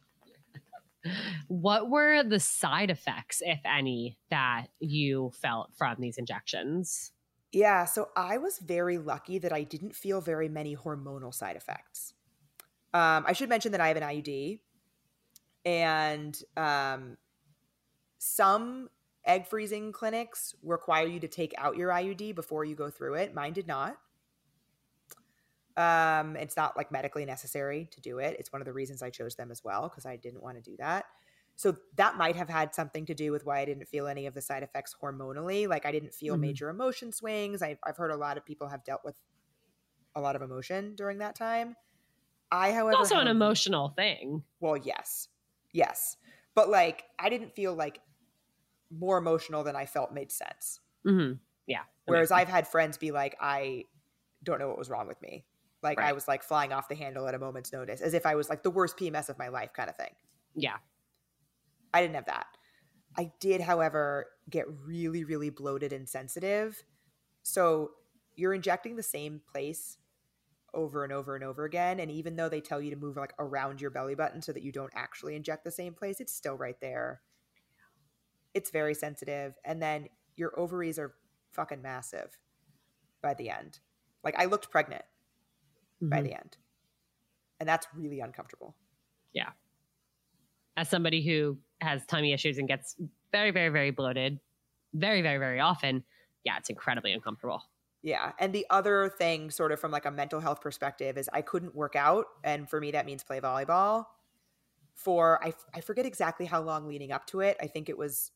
what 1.48 1.90
were 1.90 2.24
the 2.24 2.40
side 2.40 2.90
effects, 2.90 3.42
if 3.44 3.60
any, 3.66 4.18
that 4.30 4.68
you 4.80 5.32
felt 5.42 5.72
from 5.78 5.96
these 6.00 6.18
injections? 6.18 7.12
Yeah, 7.52 7.86
so 7.86 8.10
I 8.16 8.38
was 8.38 8.60
very 8.60 8.98
lucky 8.98 9.40
that 9.40 9.52
I 9.52 9.64
didn't 9.64 9.96
feel 9.96 10.22
very 10.22 10.50
many 10.50 10.76
hormonal 10.76 11.34
side 11.34 11.56
effects. 11.56 12.14
Um, 12.94 13.24
I 13.26 13.34
should 13.34 13.50
mention 13.50 13.72
that 13.72 13.82
I 13.82 13.88
have 13.88 13.98
an 13.98 14.04
IUD, 14.04 14.60
and 15.66 16.40
um, 16.58 17.18
some 18.18 18.90
egg 19.30 19.47
freezing 19.47 19.91
clinics 19.91 20.55
require 20.63 21.07
you 21.07 21.19
to 21.21 21.27
take 21.27 21.53
out 21.57 21.77
your 21.77 21.91
IUD 21.91 22.34
before 22.36 22.65
you 22.65 22.75
go 22.75 22.89
through 22.89 23.15
it. 23.15 23.34
Mine 23.34 23.53
did 23.53 23.67
not. 23.67 23.97
Um, 25.77 26.36
it's 26.36 26.57
not 26.57 26.75
like 26.75 26.91
medically 26.91 27.25
necessary 27.25 27.88
to 27.91 28.01
do 28.01 28.17
it. 28.19 28.36
It's 28.39 28.51
one 28.51 28.61
of 28.61 28.65
the 28.65 28.73
reasons 28.73 29.01
I 29.01 29.09
chose 29.11 29.36
them 29.36 29.51
as 29.51 29.63
well 29.63 29.88
because 29.88 30.05
I 30.05 30.17
didn't 30.17 30.41
want 30.43 30.57
to 30.57 30.61
do 30.61 30.75
that. 30.77 31.05
So 31.55 31.77
that 31.95 32.17
might 32.17 32.36
have 32.36 32.49
had 32.49 32.73
something 32.73 33.05
to 33.05 33.13
do 33.13 33.32
with 33.32 33.45
why 33.45 33.59
I 33.59 33.65
didn't 33.65 33.88
feel 33.88 34.07
any 34.07 34.25
of 34.25 34.34
the 34.34 34.41
side 34.41 34.63
effects 34.63 34.95
hormonally. 35.01 35.67
Like 35.67 35.86
I 35.86 35.91
didn't 35.91 36.13
feel 36.13 36.36
Mhm. 36.36 36.41
major 36.41 36.69
emotion 36.69 37.11
swings. 37.11 37.61
I've, 37.61 37.80
I've 37.84 37.97
heard 37.97 38.11
a 38.11 38.17
lot 38.17 38.38
of 38.38 38.45
people 38.45 38.67
have 38.69 38.84
dealt 38.84 39.05
with 39.05 39.15
a 40.15 40.21
lot 40.21 40.36
of 40.36 40.41
emotion 40.41 40.95
during 40.95 41.19
that 41.19 41.36
time. 41.36 41.75
I, 42.51 42.71
however, 42.71 42.91
It's 43.01 43.11
also 43.11 43.15
had 43.15 43.27
an 43.27 43.27
emotional 43.36 43.89
thing. 43.89 44.43
well, 44.59 44.77
yes, 44.77 45.30
yes, 45.71 46.17
but 46.55 46.69
like 46.69 47.05
I 47.19 47.30
didn't 47.30 47.53
feel 47.55 47.73
like 47.73 48.01
more 48.92 49.18
emotional 49.18 49.64
than 49.64 49.76
I 49.76 49.86
felt 49.86 50.14
made 50.14 50.32
sense. 50.32 50.80
hmm 51.06 51.34
Yeah. 51.68 51.84
Whereas 52.06 52.32
I've 52.32 52.48
had 52.50 52.68
friends 52.68 52.98
be 52.98 53.12
like, 53.12 53.36
I 53.40 53.86
don't 54.44 54.60
know 54.60 54.68
what 54.68 54.78
was 54.78 54.90
wrong 54.90 55.08
with 55.08 55.22
me. 55.22 55.46
Like 55.82 56.02
I 56.02 56.14
was 56.14 56.28
like 56.28 56.44
flying 56.44 56.74
off 56.74 56.90
the 56.90 56.96
handle 56.96 57.28
at 57.28 57.36
a 57.36 57.40
moment's 57.40 57.72
notice, 57.72 58.02
as 58.02 58.14
if 58.14 58.26
I 58.26 58.36
was 58.36 58.50
like 58.50 58.64
the 58.64 58.72
worst 58.72 58.98
PMS 58.98 59.30
of 59.30 59.38
my 59.38 59.48
life, 59.50 59.74
kind 59.74 59.90
of 59.90 59.96
thing. 59.96 60.14
yeah. 60.56 60.78
I 61.94 62.02
didn't 62.02 62.16
have 62.16 62.26
that. 62.26 62.48
I 63.18 63.32
did, 63.40 63.62
however, 63.62 64.28
get 64.50 64.66
really, 64.70 65.24
really 65.24 65.50
bloated 65.50 65.92
and 65.92 66.08
sensitive. 66.08 66.84
So 67.44 67.92
you're 68.36 68.54
injecting 68.54 68.96
the 68.96 69.04
same 69.04 69.42
place 69.52 69.98
over 70.74 71.04
and 71.04 71.12
over 71.12 71.36
and 71.36 71.44
over 71.44 71.66
again. 71.66 72.00
And 72.00 72.12
even 72.12 72.36
though 72.36 72.50
they 72.50 72.62
tell 72.62 72.82
you 72.82 72.92
to 72.92 72.96
move 72.96 73.18
like 73.18 73.34
around 73.40 73.82
your 73.82 73.92
belly 73.92 74.16
button 74.16 74.42
so 74.42 74.54
that 74.54 74.64
you 74.64 74.72
don't 74.72 74.94
actually 74.96 75.36
inject 75.36 75.64
the 75.64 75.72
same 75.72 75.94
place, 75.94 76.20
it's 76.20 76.34
still 76.34 76.56
right 76.56 76.80
there. 76.82 77.22
It's 78.54 78.72
very 78.72 78.93
sensitive. 78.93 79.58
And 79.64 79.82
then 79.82 80.10
your 80.36 80.58
ovaries 80.60 80.97
are 81.00 81.16
fucking 81.52 81.82
massive 81.82 82.38
by 83.22 83.34
the 83.34 83.50
end. 83.50 83.80
Like 84.24 84.38
I 84.38 84.45
looked 84.45 84.72
pregnant 84.72 85.04
by 86.10 86.22
Mhm. 86.22 86.24
the 86.24 86.34
end. 86.34 86.58
And 87.60 87.68
that's 87.68 87.88
really 87.93 88.20
uncomfortable. 88.22 88.76
Yeah. 89.34 89.52
As 90.78 90.89
somebody 90.89 91.22
who 91.22 91.60
has 91.82 92.06
tummy 92.06 92.34
issues 92.34 92.58
and 92.58 92.68
gets 92.68 92.95
very, 93.32 93.52
very, 93.52 93.70
very 93.70 93.91
bloated, 93.91 94.39
very, 94.93 95.22
very, 95.22 95.38
very 95.38 95.60
often, 95.60 96.04
yeah, 96.43 96.58
it's 96.58 96.70
incredibly 96.70 97.12
uncomfortable. 97.12 97.64
Yeah. 98.02 98.32
And 98.39 98.54
the 98.54 98.66
other 98.70 99.10
thing, 99.10 99.52
sort 99.52 99.72
of 99.74 99.80
from 99.80 99.91
like 99.91 100.06
a 100.06 100.12
mental 100.12 100.39
health 100.39 100.62
perspective, 100.62 101.18
is 101.18 101.30
I 101.34 101.41
couldn't 101.41 101.76
work 101.76 101.95
out. 101.97 102.28
And 102.43 102.70
for 102.70 102.80
me, 102.80 102.91
that 102.91 103.06
means 103.06 103.24
play 103.24 103.41
volleyball 103.41 104.06
for, 104.95 105.43
I, 105.43 105.54
I 105.74 105.82
forget 105.82 106.06
exactly 106.06 106.45
how 106.45 106.62
long 106.62 106.88
leading 106.88 107.12
up 107.12 107.26
to 107.28 107.41
it. 107.41 107.58
I 107.62 107.68
think 107.68 107.89
it 107.89 107.97
was 107.97 108.32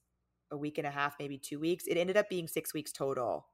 a 0.53 0.57
week 0.57 0.77
and 0.77 0.87
a 0.87 0.91
half, 0.91 1.15
maybe 1.19 1.37
two 1.37 1.59
weeks. 1.59 1.85
It 1.87 1.97
ended 1.97 2.15
up 2.15 2.29
being 2.29 2.47
six 2.47 2.73
weeks 2.73 2.91
total 2.91 3.47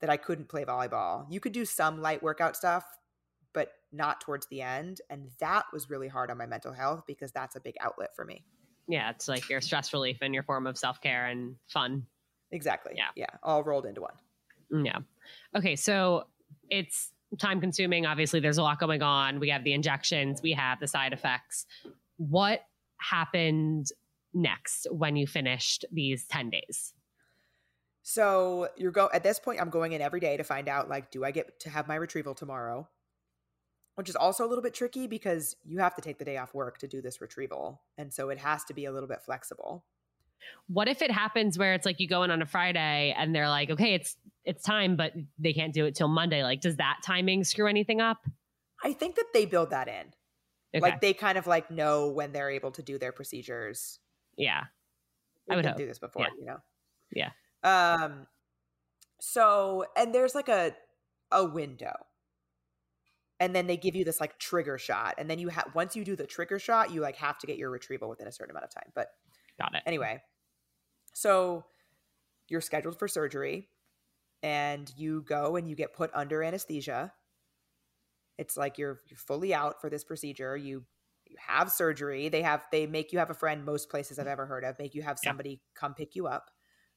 that 0.00 0.10
I 0.10 0.16
couldn't 0.16 0.48
play 0.48 0.64
volleyball. 0.64 1.26
You 1.30 1.38
could 1.40 1.52
do 1.52 1.64
some 1.64 2.00
light 2.00 2.22
workout 2.22 2.56
stuff, 2.56 2.84
but 3.52 3.68
not 3.92 4.20
towards 4.20 4.46
the 4.48 4.62
end. 4.62 5.00
And 5.08 5.30
that 5.40 5.66
was 5.72 5.88
really 5.88 6.08
hard 6.08 6.30
on 6.30 6.38
my 6.38 6.46
mental 6.46 6.72
health 6.72 7.04
because 7.06 7.32
that's 7.32 7.54
a 7.54 7.60
big 7.60 7.76
outlet 7.80 8.16
for 8.16 8.24
me. 8.24 8.44
Yeah, 8.88 9.10
it's 9.10 9.28
like 9.28 9.48
your 9.48 9.60
stress 9.60 9.92
relief 9.92 10.18
and 10.22 10.32
your 10.32 10.42
form 10.42 10.66
of 10.66 10.78
self 10.78 11.00
care 11.00 11.26
and 11.26 11.56
fun. 11.68 12.06
Exactly. 12.50 12.94
Yeah. 12.96 13.08
Yeah. 13.16 13.26
All 13.42 13.62
rolled 13.62 13.86
into 13.86 14.00
one. 14.00 14.14
Mm, 14.72 14.86
yeah. 14.86 14.98
Okay, 15.56 15.76
so 15.76 16.26
it's 16.70 17.12
time 17.38 17.60
consuming. 17.60 18.06
Obviously, 18.06 18.40
there's 18.40 18.58
a 18.58 18.62
lot 18.62 18.78
going 18.78 19.02
on. 19.02 19.40
We 19.40 19.50
have 19.50 19.64
the 19.64 19.72
injections, 19.72 20.40
we 20.42 20.52
have 20.52 20.78
the 20.80 20.88
side 20.88 21.12
effects. 21.12 21.66
What 22.16 22.60
happened 22.98 23.88
next 24.36 24.86
when 24.90 25.16
you 25.16 25.26
finished 25.26 25.84
these 25.90 26.26
10 26.26 26.50
days? 26.50 26.92
So 28.02 28.68
you're 28.76 28.92
go 28.92 29.08
at 29.12 29.24
this 29.24 29.40
point, 29.40 29.60
I'm 29.60 29.70
going 29.70 29.92
in 29.92 30.00
every 30.00 30.20
day 30.20 30.36
to 30.36 30.44
find 30.44 30.68
out 30.68 30.88
like, 30.88 31.10
do 31.10 31.24
I 31.24 31.32
get 31.32 31.58
to 31.60 31.70
have 31.70 31.88
my 31.88 31.96
retrieval 31.96 32.34
tomorrow? 32.34 32.88
Which 33.96 34.08
is 34.08 34.14
also 34.14 34.46
a 34.46 34.48
little 34.48 34.62
bit 34.62 34.74
tricky 34.74 35.06
because 35.06 35.56
you 35.64 35.78
have 35.78 35.96
to 35.96 36.02
take 36.02 36.18
the 36.18 36.24
day 36.24 36.36
off 36.36 36.54
work 36.54 36.78
to 36.78 36.86
do 36.86 37.00
this 37.00 37.20
retrieval. 37.20 37.82
And 37.98 38.12
so 38.12 38.28
it 38.28 38.38
has 38.38 38.62
to 38.64 38.74
be 38.74 38.84
a 38.84 38.92
little 38.92 39.08
bit 39.08 39.22
flexible. 39.22 39.84
What 40.68 40.86
if 40.86 41.02
it 41.02 41.10
happens 41.10 41.58
where 41.58 41.74
it's 41.74 41.86
like 41.86 41.98
you 41.98 42.06
go 42.06 42.22
in 42.22 42.30
on 42.30 42.42
a 42.42 42.46
Friday 42.46 43.14
and 43.16 43.34
they're 43.34 43.48
like, 43.48 43.70
okay, 43.70 43.94
it's 43.94 44.16
it's 44.44 44.62
time, 44.62 44.96
but 44.96 45.12
they 45.38 45.52
can't 45.52 45.72
do 45.72 45.86
it 45.86 45.96
till 45.96 46.08
Monday. 46.08 46.44
Like, 46.44 46.60
does 46.60 46.76
that 46.76 46.98
timing 47.04 47.42
screw 47.42 47.66
anything 47.66 48.00
up? 48.00 48.18
I 48.84 48.92
think 48.92 49.16
that 49.16 49.26
they 49.34 49.46
build 49.46 49.70
that 49.70 49.88
in. 49.88 50.12
Okay. 50.74 50.80
Like 50.80 51.00
they 51.00 51.12
kind 51.12 51.38
of 51.38 51.46
like 51.46 51.70
know 51.70 52.08
when 52.08 52.32
they're 52.32 52.50
able 52.50 52.70
to 52.72 52.82
do 52.82 52.98
their 52.98 53.12
procedures. 53.12 53.98
Yeah. 54.36 54.64
We've 55.48 55.54
I 55.54 55.56
would 55.56 55.66
hope. 55.66 55.76
through 55.76 55.86
this 55.86 55.98
before, 55.98 56.22
Yeah. 56.22 56.28
you 56.38 56.46
know. 56.46 56.58
Yeah. 57.12 57.30
Um 58.02 58.26
so 59.20 59.84
and 59.96 60.14
there's 60.14 60.34
like 60.34 60.48
a 60.48 60.74
a 61.32 61.44
window. 61.44 61.94
And 63.38 63.54
then 63.54 63.66
they 63.66 63.76
give 63.76 63.94
you 63.94 64.04
this 64.04 64.18
like 64.20 64.38
trigger 64.38 64.78
shot. 64.78 65.14
And 65.18 65.28
then 65.28 65.38
you 65.38 65.48
have 65.48 65.70
once 65.74 65.94
you 65.94 66.04
do 66.04 66.16
the 66.16 66.26
trigger 66.26 66.58
shot, 66.58 66.90
you 66.92 67.00
like 67.00 67.16
have 67.16 67.38
to 67.38 67.46
get 67.46 67.58
your 67.58 67.70
retrieval 67.70 68.08
within 68.08 68.26
a 68.26 68.32
certain 68.32 68.50
amount 68.52 68.64
of 68.64 68.70
time. 68.70 68.90
But 68.94 69.08
Got 69.58 69.74
it. 69.74 69.82
anyway, 69.86 70.22
so 71.14 71.64
you're 72.48 72.60
scheduled 72.60 72.98
for 72.98 73.08
surgery 73.08 73.68
and 74.42 74.90
you 74.96 75.22
go 75.22 75.56
and 75.56 75.68
you 75.68 75.74
get 75.76 75.92
put 75.94 76.10
under 76.14 76.42
anesthesia. 76.42 77.12
It's 78.38 78.56
like 78.56 78.78
you're 78.78 79.00
you're 79.08 79.18
fully 79.18 79.52
out 79.54 79.80
for 79.80 79.90
this 79.90 80.04
procedure. 80.04 80.56
You 80.56 80.84
you 81.28 81.36
have 81.38 81.70
surgery. 81.70 82.28
They 82.28 82.42
have 82.42 82.64
they 82.72 82.86
make 82.86 83.12
you 83.12 83.18
have 83.18 83.30
a 83.30 83.34
friend 83.34 83.64
most 83.64 83.90
places 83.90 84.18
I've 84.18 84.26
ever 84.26 84.46
heard 84.46 84.64
of, 84.64 84.78
make 84.78 84.94
you 84.94 85.02
have 85.02 85.18
Yeah. 85.22 85.30
somebody 85.30 85.60
come 85.74 85.94
pick 85.94 86.14
you 86.14 86.26
up. 86.26 86.50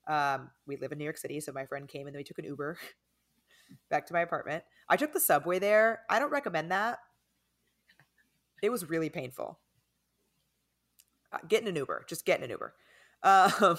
Um, 0.08 0.52
we 0.66 0.78
live 0.78 0.92
in 0.92 0.98
New 0.98 1.04
York 1.04 1.18
City, 1.18 1.40
so 1.40 1.52
my 1.52 1.66
friend 1.66 1.88
came 1.88 2.08
and 2.08 2.16
then 2.16 2.20
we 2.20 2.24
took 2.24 2.40
an 2.40 2.46
Uber 2.46 2.78
back 3.90 4.06
to 4.08 4.14
my 4.14 4.22
apartment. 4.22 4.64
I 4.90 4.98
took 4.98 5.14
the 5.14 5.20
subway 5.20 5.60
there. 5.60 6.02
I 6.10 6.20
don't 6.20 6.32
recommend 6.32 6.72
that. 6.72 7.00
It 8.62 8.70
was 8.72 8.90
really 8.90 9.10
painful. 9.10 9.60
Uh, 11.32 11.38
get 11.48 11.62
in 11.62 11.68
an 11.68 11.76
Uber. 11.76 12.06
Just 12.08 12.26
getting 12.26 12.44
an 12.46 12.52
Uber. 12.52 12.74
Um, 13.22 13.78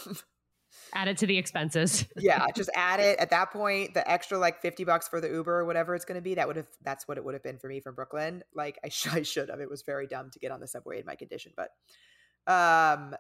Add 0.95 1.09
it 1.09 1.19
to 1.19 1.27
the 1.27 1.39
expenses. 1.39 2.07
yeah, 2.17 2.47
just 2.55 2.71
add 2.75 3.01
it 3.01 3.19
at 3.19 3.31
that 3.31 3.53
point. 3.53 3.95
The 3.95 4.09
extra 4.11 4.39
like 4.39 4.61
fifty 4.61 4.85
bucks 4.85 5.09
for 5.09 5.21
the 5.21 5.29
Uber 5.29 5.61
or 5.61 5.65
whatever 5.65 5.95
it's 5.95 6.05
going 6.05 6.17
to 6.17 6.23
be. 6.23 6.35
That 6.35 6.47
would 6.47 6.57
have 6.57 6.69
that's 6.83 7.07
what 7.07 7.19
it 7.19 7.25
would 7.25 7.35
have 7.35 7.43
been 7.43 7.59
for 7.59 7.69
me 7.69 7.81
from 7.81 7.95
Brooklyn. 7.95 8.43
Like 8.55 8.79
I, 8.85 8.89
sh- 8.89 9.09
I 9.13 9.23
should 9.23 9.51
have. 9.51 9.61
It 9.61 9.71
was 9.71 9.83
very 9.83 10.07
dumb 10.07 10.31
to 10.33 10.39
get 10.39 10.51
on 10.51 10.61
the 10.61 10.69
subway 10.69 11.01
in 11.01 11.07
my 11.07 11.17
condition, 11.17 11.53
but 11.57 11.71
um, 12.47 13.15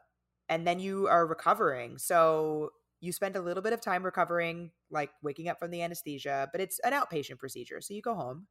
and 0.48 0.66
then 0.66 0.78
you 0.78 1.06
are 1.08 1.26
recovering. 1.26 1.98
So 1.98 2.70
you 3.00 3.12
spend 3.12 3.36
a 3.36 3.40
little 3.40 3.62
bit 3.62 3.72
of 3.72 3.80
time 3.80 4.04
recovering, 4.04 4.72
like 4.90 5.10
waking 5.22 5.48
up 5.48 5.58
from 5.58 5.70
the 5.70 5.82
anesthesia, 5.82 6.48
but 6.52 6.60
it's 6.60 6.78
an 6.80 6.92
outpatient 6.92 7.38
procedure, 7.38 7.80
so 7.80 7.94
you 7.94 8.02
go 8.02 8.14
home. 8.14 8.46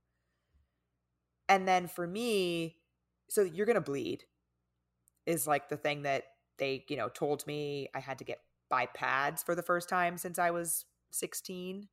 And 1.48 1.68
then 1.68 1.88
for 1.88 2.06
me, 2.06 2.78
so 3.30 3.42
you're 3.42 3.66
gonna 3.66 3.82
bleed 3.82 4.24
is 5.26 5.46
like 5.46 5.70
the 5.70 5.78
thing 5.78 6.04
that 6.04 6.24
they 6.58 6.84
you 6.90 6.98
know 6.98 7.10
told 7.10 7.46
me 7.46 7.88
I 7.96 8.00
had 8.00 8.18
to 8.20 8.24
get 8.24 8.40
buy 8.70 8.86
pads 8.88 9.44
for 9.44 9.56
the 9.56 9.64
first 9.64 9.90
time 9.90 10.18
since 10.18 10.40
I 10.40 10.52
was 10.52 10.86
16. 11.12 11.90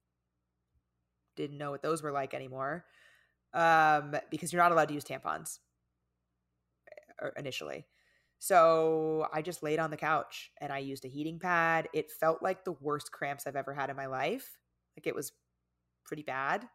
Didn't 1.36 1.58
know 1.58 1.70
what 1.70 1.82
those 1.82 2.02
were 2.02 2.12
like 2.12 2.34
anymore. 2.34 2.84
Um, 3.54 4.14
because 4.30 4.52
you're 4.52 4.62
not 4.62 4.72
allowed 4.72 4.88
to 4.88 4.94
use 4.94 5.04
tampons 5.04 5.58
uh, 7.22 7.30
initially. 7.36 7.86
So 8.38 9.28
I 9.32 9.40
just 9.42 9.62
laid 9.62 9.78
on 9.78 9.90
the 9.90 9.96
couch 9.96 10.50
and 10.60 10.72
I 10.72 10.78
used 10.78 11.04
a 11.04 11.08
heating 11.08 11.38
pad. 11.38 11.88
It 11.94 12.10
felt 12.10 12.42
like 12.42 12.64
the 12.64 12.72
worst 12.72 13.12
cramps 13.12 13.46
I've 13.46 13.56
ever 13.56 13.72
had 13.72 13.88
in 13.90 13.96
my 13.96 14.06
life. 14.06 14.58
Like 14.96 15.06
it 15.06 15.14
was 15.14 15.32
pretty 16.04 16.22
bad. 16.22 16.68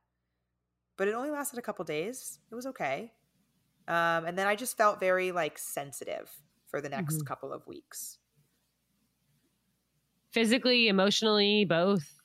But 0.98 1.08
it 1.08 1.14
only 1.16 1.32
lasted 1.32 1.60
a 1.60 1.62
couple 1.62 1.84
days. 1.86 2.40
It 2.52 2.56
was 2.56 2.66
okay. 2.68 3.14
Um, 3.88 4.26
and 4.26 4.38
then 4.38 4.48
I 4.48 4.56
just 4.56 4.78
felt 4.78 5.00
very 5.00 5.32
like 5.32 5.58
sensitive 5.58 6.32
for 6.68 6.82
the 6.82 6.90
next 6.90 7.24
Mhm. 7.24 7.26
couple 7.26 7.54
of 7.54 7.68
weeks. 7.68 8.20
Physically, 10.32 10.88
emotionally, 10.88 11.66
both. 11.66 12.20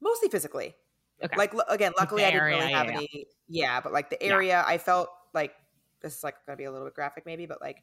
Mostly 0.00 0.28
physically. 0.28 0.74
Okay. 1.22 1.36
Like 1.36 1.52
again, 1.68 1.92
luckily 1.98 2.24
I 2.24 2.30
didn't 2.30 2.42
area, 2.42 2.56
really 2.58 2.72
have 2.72 2.86
yeah. 2.86 2.92
any. 2.96 3.26
Yeah, 3.48 3.80
but 3.80 3.92
like 3.92 4.10
the 4.10 4.18
Yeah. 4.20 4.32
area, 4.34 4.64
I 4.66 4.78
felt 4.78 5.08
like 5.34 5.54
this 6.00 6.16
is 6.16 6.24
like 6.24 6.34
gonna 6.46 6.56
be 6.56 6.64
a 6.64 6.70
little 6.72 6.86
bit 6.86 6.94
graphic, 6.94 7.26
maybe, 7.26 7.46
but 7.46 7.60
like 7.60 7.82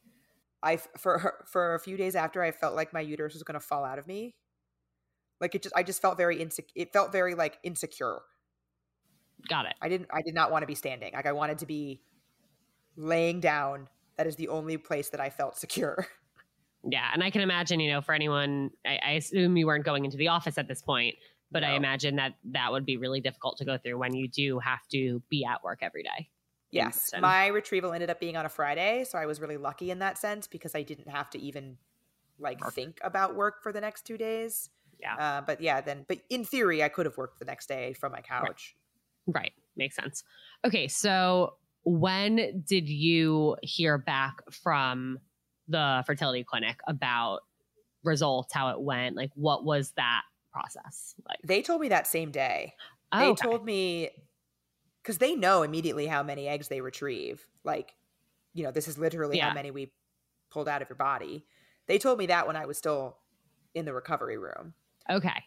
I 0.63 0.77
for 0.77 1.45
for 1.47 1.75
a 1.75 1.79
few 1.79 1.97
days 1.97 2.15
after, 2.15 2.41
I 2.41 2.51
felt 2.51 2.75
like 2.75 2.93
my 2.93 3.01
uterus 3.01 3.33
was 3.33 3.43
gonna 3.43 3.59
fall 3.59 3.83
out 3.85 3.99
of 3.99 4.07
me. 4.07 4.35
Like 5.39 5.53
it 5.55 5.63
just, 5.63 5.75
I 5.75 5.83
just 5.83 6.01
felt 6.01 6.17
very 6.17 6.41
insecure. 6.41 6.73
It 6.75 6.93
felt 6.93 7.11
very 7.11 7.35
like 7.35 7.59
insecure. 7.63 8.21
Got 9.47 9.67
it. 9.67 9.75
I 9.81 9.87
didn't, 9.89 10.09
I 10.11 10.21
did 10.23 10.33
not 10.33 10.51
want 10.51 10.63
to 10.63 10.67
be 10.67 10.75
standing. 10.75 11.13
Like 11.13 11.27
I 11.27 11.31
wanted 11.33 11.59
to 11.59 11.67
be 11.67 12.01
laying 12.95 13.39
down. 13.39 13.87
That 14.17 14.25
is 14.25 14.35
the 14.35 14.47
only 14.47 14.77
place 14.77 15.09
that 15.09 15.19
I 15.19 15.29
felt 15.29 15.57
secure. 15.57 16.07
Yeah. 16.89 17.09
And 17.13 17.23
I 17.23 17.29
can 17.29 17.41
imagine, 17.41 17.79
you 17.79 17.91
know, 17.91 18.01
for 18.01 18.13
anyone, 18.13 18.71
I, 18.85 18.99
I 19.05 19.11
assume 19.11 19.57
you 19.57 19.67
weren't 19.67 19.85
going 19.85 20.05
into 20.05 20.17
the 20.17 20.29
office 20.29 20.57
at 20.57 20.67
this 20.67 20.81
point, 20.81 21.15
but 21.51 21.63
I 21.63 21.75
imagine 21.75 22.15
that 22.15 22.35
that 22.51 22.71
would 22.71 22.85
be 22.85 22.97
really 22.97 23.21
difficult 23.21 23.57
to 23.57 23.65
go 23.65 23.77
through 23.77 23.97
when 23.97 24.13
you 24.13 24.27
do 24.27 24.59
have 24.59 24.87
to 24.91 25.21
be 25.29 25.45
at 25.45 25.63
work 25.63 25.79
every 25.81 26.03
day. 26.03 26.29
Yes, 26.69 27.11
my 27.19 27.47
retrieval 27.47 27.93
ended 27.93 28.09
up 28.09 28.19
being 28.19 28.35
on 28.35 28.45
a 28.45 28.49
Friday, 28.49 29.05
so 29.05 29.17
I 29.17 29.25
was 29.25 29.39
really 29.39 29.55
lucky 29.55 29.89
in 29.89 29.99
that 29.99 30.17
sense 30.17 30.47
because 30.47 30.75
I 30.75 30.83
didn't 30.83 31.07
have 31.07 31.29
to 31.29 31.39
even 31.39 31.77
like 32.39 32.61
Work. 32.61 32.73
think 32.73 32.99
about 33.03 33.35
work 33.35 33.63
for 33.63 33.71
the 33.71 33.81
next 33.81 34.05
two 34.05 34.17
days. 34.17 34.69
Yeah. 34.99 35.15
Uh, 35.15 35.41
but 35.41 35.61
yeah, 35.61 35.81
then, 35.81 36.05
but 36.07 36.19
in 36.29 36.43
theory, 36.43 36.83
I 36.83 36.89
could 36.89 37.05
have 37.05 37.17
worked 37.17 37.39
the 37.39 37.45
next 37.45 37.67
day 37.67 37.93
from 37.93 38.11
my 38.11 38.21
couch. 38.21 38.75
Right. 39.27 39.53
Makes 39.75 39.95
sense. 39.95 40.23
Okay. 40.65 40.87
So 40.87 41.53
when 41.83 42.63
did 42.67 42.89
you 42.89 43.55
hear 43.61 43.97
back 43.97 44.41
from 44.51 45.19
the 45.67 46.03
fertility 46.05 46.43
clinic 46.43 46.79
about 46.87 47.41
results, 48.03 48.53
how 48.53 48.69
it 48.69 48.79
went? 48.81 49.15
Like, 49.15 49.31
what 49.35 49.63
was 49.65 49.91
that 49.97 50.21
process 50.51 51.15
like? 51.27 51.39
They 51.43 51.61
told 51.61 51.81
me 51.81 51.89
that 51.89 52.07
same 52.07 52.31
day. 52.31 52.75
Oh, 53.11 53.19
They 53.19 53.27
okay. 53.29 53.41
told 53.47 53.65
me 53.65 54.09
because 55.01 55.17
they 55.19 55.35
know 55.35 55.63
immediately 55.63 56.07
how 56.07 56.23
many 56.23 56.47
eggs 56.47 56.67
they 56.67 56.81
retrieve. 56.81 57.47
Like, 57.63 57.95
you 58.53 58.63
know, 58.63 58.71
this 58.71 58.87
is 58.87 58.97
literally 58.97 59.37
Yeah. 59.37 59.49
how 59.49 59.53
many 59.53 59.71
we 59.71 59.93
pulled 60.49 60.67
out 60.67 60.81
of 60.81 60.89
your 60.89 60.95
body. 60.97 61.45
They 61.87 61.97
told 61.97 62.19
me 62.19 62.25
that 62.27 62.47
when 62.47 62.55
I 62.55 62.65
was 62.65 62.77
still 62.77 63.17
in 63.73 63.85
the 63.85 63.93
recovery 63.93 64.37
room. 64.37 64.73
okay. 65.09 65.43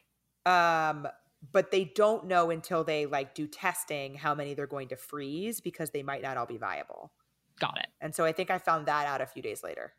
Um, 0.46 1.06
but 1.52 1.70
they 1.70 1.84
don't 1.84 2.26
know 2.26 2.50
until 2.50 2.84
they 2.84 3.06
like 3.06 3.34
do 3.34 3.46
testing 3.46 4.14
how 4.14 4.34
many 4.34 4.54
they're 4.54 4.66
going 4.66 4.88
to 4.88 4.96
freeze 4.96 5.60
because 5.60 5.90
they 5.90 6.02
might 6.02 6.22
not 6.22 6.36
all 6.36 6.46
be 6.46 6.58
viable. 6.58 7.12
Got 7.58 7.78
it. 7.78 7.86
And 8.00 8.14
so 8.14 8.24
I 8.24 8.32
think 8.32 8.50
I 8.50 8.58
found 8.58 8.86
that 8.86 9.06
out 9.06 9.20
a 9.20 9.26
few 9.26 9.42
days 9.42 9.62
later. 9.62 9.92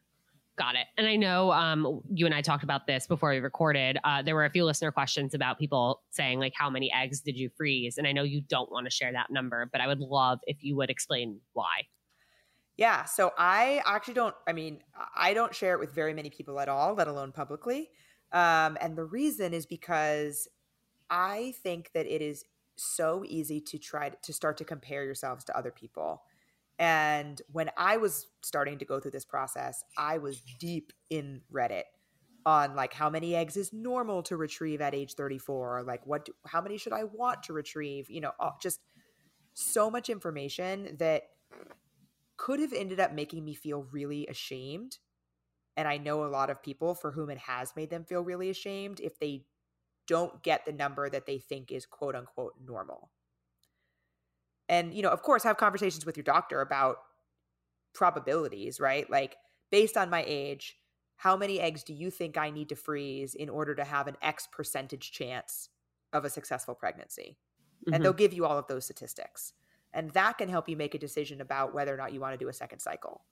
Got 0.62 0.76
it. 0.76 0.86
And 0.96 1.08
I 1.08 1.16
know 1.16 1.52
um, 1.52 2.02
you 2.14 2.28
and 2.28 2.36
I 2.36 2.42
talked 2.42 2.64
about 2.64 2.86
this 2.86 3.08
before 3.08 3.32
we 3.32 3.40
recorded. 3.40 3.98
Uh, 4.04 4.22
there 4.22 4.36
were 4.36 4.46
a 4.46 4.50
few 4.52 4.64
listener 4.64 4.92
questions 4.92 5.34
about 5.34 5.58
people 5.58 6.04
saying, 6.12 6.38
like, 6.38 6.54
how 6.56 6.70
many 6.70 6.94
eggs 6.94 7.20
did 7.20 7.36
you 7.36 7.50
freeze? 7.58 7.98
And 7.98 8.06
I 8.06 8.12
know 8.12 8.22
you 8.22 8.42
don't 8.42 8.72
want 8.72 8.86
to 8.86 8.92
share 8.92 9.12
that 9.12 9.32
number, 9.32 9.68
but 9.72 9.82
I 9.82 9.88
would 9.88 9.98
love 9.98 10.38
if 10.46 10.64
you 10.64 10.76
would 10.76 10.92
explain 10.92 11.40
why. 11.54 11.88
Yeah. 12.78 13.06
So 13.06 13.32
I 13.40 13.82
actually 13.88 14.14
don't, 14.14 14.36
I 14.48 14.54
mean, 14.54 14.84
I 15.16 15.34
don't 15.34 15.56
share 15.56 15.74
it 15.74 15.80
with 15.80 15.96
very 15.96 16.14
many 16.14 16.30
people 16.30 16.60
at 16.60 16.70
all, 16.70 16.94
let 16.94 17.08
alone 17.08 17.32
publicly. 17.32 17.90
Um, 18.32 18.78
and 18.80 18.96
the 18.96 19.06
reason 19.06 19.56
is 19.56 19.66
because 19.66 20.48
I 21.10 21.56
think 21.64 21.90
that 21.96 22.06
it 22.06 22.22
is 22.22 22.44
so 22.76 23.24
easy 23.28 23.62
to 23.62 23.80
try 23.80 24.10
to, 24.10 24.18
to 24.22 24.32
start 24.32 24.58
to 24.58 24.64
compare 24.64 25.06
yourselves 25.06 25.44
to 25.46 25.58
other 25.58 25.72
people. 25.72 26.22
And 26.82 27.40
when 27.52 27.70
I 27.78 27.98
was 27.98 28.26
starting 28.42 28.80
to 28.80 28.86
go 28.86 29.00
through 29.00 29.12
this 29.12 29.24
process, 29.24 29.84
I 30.00 30.18
was 30.18 30.42
deep 30.60 30.92
in 31.12 31.42
Reddit 31.54 31.84
on 32.44 32.76
like 32.76 32.92
how 32.92 33.08
many 33.08 33.36
eggs 33.36 33.56
is 33.56 33.72
normal 33.72 34.24
to 34.24 34.36
retrieve 34.36 34.82
at 34.82 34.96
age 34.96 35.14
34 35.14 35.78
or 35.78 35.84
like 35.84 36.08
what 36.08 36.26
do, 36.26 36.34
how 36.48 36.60
many 36.60 36.80
should 36.80 36.92
I 36.92 37.04
want 37.04 37.44
to 37.44 37.54
retrieve, 37.54 38.10
you 38.10 38.20
know, 38.20 38.32
just 38.60 38.80
so 39.54 39.92
much 39.92 40.10
information 40.10 40.96
that 40.98 41.22
could 42.36 42.60
have 42.60 42.74
ended 42.74 43.00
up 43.00 43.14
making 43.14 43.46
me 43.46 43.54
feel 43.54 43.86
really 43.92 44.26
ashamed. 44.26 44.98
And 45.78 45.88
I 45.88 45.98
know 45.98 46.26
a 46.26 46.34
lot 46.34 46.50
of 46.50 46.64
people 46.64 46.96
for 46.96 47.12
whom 47.12 47.30
it 47.30 47.38
has 47.38 47.76
made 47.76 47.92
them 47.92 48.06
feel 48.06 48.22
really 48.24 48.50
ashamed 48.50 49.00
if 49.00 49.20
they 49.20 49.46
don't 50.08 50.42
get 50.42 50.66
the 50.66 50.74
number 50.74 51.12
that 51.12 51.28
they 51.28 51.38
think 51.38 51.72
is 51.72 51.86
quote 51.86 52.16
unquote 52.16 52.56
normal. 52.66 53.12
And, 54.72 54.94
you 54.96 55.04
know, 55.04 55.10
of 55.12 55.22
course, 55.22 55.44
have 55.44 55.58
conversations 55.58 56.06
with 56.08 56.18
your 56.18 56.24
doctor 56.24 56.62
about 56.62 56.98
probabilities, 57.94 58.80
right? 58.80 59.10
Like, 59.10 59.38
based 59.70 59.98
on 59.98 60.10
my 60.10 60.24
age, 60.28 60.78
how 61.18 61.38
many 61.38 61.60
eggs 61.60 61.84
do 61.84 61.94
you 61.94 62.10
think 62.10 62.38
I 62.38 62.50
need 62.50 62.70
to 62.70 62.76
freeze 62.76 63.36
in 63.36 63.50
order 63.50 63.76
to 63.76 63.84
have 63.84 64.08
an 64.08 64.18
X 64.22 64.48
percentage 64.52 65.12
chance 65.12 65.70
of 66.14 66.26
a 66.26 66.30
successful 66.30 66.76
pregnancy? 66.76 67.38
Mhm. 67.88 67.96
and 67.96 68.04
they'll 68.06 68.14
give 68.14 68.34
you 68.34 68.46
all 68.46 68.60
of 68.60 68.68
those 68.68 68.86
statistics 68.86 69.54
and 69.94 70.12
that 70.12 70.38
can 70.38 70.50
help 70.50 70.70
you 70.70 70.78
make 70.78 70.94
a 70.94 71.00
decision 71.00 71.42
about 71.42 71.74
whether 71.74 71.94
or 71.94 71.98
not 71.98 72.14
you 72.14 72.20
want 72.20 72.32
to 72.34 72.38
do 72.38 72.48
a 72.48 72.54
second 72.54 72.80
cycle 72.80 73.26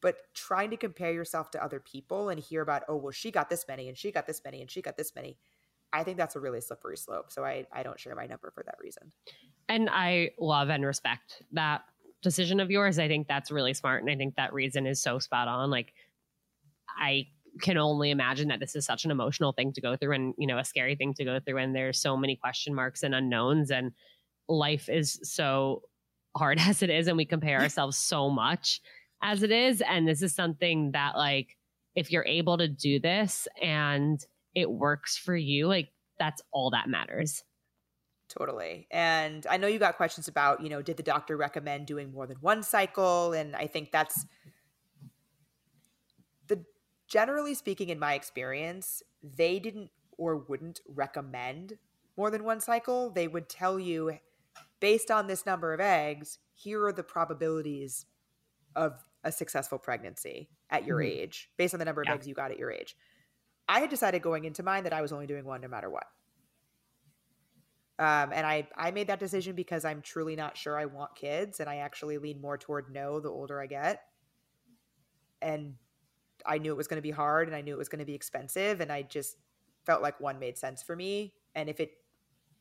but 0.00 0.16
trying 0.34 0.70
to 0.70 0.76
compare 0.76 1.12
yourself 1.12 1.50
to 1.50 1.62
other 1.64 1.80
people 1.80 2.28
and 2.28 2.40
hear 2.40 2.62
about 2.62 2.82
oh 2.88 2.96
well 2.96 3.12
she 3.12 3.30
got 3.30 3.48
this 3.48 3.66
many 3.68 3.88
and 3.88 3.96
she 3.96 4.12
got 4.12 4.26
this 4.26 4.42
many 4.44 4.60
and 4.60 4.70
she 4.70 4.82
got 4.82 4.96
this 4.96 5.14
many 5.14 5.38
i 5.92 6.02
think 6.04 6.16
that's 6.18 6.36
a 6.36 6.40
really 6.40 6.60
slippery 6.60 6.96
slope 6.96 7.32
so 7.32 7.44
i, 7.44 7.66
I 7.72 7.82
don't 7.82 7.98
share 7.98 8.14
my 8.14 8.26
number 8.26 8.50
for 8.50 8.62
that 8.64 8.76
reason 8.80 9.12
And 9.68 9.88
I 9.90 10.30
love 10.38 10.68
and 10.68 10.84
respect 10.84 11.42
that 11.52 11.82
decision 12.22 12.60
of 12.60 12.70
yours. 12.70 12.98
I 12.98 13.08
think 13.08 13.28
that's 13.28 13.50
really 13.50 13.74
smart. 13.74 14.02
And 14.02 14.10
I 14.10 14.16
think 14.16 14.36
that 14.36 14.52
reason 14.52 14.86
is 14.86 15.00
so 15.00 15.18
spot 15.18 15.48
on. 15.48 15.70
Like, 15.70 15.92
I 16.98 17.26
can 17.60 17.76
only 17.76 18.10
imagine 18.10 18.48
that 18.48 18.60
this 18.60 18.74
is 18.74 18.84
such 18.84 19.04
an 19.04 19.10
emotional 19.10 19.52
thing 19.52 19.72
to 19.72 19.80
go 19.80 19.96
through 19.96 20.12
and, 20.12 20.34
you 20.38 20.46
know, 20.46 20.58
a 20.58 20.64
scary 20.64 20.96
thing 20.96 21.14
to 21.14 21.24
go 21.24 21.38
through. 21.38 21.58
And 21.58 21.74
there's 21.74 22.00
so 22.00 22.16
many 22.16 22.36
question 22.36 22.74
marks 22.74 23.02
and 23.02 23.14
unknowns. 23.14 23.70
And 23.70 23.92
life 24.48 24.88
is 24.88 25.20
so 25.22 25.82
hard 26.36 26.58
as 26.60 26.82
it 26.82 26.90
is. 26.90 27.06
And 27.06 27.16
we 27.16 27.24
compare 27.24 27.60
ourselves 27.60 27.96
so 27.96 28.30
much 28.30 28.80
as 29.22 29.42
it 29.42 29.50
is. 29.50 29.82
And 29.82 30.06
this 30.06 30.22
is 30.22 30.34
something 30.34 30.92
that, 30.92 31.16
like, 31.16 31.56
if 31.94 32.10
you're 32.10 32.26
able 32.26 32.58
to 32.58 32.68
do 32.68 32.98
this 32.98 33.46
and 33.62 34.20
it 34.54 34.70
works 34.70 35.16
for 35.16 35.36
you, 35.36 35.68
like, 35.68 35.90
that's 36.18 36.42
all 36.52 36.70
that 36.70 36.88
matters. 36.88 37.42
Totally. 38.36 38.88
And 38.90 39.46
I 39.48 39.56
know 39.58 39.68
you 39.68 39.78
got 39.78 39.96
questions 39.96 40.26
about, 40.26 40.60
you 40.60 40.68
know, 40.68 40.82
did 40.82 40.96
the 40.96 41.02
doctor 41.04 41.36
recommend 41.36 41.86
doing 41.86 42.12
more 42.12 42.26
than 42.26 42.38
one 42.38 42.62
cycle? 42.64 43.32
And 43.32 43.54
I 43.54 43.68
think 43.68 43.92
that's 43.92 44.26
the 46.48 46.64
generally 47.06 47.54
speaking, 47.54 47.90
in 47.90 47.98
my 47.98 48.14
experience, 48.14 49.02
they 49.22 49.60
didn't 49.60 49.90
or 50.18 50.36
wouldn't 50.36 50.80
recommend 50.88 51.78
more 52.16 52.30
than 52.30 52.42
one 52.42 52.60
cycle. 52.60 53.10
They 53.10 53.28
would 53.28 53.48
tell 53.48 53.78
you, 53.78 54.18
based 54.80 55.10
on 55.10 55.28
this 55.28 55.46
number 55.46 55.72
of 55.72 55.80
eggs, 55.80 56.38
here 56.54 56.84
are 56.84 56.92
the 56.92 57.02
probabilities 57.04 58.06
of 58.74 59.04
a 59.22 59.30
successful 59.30 59.78
pregnancy 59.78 60.50
at 60.70 60.84
your 60.84 60.98
Mhm. 60.98 61.06
age, 61.06 61.50
based 61.56 61.74
on 61.74 61.78
the 61.78 61.84
number 61.84 62.02
of 62.02 62.08
Yeah. 62.08 62.14
eggs 62.14 62.26
you 62.26 62.34
got 62.34 62.50
at 62.50 62.58
your 62.58 62.72
age. 62.72 62.96
I 63.68 63.80
had 63.80 63.90
decided 63.90 64.22
going 64.22 64.44
into 64.44 64.62
mine 64.62 64.84
that 64.84 64.92
I 64.92 65.02
was 65.02 65.12
only 65.12 65.26
doing 65.26 65.44
one 65.44 65.60
no 65.60 65.68
matter 65.68 65.88
what. 65.88 66.06
Um, 67.98 68.32
and 68.32 68.46
I, 68.46 68.66
I 68.76 68.90
made 68.90 69.06
that 69.06 69.20
decision 69.20 69.54
because 69.54 69.84
I'm 69.84 70.02
truly 70.02 70.34
not 70.34 70.56
sure 70.56 70.78
I 70.78 70.86
want 70.86 71.14
kids, 71.14 71.60
and 71.60 71.68
I 71.68 71.76
actually 71.76 72.18
lean 72.18 72.40
more 72.40 72.58
toward 72.58 72.92
no 72.92 73.20
the 73.20 73.30
older 73.30 73.60
I 73.60 73.66
get. 73.66 74.02
And 75.40 75.74
I 76.44 76.58
knew 76.58 76.72
it 76.72 76.76
was 76.76 76.88
going 76.88 76.98
to 76.98 77.02
be 77.02 77.12
hard, 77.12 77.46
and 77.46 77.56
I 77.56 77.60
knew 77.60 77.74
it 77.74 77.78
was 77.78 77.88
going 77.88 78.00
to 78.00 78.04
be 78.04 78.14
expensive, 78.14 78.80
and 78.80 78.90
I 78.90 79.02
just 79.02 79.36
felt 79.86 80.02
like 80.02 80.20
one 80.20 80.38
made 80.38 80.58
sense 80.58 80.82
for 80.82 80.96
me. 80.96 81.34
And 81.54 81.68
if 81.68 81.78
it, 81.78 81.92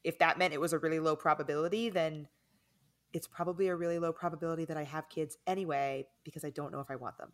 if 0.03 0.19
that 0.19 0.37
meant 0.37 0.53
it 0.53 0.61
was 0.61 0.73
a 0.73 0.79
really 0.79 0.99
low 0.99 1.15
probability, 1.15 1.89
then 1.89 2.27
it's 3.13 3.27
probably 3.27 3.67
a 3.67 3.75
really 3.75 3.99
low 3.99 4.11
probability 4.11 4.65
that 4.65 4.77
I 4.77 4.83
have 4.83 5.07
kids 5.09 5.37
anyway 5.47 6.07
because 6.23 6.43
I 6.43 6.49
don't 6.49 6.71
know 6.71 6.79
if 6.79 6.89
I 6.91 6.95
want 6.95 7.17
them. 7.17 7.31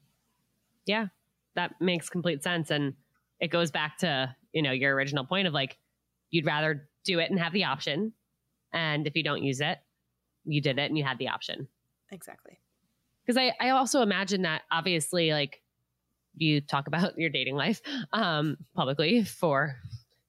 yeah 0.86 1.08
that 1.56 1.74
makes 1.80 2.10
complete 2.10 2.44
sense 2.44 2.72
and 2.72 2.94
it 3.40 3.50
goes 3.50 3.72
back 3.72 3.98
to 4.00 4.36
you 4.54 4.62
know 4.62 4.72
your 4.72 4.94
original 4.96 5.26
point 5.26 5.48
of 5.48 5.54
like 5.54 5.78
you'd 6.30 6.46
rather 6.46 6.89
do 7.04 7.20
it 7.20 7.30
and 7.30 7.40
have 7.40 7.54
the 7.54 7.66
option. 7.66 8.14
And 8.72 9.08
if 9.08 9.16
you 9.16 9.24
don't 9.24 9.44
use 9.44 9.62
it 9.62 9.80
you 10.46 10.62
did 10.62 10.78
it 10.80 10.90
and 10.90 10.98
you 10.98 11.04
had 11.04 11.18
the 11.18 11.30
option. 11.30 11.68
Exactly. 12.12 12.60
because 13.26 13.38
I, 13.38 13.54
I 13.60 13.70
also 13.70 14.02
imagine 14.02 14.42
that 14.42 14.64
obviously 14.72 15.32
like 15.32 15.62
you 16.36 16.60
talk 16.62 16.88
about 16.88 17.18
your 17.18 17.30
dating 17.30 17.56
life 17.56 17.82
um 18.14 18.58
publicly 18.76 19.24
for 19.24 19.76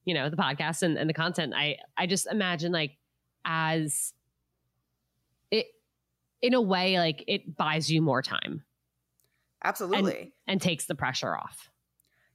you 0.05 0.13
know 0.15 0.29
the 0.29 0.37
podcast 0.37 0.83
and, 0.83 0.99
and 0.99 1.09
the 1.09 1.15
content. 1.15 1.55
I 1.57 1.77
i 1.97 2.07
just 2.07 2.27
imagine 2.27 2.73
like 2.73 2.99
as 3.45 4.13
it 5.51 5.67
in 6.43 6.53
a 6.53 6.61
way 6.61 6.99
like 6.99 7.25
it 7.27 7.57
buys 7.57 7.91
you 7.91 8.03
more 8.03 8.23
time. 8.23 8.65
Absolutely. 9.63 10.33
and 10.47 10.61
takes 10.61 10.87
the 10.87 10.95
pressure 10.95 11.37
off. 11.37 11.71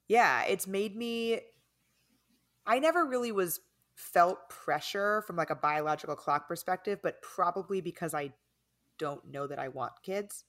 Yeah 0.07 0.43
it's 0.43 0.67
made 0.67 0.95
me 0.95 1.39
i 2.67 2.79
never 2.79 3.05
really 3.05 3.31
was 3.31 3.59
felt 3.95 4.49
pressure 4.49 5.23
from 5.25 5.35
like 5.35 5.49
a 5.49 5.55
biological 5.55 6.15
clock 6.15 6.47
perspective 6.47 6.99
but 7.01 7.21
probably 7.21 7.81
because 7.81 8.13
i 8.13 8.31
don't 8.97 9.25
know 9.29 9.47
that 9.47 9.59
i 9.59 9.67
want 9.67 9.91
kids. 10.03 10.43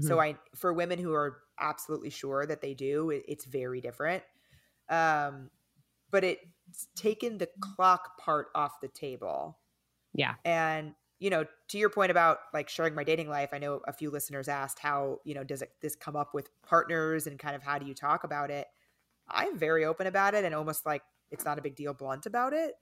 So 0.00 0.18
i 0.18 0.36
for 0.54 0.72
women 0.72 0.98
who 0.98 1.12
are 1.12 1.38
absolutely 1.60 2.08
sure 2.08 2.46
that 2.46 2.62
they 2.62 2.72
do 2.72 3.10
it, 3.10 3.24
it's 3.28 3.44
very 3.44 3.80
different. 3.82 4.22
Um 4.88 5.50
but 6.10 6.24
it's 6.24 6.88
taken 6.96 7.38
the 7.38 7.48
clock 7.60 8.18
part 8.18 8.48
off 8.54 8.80
the 8.80 8.88
table. 8.88 9.58
Yeah. 10.14 10.34
and 10.44 10.94
you 11.18 11.30
know 11.30 11.44
to 11.68 11.78
your 11.78 11.90
point 11.90 12.10
about 12.10 12.38
like 12.52 12.68
sharing 12.68 12.94
my 12.94 13.04
dating 13.04 13.28
life 13.28 13.50
i 13.52 13.58
know 13.58 13.80
a 13.86 13.92
few 13.92 14.10
listeners 14.10 14.48
asked 14.48 14.78
how 14.78 15.20
you 15.24 15.34
know 15.34 15.44
does 15.44 15.62
it 15.62 15.70
this 15.80 15.94
come 15.94 16.16
up 16.16 16.34
with 16.34 16.50
partners 16.62 17.26
and 17.26 17.38
kind 17.38 17.54
of 17.54 17.62
how 17.62 17.78
do 17.78 17.86
you 17.86 17.94
talk 17.94 18.24
about 18.24 18.50
it? 18.50 18.66
I'm 19.28 19.56
very 19.58 19.84
open 19.84 20.06
about 20.06 20.34
it 20.34 20.44
and 20.44 20.54
almost 20.54 20.84
like 20.84 21.02
it's 21.32 21.44
not 21.44 21.58
a 21.58 21.62
big 21.62 21.74
deal 21.74 21.92
blunt 21.92 22.26
about 22.26 22.52
it 22.52 22.74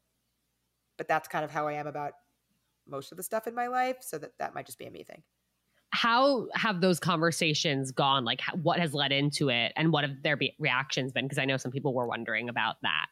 but 0.99 1.09
that's 1.09 1.29
kind 1.29 1.45
of 1.45 1.51
how 1.51 1.67
i 1.67 1.73
am 1.73 1.87
about 1.87 2.13
most 2.91 3.13
of 3.13 3.17
the 3.17 3.23
stuff 3.23 3.47
in 3.47 3.55
my 3.55 3.69
life 3.69 3.97
so 4.01 4.19
that 4.19 4.33
that 4.39 4.55
might 4.55 4.67
just 4.67 4.79
be 4.79 4.87
a 4.87 4.91
me 4.91 5.05
thing. 5.05 5.23
How 5.93 6.47
have 6.55 6.81
those 6.81 7.01
conversations 7.01 7.91
gone? 7.91 8.25
Like 8.25 8.41
what 8.63 8.79
has 8.79 8.95
led 8.95 9.13
into 9.13 9.49
it 9.49 9.73
and 9.77 9.93
what 9.93 10.05
have 10.05 10.23
their 10.23 10.37
be- 10.37 10.55
reactions 10.59 11.13
been? 11.13 11.25
Because 11.25 11.39
i 11.39 11.45
know 11.45 11.57
some 11.57 11.73
people 11.73 11.95
were 11.95 12.07
wondering 12.07 12.49
about 12.49 12.77
that. 12.83 13.07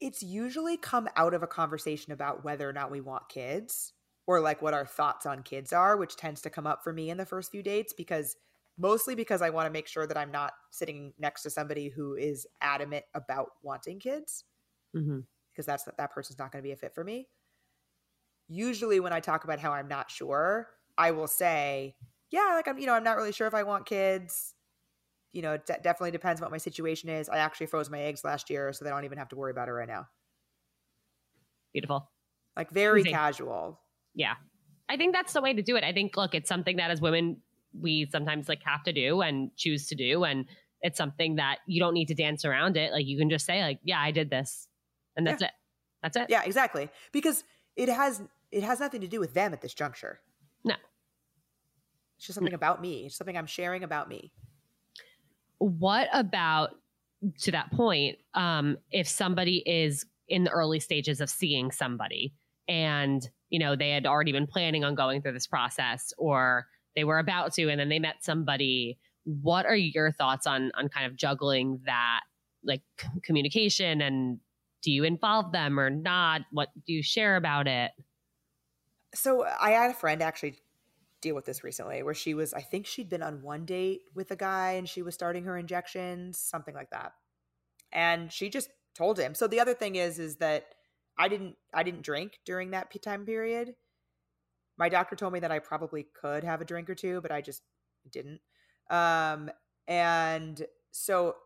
It's 0.00 0.22
usually 0.22 0.76
come 0.76 1.08
out 1.16 1.34
of 1.34 1.42
a 1.42 1.46
conversation 1.46 2.12
about 2.12 2.44
whether 2.44 2.68
or 2.68 2.72
not 2.72 2.90
we 2.90 3.00
want 3.00 3.28
kids 3.28 3.92
or 4.26 4.40
like 4.40 4.60
what 4.60 4.74
our 4.74 4.86
thoughts 4.86 5.26
on 5.26 5.42
kids 5.42 5.72
are, 5.72 5.96
which 5.96 6.16
tends 6.16 6.40
to 6.42 6.50
come 6.50 6.66
up 6.66 6.82
for 6.82 6.92
me 6.92 7.10
in 7.10 7.16
the 7.16 7.26
first 7.26 7.52
few 7.52 7.62
dates 7.62 7.92
because 7.92 8.36
mostly 8.78 9.14
because 9.14 9.42
I 9.42 9.50
want 9.50 9.66
to 9.66 9.70
make 9.70 9.86
sure 9.86 10.06
that 10.06 10.16
I'm 10.16 10.30
not 10.30 10.52
sitting 10.70 11.12
next 11.18 11.42
to 11.42 11.50
somebody 11.50 11.88
who 11.88 12.14
is 12.14 12.46
adamant 12.60 13.04
about 13.14 13.48
wanting 13.62 13.98
kids 14.00 14.44
Mm-hmm. 14.94 15.20
because 15.50 15.64
that's 15.64 15.84
that 15.96 16.12
person's 16.12 16.38
not 16.38 16.52
going 16.52 16.62
to 16.62 16.66
be 16.66 16.72
a 16.72 16.76
fit 16.76 16.94
for 16.94 17.02
me. 17.02 17.26
Usually 18.46 19.00
when 19.00 19.12
I 19.14 19.20
talk 19.20 19.44
about 19.44 19.58
how 19.58 19.72
I'm 19.72 19.88
not 19.88 20.10
sure, 20.10 20.68
I 20.98 21.12
will 21.12 21.26
say, 21.26 21.96
yeah, 22.30 22.52
like 22.54 22.68
I'm, 22.68 22.78
you 22.78 22.86
know, 22.86 22.92
I'm 22.92 23.02
not 23.04 23.16
really 23.16 23.32
sure 23.32 23.46
if 23.46 23.54
I 23.54 23.62
want 23.62 23.86
kids. 23.86 24.54
You 25.32 25.40
know, 25.40 25.52
it 25.54 25.64
de- 25.64 25.80
definitely 25.82 26.10
depends 26.10 26.42
what 26.42 26.50
my 26.50 26.58
situation 26.58 27.08
is. 27.08 27.30
I 27.30 27.38
actually 27.38 27.68
froze 27.68 27.88
my 27.88 28.00
eggs 28.00 28.22
last 28.22 28.50
year, 28.50 28.70
so 28.74 28.84
they 28.84 28.90
don't 28.90 29.06
even 29.06 29.16
have 29.16 29.30
to 29.30 29.36
worry 29.36 29.50
about 29.50 29.68
it 29.68 29.72
right 29.72 29.88
now. 29.88 30.06
Beautiful. 31.72 32.10
Like 32.54 32.70
very 32.70 33.02
casual. 33.02 33.80
Yeah. 34.14 34.34
I 34.90 34.98
think 34.98 35.14
that's 35.14 35.32
the 35.32 35.40
way 35.40 35.54
to 35.54 35.62
do 35.62 35.76
it. 35.76 35.84
I 35.84 35.92
think, 35.94 36.18
look, 36.18 36.34
it's 36.34 36.50
something 36.50 36.76
that 36.76 36.90
as 36.90 37.00
women, 37.00 37.38
we 37.78 38.08
sometimes 38.10 38.48
like 38.48 38.62
have 38.64 38.82
to 38.84 38.92
do 38.92 39.20
and 39.20 39.54
choose 39.56 39.86
to 39.88 39.94
do. 39.94 40.24
And 40.24 40.46
it's 40.80 40.98
something 40.98 41.36
that 41.36 41.58
you 41.66 41.80
don't 41.80 41.94
need 41.94 42.08
to 42.08 42.14
dance 42.14 42.44
around 42.44 42.76
it. 42.76 42.92
Like 42.92 43.06
you 43.06 43.18
can 43.18 43.30
just 43.30 43.46
say, 43.46 43.62
like, 43.62 43.80
yeah, 43.82 44.00
I 44.00 44.10
did 44.10 44.30
this. 44.30 44.68
And 45.16 45.26
that's 45.26 45.42
it. 45.42 45.50
That's 46.02 46.16
it. 46.16 46.26
Yeah, 46.28 46.42
exactly. 46.44 46.88
Because 47.12 47.44
it 47.76 47.88
has 47.88 48.22
it 48.50 48.62
has 48.62 48.80
nothing 48.80 49.00
to 49.00 49.08
do 49.08 49.20
with 49.20 49.34
them 49.34 49.52
at 49.52 49.60
this 49.60 49.74
juncture. 49.74 50.20
No. 50.64 50.74
It's 52.16 52.26
just 52.26 52.34
something 52.34 52.54
about 52.54 52.80
me. 52.80 53.06
It's 53.06 53.16
something 53.16 53.36
I'm 53.36 53.46
sharing 53.46 53.82
about 53.82 54.08
me. 54.08 54.32
What 55.58 56.08
about 56.12 56.70
to 57.40 57.52
that 57.52 57.70
point, 57.72 58.18
um, 58.34 58.78
if 58.90 59.08
somebody 59.08 59.62
is 59.64 60.04
in 60.28 60.44
the 60.44 60.50
early 60.50 60.80
stages 60.80 61.20
of 61.20 61.30
seeing 61.30 61.70
somebody 61.70 62.32
and 62.68 63.28
you 63.50 63.58
know 63.58 63.76
they 63.76 63.90
had 63.90 64.06
already 64.06 64.32
been 64.32 64.46
planning 64.46 64.84
on 64.84 64.94
going 64.94 65.20
through 65.20 65.32
this 65.32 65.46
process 65.46 66.12
or 66.16 66.66
they 66.96 67.04
were 67.04 67.18
about 67.18 67.52
to 67.54 67.68
and 67.68 67.80
then 67.80 67.88
they 67.88 67.98
met 67.98 68.16
somebody 68.22 68.98
what 69.24 69.66
are 69.66 69.76
your 69.76 70.10
thoughts 70.12 70.46
on 70.46 70.70
on 70.74 70.88
kind 70.88 71.06
of 71.06 71.16
juggling 71.16 71.80
that 71.86 72.20
like 72.64 72.82
communication 73.22 74.00
and 74.00 74.38
do 74.82 74.90
you 74.90 75.04
involve 75.04 75.52
them 75.52 75.78
or 75.78 75.90
not 75.90 76.42
what 76.50 76.68
do 76.86 76.92
you 76.92 77.02
share 77.02 77.36
about 77.36 77.66
it 77.66 77.92
So 79.14 79.44
I 79.60 79.70
had 79.70 79.90
a 79.90 79.94
friend 79.94 80.22
actually 80.22 80.58
deal 81.20 81.34
with 81.34 81.44
this 81.44 81.62
recently 81.64 82.02
where 82.02 82.14
she 82.14 82.34
was 82.34 82.52
I 82.52 82.60
think 82.60 82.86
she'd 82.86 83.08
been 83.08 83.22
on 83.22 83.42
one 83.42 83.64
date 83.64 84.02
with 84.14 84.30
a 84.30 84.36
guy 84.36 84.72
and 84.72 84.88
she 84.88 85.02
was 85.02 85.14
starting 85.14 85.44
her 85.44 85.56
injections, 85.56 86.38
something 86.38 86.74
like 86.74 86.90
that. 86.90 87.12
And 87.92 88.32
she 88.32 88.50
just 88.50 88.70
told 88.94 89.18
him. 89.18 89.34
So 89.34 89.46
the 89.46 89.60
other 89.60 89.74
thing 89.74 89.96
is 89.96 90.18
is 90.18 90.36
that 90.36 90.66
I 91.18 91.28
didn't 91.28 91.56
I 91.72 91.82
didn't 91.82 92.02
drink 92.02 92.38
during 92.44 92.70
that 92.70 92.92
time 93.02 93.24
period. 93.24 93.74
My 94.78 94.88
doctor 94.88 95.16
told 95.16 95.32
me 95.32 95.40
that 95.40 95.52
I 95.52 95.58
probably 95.58 96.06
could 96.14 96.44
have 96.44 96.60
a 96.60 96.64
drink 96.64 96.88
or 96.88 96.94
two, 96.94 97.20
but 97.20 97.30
I 97.30 97.40
just 97.40 97.62
didn't. 98.10 98.40
Um 98.90 99.50
and 99.88 100.64
so 100.90 101.36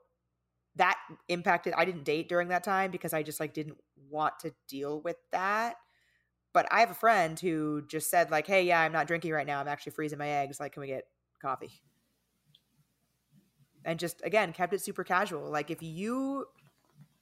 that 0.77 0.99
impacted 1.29 1.75
I 1.77 1.85
didn't 1.85 2.05
date 2.05 2.29
during 2.29 2.49
that 2.49 2.65
time 2.65 2.91
because 2.91 3.13
I 3.13 3.23
just 3.23 3.41
like 3.41 3.55
didn't 3.55 3.79
want 4.11 4.39
to 4.41 4.53
deal 4.69 5.01
with 5.01 5.17
that 5.33 5.77
but 6.57 6.67
I 6.71 6.81
have 6.81 6.91
a 6.91 6.95
friend 6.95 7.39
who 7.39 7.83
just 7.87 8.09
said 8.09 8.31
like, 8.31 8.47
"Hey, 8.47 8.63
yeah, 8.63 8.81
I'm 8.81 8.91
not 8.91 9.07
drinking 9.07 9.31
right 9.31 9.47
now. 9.47 9.61
I'm 9.61 9.69
actually 9.69 9.93
freezing 9.93 10.19
my 10.19 10.27
eggs. 10.27 10.59
Like, 10.59 10.73
can 10.73 10.81
we 10.81 10.87
get 10.87 11.05
coffee?" 11.39 11.83
And 13.85 13.99
just 13.99 14.23
again 14.25 14.55
kept 14.55 14.73
it 14.73 14.81
super 14.81 15.05
casual. 15.05 15.51
Like 15.51 15.71
if 15.71 15.83
you 15.83 16.47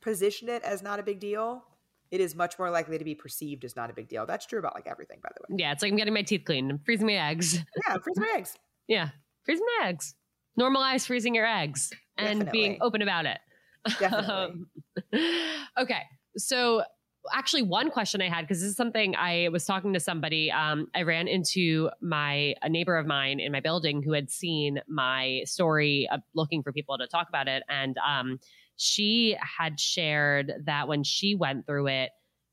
position 0.01 0.49
it 0.49 0.63
as 0.63 0.83
not 0.83 1.01
a 1.01 1.03
big 1.03 1.19
deal, 1.19 1.65
it 2.15 2.21
is 2.21 2.35
much 2.37 2.59
more 2.61 2.71
likely 2.71 2.97
to 2.97 3.05
be 3.05 3.15
perceived 3.15 3.65
as 3.65 3.75
not 3.75 3.91
a 3.91 3.93
big 3.93 4.07
deal. 4.09 4.25
That's 4.25 4.47
true 4.47 4.61
about 4.61 4.75
like 4.75 4.87
everything, 4.87 5.19
by 5.23 5.31
the 5.37 5.41
way. 5.53 5.59
yeah 5.61 5.73
it's 5.73 5.83
like 5.83 5.91
i'm 5.91 5.99
getting 5.99 6.15
my 6.15 6.23
teeth 6.23 6.45
cleaned 6.47 6.71
i'm 6.71 6.79
freezing 6.87 7.07
my 7.09 7.15
eggs 7.31 7.59
Yeah, 7.89 7.97
freeze 8.05 8.17
my 8.17 8.33
eggs. 8.37 8.55
yeah 8.89 9.09
freezing 9.45 9.67
my 9.81 9.89
eggs 9.89 10.15
normalize 10.59 11.07
freezing 11.07 11.35
your 11.35 11.47
eggs 11.47 11.91
and 12.17 12.49
being 12.53 12.79
open 12.81 13.03
about 13.03 13.27
it 13.27 13.39
Definitely. 13.99 14.67
Um, 15.13 15.21
okay. 15.79 16.03
So 16.37 16.83
actually 17.33 17.63
one 17.63 17.91
question 17.91 18.23
I 18.23 18.29
had, 18.29 18.43
because 18.43 18.61
this 18.61 18.71
is 18.71 18.77
something 18.77 19.15
I 19.17 19.49
was 19.53 19.65
talking 19.67 19.93
to 19.95 20.01
somebody. 20.01 20.51
Um, 20.51 20.87
I 20.95 21.03
ran 21.03 21.29
into 21.29 21.91
my 22.01 22.55
a 22.63 22.69
neighbor 22.69 22.97
of 22.97 23.07
mine 23.07 23.41
in 23.41 23.53
my 23.53 23.61
building 23.61 24.03
who 24.03 24.13
had 24.13 24.31
seen 24.31 24.81
my 24.89 25.43
story 25.45 26.09
of 26.13 26.21
looking 26.35 26.63
for 26.63 26.73
people 26.73 26.97
to 26.99 27.07
talk 27.07 27.29
about 27.29 27.49
it. 27.49 27.63
And 27.69 27.97
um, 27.99 28.39
she 28.77 29.37
had 29.41 29.79
shared 29.79 30.53
that 30.67 30.89
when 30.89 31.03
she 31.05 31.35
went 31.35 31.67
through 31.67 31.89
it, 31.89 32.11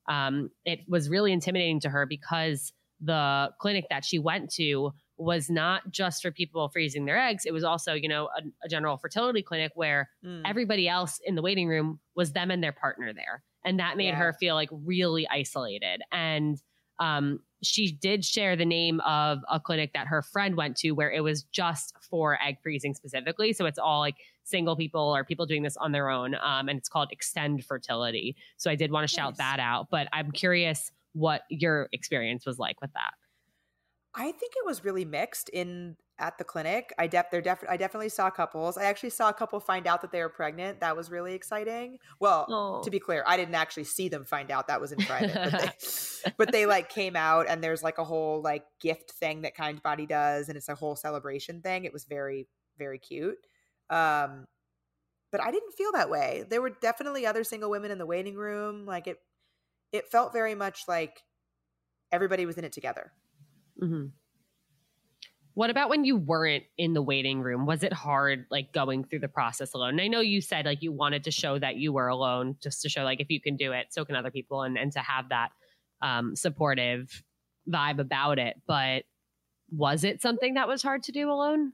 um, 0.09 0.49
it 0.65 0.79
was 0.87 1.09
really 1.09 1.31
intimidating 1.31 1.79
to 1.81 1.89
her 1.89 2.05
because 2.05 2.73
the 2.99 3.49
clinic 3.59 3.85
that 3.89 4.05
she 4.05 4.19
went 4.19 4.51
to 4.53 4.91
was 5.17 5.49
not 5.49 5.89
just 5.91 6.21
for 6.21 6.31
people 6.31 6.67
freezing 6.69 7.05
their 7.05 7.17
eggs. 7.19 7.45
It 7.45 7.51
was 7.53 7.63
also, 7.63 7.93
you 7.93 8.07
know, 8.07 8.29
a, 8.37 8.41
a 8.65 8.69
general 8.69 8.97
fertility 8.97 9.41
clinic 9.43 9.71
where 9.75 10.09
Mm. 10.25 10.41
everybody 10.45 10.87
else 10.87 11.19
in 11.25 11.35
the 11.35 11.41
waiting 11.41 11.67
room 11.67 11.99
was 12.15 12.33
them 12.33 12.51
and 12.51 12.63
their 12.63 12.71
partner 12.71 13.13
there. 13.13 13.43
And 13.65 13.79
that 13.79 13.97
made 13.97 14.07
Yeah. 14.09 14.15
her 14.15 14.33
feel 14.33 14.55
like 14.55 14.69
really 14.71 15.27
isolated. 15.27 16.01
And 16.11 16.57
um, 16.99 17.39
she 17.63 17.91
did 17.91 18.23
share 18.25 18.55
the 18.55 18.65
name 18.65 18.99
of 19.01 19.39
a 19.49 19.59
clinic 19.59 19.93
that 19.93 20.07
her 20.07 20.21
friend 20.21 20.55
went 20.55 20.77
to 20.77 20.91
where 20.91 21.11
it 21.11 21.21
was 21.21 21.43
just 21.43 21.95
for 22.09 22.37
egg 22.43 22.57
freezing 22.61 22.93
specifically. 22.93 23.53
So 23.53 23.65
it's 23.65 23.79
all 23.79 23.99
like 23.99 24.15
single 24.43 24.75
people 24.75 25.15
or 25.15 25.23
people 25.23 25.45
doing 25.45 25.63
this 25.63 25.77
on 25.77 25.91
their 25.91 26.09
own. 26.09 26.35
Um, 26.35 26.69
and 26.69 26.77
it's 26.77 26.89
called 26.89 27.09
Extend 27.11 27.63
Fertility. 27.65 28.35
So 28.57 28.69
I 28.71 28.75
did 28.75 28.91
want 28.91 29.07
to 29.07 29.13
shout 29.13 29.37
that 29.37 29.59
out. 29.59 29.87
But 29.89 30.07
I'm 30.13 30.31
curious 30.31 30.91
what 31.13 31.43
your 31.49 31.89
experience 31.91 32.45
was 32.45 32.57
like 32.59 32.81
with 32.81 32.91
that. 32.93 33.13
I 34.13 34.23
think 34.31 34.53
it 34.57 34.65
was 34.65 34.83
really 34.83 35.05
mixed 35.05 35.47
in 35.49 35.95
at 36.19 36.37
the 36.37 36.43
clinic. 36.43 36.93
I 36.99 37.07
def 37.07 37.31
there 37.31 37.41
def- 37.41 37.63
I 37.67 37.77
definitely 37.77 38.09
saw 38.09 38.29
couples. 38.29 38.77
I 38.77 38.83
actually 38.83 39.09
saw 39.09 39.29
a 39.29 39.33
couple 39.33 39.59
find 39.59 39.87
out 39.87 40.01
that 40.01 40.11
they 40.11 40.21
were 40.21 40.29
pregnant. 40.29 40.81
That 40.81 40.95
was 40.97 41.09
really 41.09 41.33
exciting. 41.33 41.97
Well, 42.19 42.45
Oh. 42.49 42.81
to 42.83 42.91
be 42.91 42.99
clear, 42.99 43.23
I 43.25 43.37
didn't 43.37 43.55
actually 43.55 43.85
see 43.85 44.09
them 44.09 44.25
find 44.25 44.51
out. 44.51 44.67
That 44.67 44.81
was 44.81 44.91
in 44.91 44.99
private. 44.99 45.33
but, 45.33 45.61
they, 45.61 46.31
but 46.37 46.51
they 46.51 46.65
like 46.65 46.89
came 46.89 47.15
out 47.15 47.47
and 47.47 47.63
there's 47.63 47.81
like 47.83 47.97
a 47.97 48.03
whole 48.03 48.41
like 48.41 48.65
gift 48.81 49.11
thing 49.11 49.41
that 49.43 49.55
Kindbody 49.55 50.07
does 50.07 50.49
and 50.49 50.57
it's 50.57 50.69
a 50.69 50.75
whole 50.75 50.95
celebration 50.95 51.61
thing. 51.61 51.85
It 51.85 51.93
was 51.93 52.03
very 52.05 52.47
very 52.77 52.99
cute. 52.99 53.37
Um 53.91 54.45
but 55.31 55.41
I 55.41 55.51
didn't 55.51 55.73
feel 55.73 55.91
that 55.93 56.09
way. 56.09 56.43
There 56.49 56.61
were 56.61 56.71
definitely 56.81 57.25
other 57.25 57.43
single 57.43 57.69
women 57.69 57.91
in 57.91 57.97
the 57.97 58.05
waiting 58.05 58.35
room. 58.35 58.85
Like 58.85 59.07
it 59.07 59.17
it 59.91 60.07
felt 60.07 60.33
very 60.33 60.55
much 60.55 60.83
like 60.87 61.21
everybody 62.11 62.45
was 62.45 62.57
in 62.57 62.63
it 62.63 62.71
together. 62.71 63.11
Mm-hmm. 63.81 64.07
What 65.53 65.69
about 65.69 65.89
when 65.89 66.05
you 66.05 66.15
weren't 66.15 66.63
in 66.77 66.93
the 66.93 67.01
waiting 67.01 67.41
room? 67.41 67.65
Was 67.65 67.83
it 67.83 67.91
hard, 67.91 68.45
like 68.49 68.71
going 68.71 69.03
through 69.03 69.19
the 69.19 69.27
process 69.27 69.73
alone? 69.73 69.89
And 69.89 70.01
I 70.01 70.07
know 70.07 70.21
you 70.21 70.39
said 70.39 70.65
like 70.65 70.81
you 70.81 70.93
wanted 70.93 71.25
to 71.25 71.31
show 71.31 71.59
that 71.59 71.75
you 71.75 71.91
were 71.91 72.07
alone, 72.07 72.55
just 72.61 72.81
to 72.83 72.89
show 72.89 73.03
like 73.03 73.19
if 73.19 73.29
you 73.29 73.41
can 73.41 73.57
do 73.57 73.73
it, 73.73 73.87
so 73.89 74.05
can 74.05 74.15
other 74.15 74.31
people, 74.31 74.61
and 74.61 74.77
and 74.77 74.93
to 74.93 74.99
have 74.99 75.29
that 75.29 75.49
um, 76.01 76.35
supportive 76.35 77.23
vibe 77.69 77.99
about 77.99 78.39
it. 78.39 78.55
But 78.65 79.03
was 79.69 80.03
it 80.05 80.21
something 80.21 80.53
that 80.53 80.69
was 80.69 80.81
hard 80.81 81.03
to 81.03 81.11
do 81.11 81.29
alone? 81.29 81.73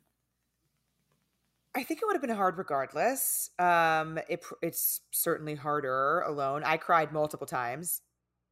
I 1.78 1.84
think 1.84 2.02
it 2.02 2.06
would 2.08 2.16
have 2.16 2.24
been 2.24 2.36
hard 2.36 2.58
regardless. 2.58 3.52
Um, 3.60 4.18
it, 4.28 4.44
it's 4.64 5.02
certainly 5.12 5.54
harder 5.54 6.22
alone. 6.22 6.64
I 6.64 6.78
cried 6.78 7.12
multiple 7.12 7.46
times 7.46 8.02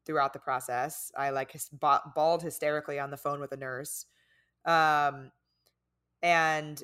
throughout 0.06 0.32
the 0.32 0.38
process. 0.40 1.12
I 1.18 1.32
like 1.32 1.60
ba- 1.74 2.04
bawled 2.14 2.44
hysterically 2.44 3.00
on 3.00 3.10
the 3.10 3.18
phone 3.18 3.40
with 3.40 3.52
a 3.52 3.58
nurse. 3.58 4.06
Um, 4.64 5.32
and, 6.22 6.84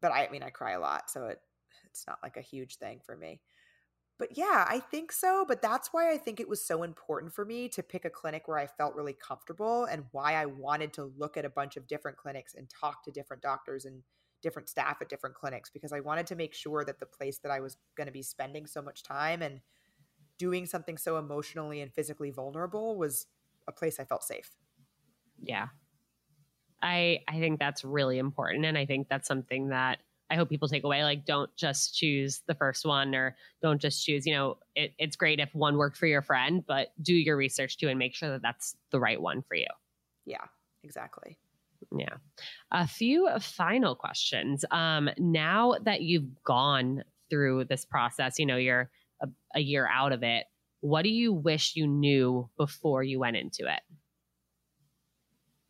but 0.00 0.12
I, 0.12 0.26
I 0.26 0.30
mean, 0.30 0.44
I 0.44 0.50
cry 0.50 0.72
a 0.72 0.80
lot, 0.80 1.10
so 1.10 1.26
it, 1.26 1.40
it's 1.86 2.06
not 2.06 2.18
like 2.22 2.36
a 2.36 2.42
huge 2.42 2.76
thing 2.76 3.00
for 3.04 3.16
me. 3.16 3.40
But 4.20 4.38
yeah, 4.38 4.64
I 4.68 4.78
think 4.78 5.10
so. 5.10 5.44
But 5.48 5.62
that's 5.62 5.88
why 5.90 6.12
I 6.12 6.16
think 6.16 6.38
it 6.38 6.48
was 6.48 6.64
so 6.64 6.84
important 6.84 7.32
for 7.32 7.44
me 7.44 7.68
to 7.70 7.82
pick 7.82 8.04
a 8.04 8.10
clinic 8.10 8.46
where 8.46 8.58
I 8.58 8.68
felt 8.68 8.94
really 8.94 9.14
comfortable 9.14 9.86
and 9.86 10.04
why 10.12 10.34
I 10.34 10.46
wanted 10.46 10.92
to 10.92 11.12
look 11.18 11.36
at 11.36 11.44
a 11.44 11.50
bunch 11.50 11.76
of 11.76 11.88
different 11.88 12.18
clinics 12.18 12.54
and 12.54 12.70
talk 12.70 13.02
to 13.02 13.10
different 13.10 13.42
doctors 13.42 13.84
and 13.84 14.04
different 14.42 14.68
staff 14.68 14.98
at 15.00 15.08
different 15.08 15.34
clinics 15.34 15.70
because 15.70 15.92
I 15.92 16.00
wanted 16.00 16.26
to 16.28 16.36
make 16.36 16.54
sure 16.54 16.84
that 16.84 16.98
the 16.98 17.06
place 17.06 17.38
that 17.38 17.50
I 17.50 17.60
was 17.60 17.76
going 17.96 18.06
to 18.06 18.12
be 18.12 18.22
spending 18.22 18.66
so 18.66 18.82
much 18.82 19.02
time 19.02 19.42
and 19.42 19.60
doing 20.38 20.66
something 20.66 20.96
so 20.96 21.18
emotionally 21.18 21.80
and 21.80 21.92
physically 21.92 22.30
vulnerable 22.30 22.96
was 22.96 23.26
a 23.68 23.72
place 23.72 24.00
I 24.00 24.04
felt 24.04 24.24
safe. 24.24 24.50
Yeah. 25.42 25.68
I 26.82 27.20
I 27.28 27.38
think 27.38 27.58
that's 27.58 27.84
really 27.84 28.18
important 28.18 28.64
and 28.64 28.78
I 28.78 28.86
think 28.86 29.08
that's 29.08 29.28
something 29.28 29.68
that 29.68 29.98
I 30.30 30.36
hope 30.36 30.48
people 30.48 30.68
take 30.68 30.84
away 30.84 31.02
like 31.02 31.26
don't 31.26 31.54
just 31.56 31.94
choose 31.96 32.42
the 32.46 32.54
first 32.54 32.86
one 32.86 33.14
or 33.14 33.36
don't 33.60 33.80
just 33.80 34.04
choose, 34.04 34.24
you 34.24 34.32
know, 34.32 34.58
it, 34.76 34.92
it's 34.96 35.16
great 35.16 35.40
if 35.40 35.52
one 35.54 35.76
worked 35.76 35.96
for 35.96 36.06
your 36.06 36.22
friend, 36.22 36.64
but 36.66 36.92
do 37.02 37.12
your 37.12 37.36
research 37.36 37.76
too 37.76 37.88
and 37.88 37.98
make 37.98 38.14
sure 38.14 38.30
that 38.30 38.40
that's 38.40 38.76
the 38.92 39.00
right 39.00 39.20
one 39.20 39.42
for 39.42 39.56
you. 39.56 39.66
Yeah, 40.24 40.44
exactly. 40.84 41.36
Yeah. 41.96 42.16
A 42.70 42.86
few 42.86 43.28
final 43.40 43.94
questions. 43.94 44.64
Um, 44.70 45.10
now 45.18 45.74
that 45.84 46.02
you've 46.02 46.42
gone 46.44 47.02
through 47.30 47.64
this 47.64 47.84
process, 47.84 48.38
you 48.38 48.46
know, 48.46 48.56
you're 48.56 48.90
a, 49.22 49.28
a 49.56 49.60
year 49.60 49.88
out 49.92 50.12
of 50.12 50.22
it. 50.22 50.44
What 50.80 51.02
do 51.02 51.10
you 51.10 51.32
wish 51.32 51.76
you 51.76 51.86
knew 51.86 52.48
before 52.56 53.02
you 53.02 53.18
went 53.18 53.36
into 53.36 53.66
it? 53.66 53.80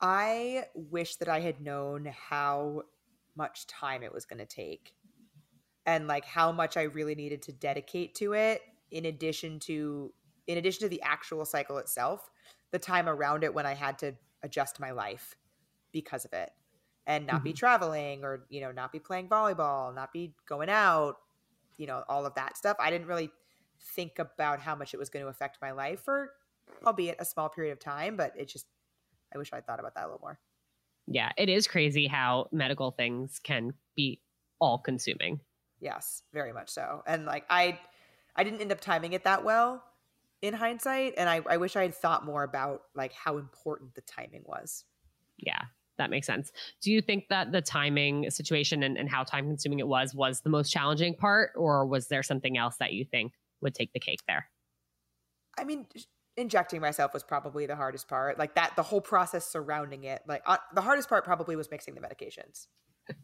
I 0.00 0.64
wish 0.74 1.16
that 1.16 1.28
I 1.28 1.40
had 1.40 1.60
known 1.60 2.06
how 2.28 2.82
much 3.36 3.66
time 3.66 4.02
it 4.02 4.12
was 4.12 4.24
going 4.24 4.38
to 4.38 4.46
take 4.46 4.94
and 5.86 6.06
like 6.06 6.24
how 6.24 6.52
much 6.52 6.76
I 6.76 6.82
really 6.82 7.14
needed 7.14 7.42
to 7.42 7.52
dedicate 7.52 8.14
to 8.16 8.32
it 8.34 8.62
in 8.90 9.06
addition 9.06 9.58
to 9.60 10.12
in 10.46 10.58
addition 10.58 10.80
to 10.82 10.88
the 10.88 11.02
actual 11.02 11.44
cycle 11.44 11.78
itself, 11.78 12.28
the 12.72 12.78
time 12.78 13.08
around 13.08 13.44
it 13.44 13.54
when 13.54 13.66
I 13.66 13.74
had 13.74 13.98
to 14.00 14.14
adjust 14.42 14.80
my 14.80 14.90
life 14.90 15.36
because 15.92 16.24
of 16.24 16.32
it 16.32 16.50
and 17.06 17.26
not 17.26 17.36
mm-hmm. 17.36 17.44
be 17.44 17.52
traveling 17.52 18.24
or 18.24 18.44
you 18.48 18.60
know 18.60 18.72
not 18.72 18.92
be 18.92 18.98
playing 18.98 19.28
volleyball, 19.28 19.94
not 19.94 20.12
be 20.12 20.34
going 20.48 20.68
out, 20.68 21.16
you 21.76 21.86
know, 21.86 22.04
all 22.08 22.26
of 22.26 22.34
that 22.34 22.56
stuff. 22.56 22.76
I 22.78 22.90
didn't 22.90 23.06
really 23.06 23.30
think 23.94 24.18
about 24.18 24.60
how 24.60 24.74
much 24.74 24.92
it 24.94 24.98
was 24.98 25.08
going 25.08 25.24
to 25.24 25.28
affect 25.28 25.58
my 25.62 25.72
life 25.72 26.00
for 26.00 26.30
albeit 26.86 27.16
a 27.18 27.24
small 27.24 27.48
period 27.48 27.72
of 27.72 27.78
time, 27.78 28.16
but 28.16 28.32
it 28.36 28.48
just 28.48 28.66
I 29.34 29.38
wish 29.38 29.52
I'd 29.52 29.66
thought 29.66 29.78
about 29.78 29.94
that 29.94 30.04
a 30.04 30.06
little 30.06 30.20
more. 30.20 30.38
Yeah, 31.06 31.30
it 31.36 31.48
is 31.48 31.66
crazy 31.66 32.06
how 32.06 32.48
medical 32.52 32.90
things 32.90 33.40
can 33.42 33.74
be 33.96 34.20
all 34.60 34.78
consuming. 34.78 35.40
Yes, 35.80 36.22
very 36.32 36.52
much 36.52 36.70
so. 36.70 37.02
And 37.06 37.24
like 37.24 37.44
I 37.50 37.78
I 38.36 38.44
didn't 38.44 38.60
end 38.60 38.72
up 38.72 38.80
timing 38.80 39.12
it 39.12 39.24
that 39.24 39.44
well 39.44 39.82
in 40.42 40.54
hindsight. 40.54 41.14
And 41.16 41.28
I, 41.28 41.42
I 41.48 41.56
wish 41.58 41.76
I 41.76 41.82
had 41.82 41.94
thought 41.94 42.24
more 42.24 42.42
about 42.42 42.82
like 42.94 43.12
how 43.12 43.38
important 43.38 43.94
the 43.94 44.02
timing 44.02 44.42
was. 44.44 44.84
Yeah, 45.38 45.62
that 46.00 46.10
makes 46.10 46.26
sense. 46.26 46.50
Do 46.80 46.90
you 46.90 47.00
think 47.00 47.28
that 47.28 47.52
the 47.52 47.60
timing 47.60 48.28
situation 48.30 48.82
and, 48.82 48.96
and 48.96 49.08
how 49.08 49.22
time 49.22 49.46
consuming 49.46 49.78
it 49.78 49.86
was 49.86 50.14
was 50.14 50.40
the 50.40 50.50
most 50.50 50.70
challenging 50.70 51.14
part, 51.14 51.52
or 51.56 51.86
was 51.86 52.08
there 52.08 52.22
something 52.22 52.58
else 52.58 52.76
that 52.78 52.92
you 52.92 53.04
think 53.04 53.34
would 53.60 53.74
take 53.74 53.92
the 53.92 54.00
cake 54.00 54.20
there? 54.26 54.48
I 55.58 55.64
mean, 55.64 55.86
injecting 56.36 56.80
myself 56.80 57.12
was 57.12 57.22
probably 57.22 57.66
the 57.66 57.76
hardest 57.76 58.08
part. 58.08 58.38
Like 58.38 58.54
that, 58.54 58.74
the 58.76 58.82
whole 58.82 59.00
process 59.00 59.46
surrounding 59.46 60.04
it. 60.04 60.22
Like 60.26 60.42
uh, 60.46 60.56
the 60.74 60.80
hardest 60.80 61.08
part 61.08 61.24
probably 61.24 61.54
was 61.54 61.70
mixing 61.70 61.94
the 61.94 62.00
medications. 62.00 62.66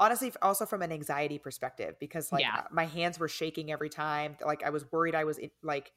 Honestly, 0.00 0.32
also 0.42 0.66
from 0.66 0.82
an 0.82 0.92
anxiety 0.92 1.38
perspective, 1.38 1.94
because 2.00 2.32
like 2.32 2.42
yeah. 2.42 2.62
my 2.70 2.86
hands 2.86 3.18
were 3.18 3.28
shaking 3.28 3.72
every 3.72 3.88
time. 3.88 4.36
Like 4.44 4.62
I 4.64 4.70
was 4.70 4.84
worried 4.92 5.14
I 5.14 5.24
was 5.24 5.38
in, 5.38 5.50
like 5.62 5.92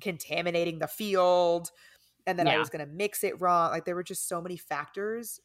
contaminating 0.00 0.78
the 0.78 0.86
field, 0.86 1.70
and 2.26 2.38
then 2.38 2.46
yeah. 2.46 2.54
I 2.54 2.58
was 2.58 2.70
going 2.70 2.86
to 2.86 2.92
mix 2.92 3.24
it 3.24 3.40
wrong. 3.40 3.70
Like 3.70 3.84
there 3.84 3.94
were 3.94 4.04
just 4.04 4.28
so 4.28 4.40
many 4.40 4.56
factors. 4.56 5.40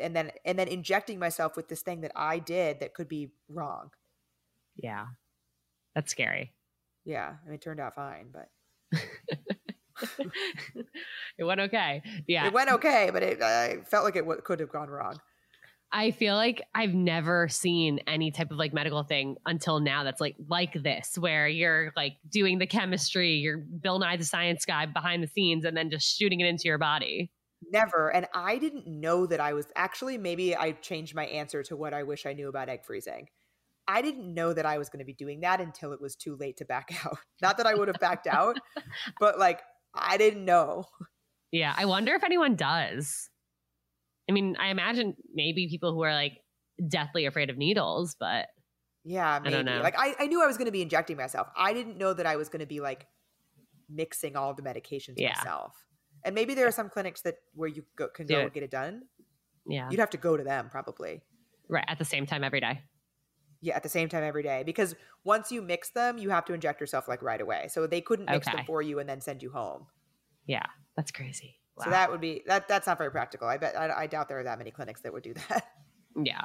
And 0.00 0.14
then 0.16 0.30
and 0.44 0.58
then 0.58 0.68
injecting 0.68 1.18
myself 1.18 1.56
with 1.56 1.68
this 1.68 1.82
thing 1.82 2.00
that 2.00 2.12
I 2.16 2.38
did 2.38 2.80
that 2.80 2.94
could 2.94 3.08
be 3.08 3.28
wrong. 3.48 3.90
Yeah, 4.76 5.06
that's 5.94 6.10
scary. 6.10 6.52
Yeah, 7.04 7.34
I 7.42 7.46
mean, 7.46 7.54
it 7.54 7.62
turned 7.62 7.80
out 7.80 7.94
fine, 7.94 8.32
but 8.32 8.48
it 11.38 11.44
went 11.44 11.60
okay. 11.60 12.02
Yeah. 12.26 12.46
It 12.46 12.52
went 12.52 12.70
okay, 12.70 13.10
but 13.12 13.22
it 13.22 13.40
uh, 13.40 13.82
felt 13.84 14.04
like 14.04 14.16
it 14.16 14.20
w- 14.20 14.40
could 14.42 14.60
have 14.60 14.70
gone 14.70 14.88
wrong. 14.88 15.18
I 15.92 16.12
feel 16.12 16.36
like 16.36 16.62
I've 16.72 16.94
never 16.94 17.48
seen 17.48 17.98
any 18.06 18.30
type 18.30 18.52
of 18.52 18.58
like 18.58 18.72
medical 18.72 19.02
thing 19.02 19.36
until 19.44 19.80
now 19.80 20.04
that's 20.04 20.20
like 20.20 20.36
like 20.48 20.72
this, 20.74 21.16
where 21.18 21.48
you're 21.48 21.92
like 21.96 22.16
doing 22.28 22.58
the 22.58 22.66
chemistry, 22.66 23.34
you're 23.34 23.58
Bill 23.58 23.98
Nye 23.98 24.16
the 24.16 24.24
science 24.24 24.64
guy 24.64 24.86
behind 24.86 25.22
the 25.22 25.28
scenes, 25.28 25.64
and 25.64 25.76
then 25.76 25.90
just 25.90 26.16
shooting 26.16 26.40
it 26.40 26.46
into 26.46 26.64
your 26.66 26.78
body. 26.78 27.32
Never. 27.70 28.12
And 28.12 28.26
I 28.34 28.58
didn't 28.58 28.86
know 28.86 29.26
that 29.26 29.40
I 29.40 29.52
was 29.52 29.66
actually 29.76 30.18
maybe 30.18 30.56
I 30.56 30.72
changed 30.72 31.14
my 31.14 31.26
answer 31.26 31.62
to 31.64 31.76
what 31.76 31.94
I 31.94 32.02
wish 32.02 32.26
I 32.26 32.32
knew 32.32 32.48
about 32.48 32.68
egg 32.68 32.84
freezing. 32.84 33.28
I 33.86 34.02
didn't 34.02 34.32
know 34.32 34.52
that 34.52 34.66
I 34.66 34.78
was 34.78 34.88
going 34.88 35.00
to 35.00 35.04
be 35.04 35.12
doing 35.12 35.40
that 35.40 35.60
until 35.60 35.92
it 35.92 36.00
was 36.00 36.14
too 36.14 36.36
late 36.36 36.56
to 36.58 36.64
back 36.64 36.92
out. 37.06 37.18
Not 37.40 37.56
that 37.58 37.66
I 37.66 37.74
would 37.74 37.88
have 37.88 38.00
backed 38.00 38.26
out, 38.26 38.58
but 39.20 39.38
like 39.38 39.60
I 39.94 40.16
didn't 40.16 40.44
know. 40.44 40.84
Yeah, 41.52 41.74
I 41.76 41.84
wonder 41.86 42.14
if 42.14 42.22
anyone 42.22 42.56
does. 42.56 43.28
I 44.28 44.32
mean, 44.32 44.56
I 44.60 44.68
imagine 44.68 45.16
maybe 45.34 45.68
people 45.68 45.92
who 45.92 46.02
are 46.02 46.14
like 46.14 46.38
deathly 46.88 47.26
afraid 47.26 47.50
of 47.50 47.58
needles, 47.58 48.16
but 48.18 48.46
yeah, 49.04 49.40
maybe. 49.42 49.54
I 49.54 49.56
don't 49.56 49.64
know. 49.64 49.80
Like 49.82 49.98
I, 49.98 50.14
I 50.18 50.26
knew 50.26 50.42
I 50.42 50.46
was 50.46 50.56
going 50.56 50.66
to 50.66 50.72
be 50.72 50.82
injecting 50.82 51.16
myself. 51.16 51.48
I 51.56 51.72
didn't 51.72 51.98
know 51.98 52.12
that 52.14 52.26
I 52.26 52.36
was 52.36 52.48
going 52.48 52.60
to 52.60 52.66
be 52.66 52.80
like 52.80 53.06
mixing 53.88 54.36
all 54.36 54.54
the 54.54 54.62
medications 54.62 55.14
yeah. 55.16 55.34
myself. 55.36 55.74
And 56.24 56.34
maybe 56.34 56.54
there 56.54 56.66
are 56.66 56.72
some 56.72 56.88
clinics 56.88 57.22
that 57.22 57.36
where 57.54 57.68
you 57.68 57.84
go, 57.96 58.08
can 58.08 58.26
go 58.26 58.40
and 58.40 58.52
get 58.52 58.62
it 58.62 58.70
done. 58.70 59.02
Yeah, 59.66 59.88
you'd 59.90 60.00
have 60.00 60.10
to 60.10 60.18
go 60.18 60.36
to 60.36 60.44
them 60.44 60.68
probably. 60.70 61.22
Right 61.68 61.84
at 61.86 61.98
the 61.98 62.04
same 62.04 62.26
time 62.26 62.44
every 62.44 62.60
day. 62.60 62.82
Yeah, 63.62 63.76
at 63.76 63.82
the 63.82 63.88
same 63.88 64.08
time 64.08 64.24
every 64.24 64.42
day 64.42 64.62
because 64.64 64.94
once 65.24 65.52
you 65.52 65.60
mix 65.60 65.90
them, 65.90 66.16
you 66.18 66.30
have 66.30 66.46
to 66.46 66.54
inject 66.54 66.80
yourself 66.80 67.08
like 67.08 67.22
right 67.22 67.40
away. 67.40 67.68
So 67.68 67.86
they 67.86 68.00
couldn't 68.00 68.30
mix 68.30 68.48
okay. 68.48 68.56
them 68.56 68.66
for 68.66 68.80
you 68.80 68.98
and 68.98 69.08
then 69.08 69.20
send 69.20 69.42
you 69.42 69.50
home. 69.50 69.86
Yeah, 70.46 70.64
that's 70.96 71.10
crazy. 71.10 71.60
Wow. 71.76 71.84
So 71.84 71.90
that 71.90 72.10
would 72.10 72.20
be 72.20 72.42
that. 72.46 72.68
That's 72.68 72.86
not 72.86 72.98
very 72.98 73.10
practical. 73.10 73.48
I 73.48 73.58
bet. 73.58 73.78
I, 73.78 74.02
I 74.02 74.06
doubt 74.06 74.28
there 74.28 74.38
are 74.38 74.44
that 74.44 74.58
many 74.58 74.70
clinics 74.70 75.02
that 75.02 75.12
would 75.12 75.22
do 75.22 75.34
that. 75.48 75.66
Yeah. 76.16 76.42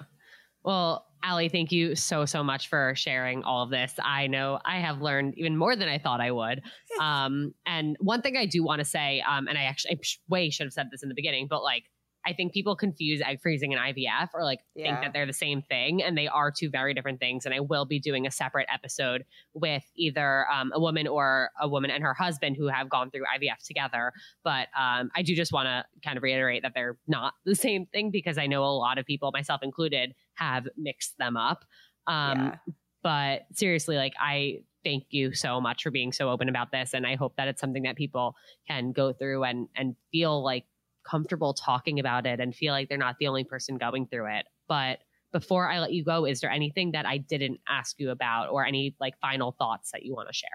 Well, 0.65 1.05
Ali, 1.23 1.47
thank 1.47 1.71
you 1.71 1.95
so, 1.95 2.25
so 2.25 2.43
much 2.43 2.69
for 2.69 2.93
sharing 2.95 3.43
all 3.43 3.63
of 3.63 3.69
this. 3.69 3.93
I 4.03 4.25
know 4.25 4.59
I 4.65 4.79
have 4.79 4.99
learned 4.99 5.35
even 5.37 5.57
more 5.57 5.75
than 5.75 5.87
I 5.87 5.99
thought 5.99 6.21
I 6.21 6.31
would. 6.31 6.61
Um, 6.99 7.53
and 7.65 7.95
one 7.99 8.21
thing 8.21 8.35
I 8.35 8.45
do 8.45 8.63
want 8.63 8.79
to 8.79 8.85
say, 8.85 9.21
um, 9.27 9.47
and 9.47 9.57
I 9.57 9.63
actually 9.63 9.95
I 9.95 9.99
way 10.27 10.49
should 10.49 10.65
have 10.65 10.73
said 10.73 10.87
this 10.91 11.03
in 11.03 11.09
the 11.09 11.15
beginning, 11.15 11.47
but 11.49 11.61
like 11.61 11.83
I 12.25 12.33
think 12.33 12.53
people 12.53 12.75
confuse 12.75 13.21
egg 13.21 13.39
freezing 13.41 13.73
and 13.73 13.81
IVF 13.81 14.29
or 14.33 14.43
like 14.43 14.59
yeah. 14.75 14.85
think 14.85 15.05
that 15.05 15.13
they're 15.13 15.27
the 15.27 15.33
same 15.33 15.61
thing, 15.61 16.01
and 16.01 16.17
they 16.17 16.27
are 16.27 16.51
two 16.51 16.69
very 16.69 16.93
different 16.93 17.19
things. 17.19 17.45
And 17.45 17.53
I 17.53 17.59
will 17.59 17.85
be 17.85 17.99
doing 17.99 18.25
a 18.25 18.31
separate 18.31 18.67
episode 18.73 19.23
with 19.53 19.83
either 19.95 20.49
um, 20.51 20.71
a 20.73 20.79
woman 20.79 21.07
or 21.07 21.49
a 21.61 21.67
woman 21.67 21.91
and 21.91 22.03
her 22.03 22.13
husband 22.13 22.55
who 22.57 22.67
have 22.67 22.89
gone 22.89 23.11
through 23.11 23.23
IVF 23.23 23.65
together. 23.65 24.11
But 24.43 24.69
um, 24.77 25.11
I 25.15 25.21
do 25.21 25.35
just 25.35 25.53
want 25.53 25.67
to 25.67 25.85
kind 26.03 26.17
of 26.17 26.23
reiterate 26.23 26.63
that 26.63 26.71
they're 26.73 26.97
not 27.07 27.33
the 27.45 27.55
same 27.55 27.85
thing 27.85 28.09
because 28.09 28.37
I 28.37 28.47
know 28.47 28.63
a 28.63 28.73
lot 28.73 28.97
of 28.97 29.05
people, 29.05 29.29
myself 29.31 29.61
included, 29.61 30.13
have 30.35 30.67
mixed 30.77 31.17
them 31.17 31.37
up. 31.37 31.65
Um, 32.07 32.37
yeah. 32.39 32.55
But 33.03 33.45
seriously, 33.53 33.97
like 33.97 34.13
I 34.19 34.59
thank 34.83 35.05
you 35.09 35.33
so 35.33 35.61
much 35.61 35.83
for 35.83 35.91
being 35.91 36.11
so 36.11 36.29
open 36.29 36.49
about 36.49 36.71
this, 36.71 36.93
and 36.93 37.05
I 37.05 37.15
hope 37.15 37.35
that 37.37 37.47
it's 37.47 37.61
something 37.61 37.83
that 37.83 37.95
people 37.95 38.35
can 38.67 38.91
go 38.91 39.13
through 39.13 39.43
and 39.43 39.67
and 39.75 39.95
feel 40.11 40.43
like 40.43 40.65
comfortable 41.07 41.53
talking 41.53 41.99
about 41.99 42.25
it 42.25 42.39
and 42.39 42.55
feel 42.55 42.73
like 42.73 42.89
they're 42.89 42.97
not 42.97 43.15
the 43.19 43.27
only 43.27 43.43
person 43.43 43.77
going 43.77 44.07
through 44.07 44.25
it. 44.33 44.45
But 44.67 44.99
before 45.31 45.69
I 45.69 45.79
let 45.79 45.93
you 45.93 46.03
go, 46.03 46.25
is 46.25 46.39
there 46.41 46.49
anything 46.49 46.93
that 46.93 47.05
I 47.05 47.17
didn't 47.17 47.59
ask 47.67 47.99
you 47.99 48.09
about 48.09 48.49
or 48.49 48.65
any 48.65 48.95
like 48.99 49.19
final 49.19 49.51
thoughts 49.51 49.91
that 49.91 50.03
you 50.03 50.15
want 50.15 50.29
to 50.29 50.33
share? 50.33 50.49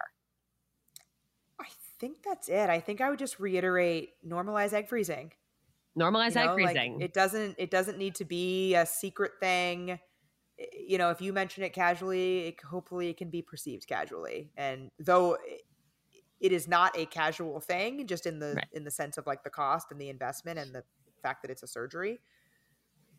I 1.61 1.67
think 1.99 2.23
that's 2.25 2.49
it. 2.49 2.71
I 2.71 2.81
think 2.81 3.01
I 3.01 3.11
would 3.11 3.19
just 3.19 3.39
reiterate 3.39 4.15
normalize 4.27 4.73
egg 4.73 4.89
freezing. 4.89 5.33
Normalize 5.99 6.31
you 6.31 6.35
know, 6.37 6.53
egg 6.53 6.55
freezing. 6.55 6.95
Like 6.95 7.05
it 7.05 7.15
doesn't 7.15 7.57
it 7.59 7.71
doesn't 7.71 7.99
need 7.99 8.15
to 8.17 8.25
be 8.25 8.75
a 8.75 8.87
secret 8.87 9.33
thing. 9.41 9.99
You 10.87 10.99
know, 10.99 11.11
if 11.11 11.21
you 11.21 11.33
mention 11.33 11.65
it 11.65 11.73
casually, 11.73 12.49
it, 12.49 12.63
hopefully 12.63 13.09
it 13.09 13.17
can 13.17 13.31
be 13.31 13.41
perceived 13.43 13.87
casually. 13.87 14.51
And 14.57 14.91
though 14.99 15.39
it 16.41 16.53
is 16.53 16.67
not 16.67 16.97
a 16.99 17.07
casual 17.07 17.61
thing 17.61 18.07
just 18.07 18.27
in 18.27 18.39
the 18.39 18.55
right. 18.55 18.67
in 18.73 18.85
the 18.85 18.91
sense 18.91 19.19
of 19.19 19.27
like 19.27 19.45
the 19.45 19.51
cost 19.51 19.89
and 19.91 20.01
the 20.01 20.09
investment 20.09 20.59
and 20.59 20.75
the 20.75 20.83
fact 21.23 21.43
that 21.43 21.51
it's 21.51 21.63
a 21.63 21.67
surgery 21.67 22.19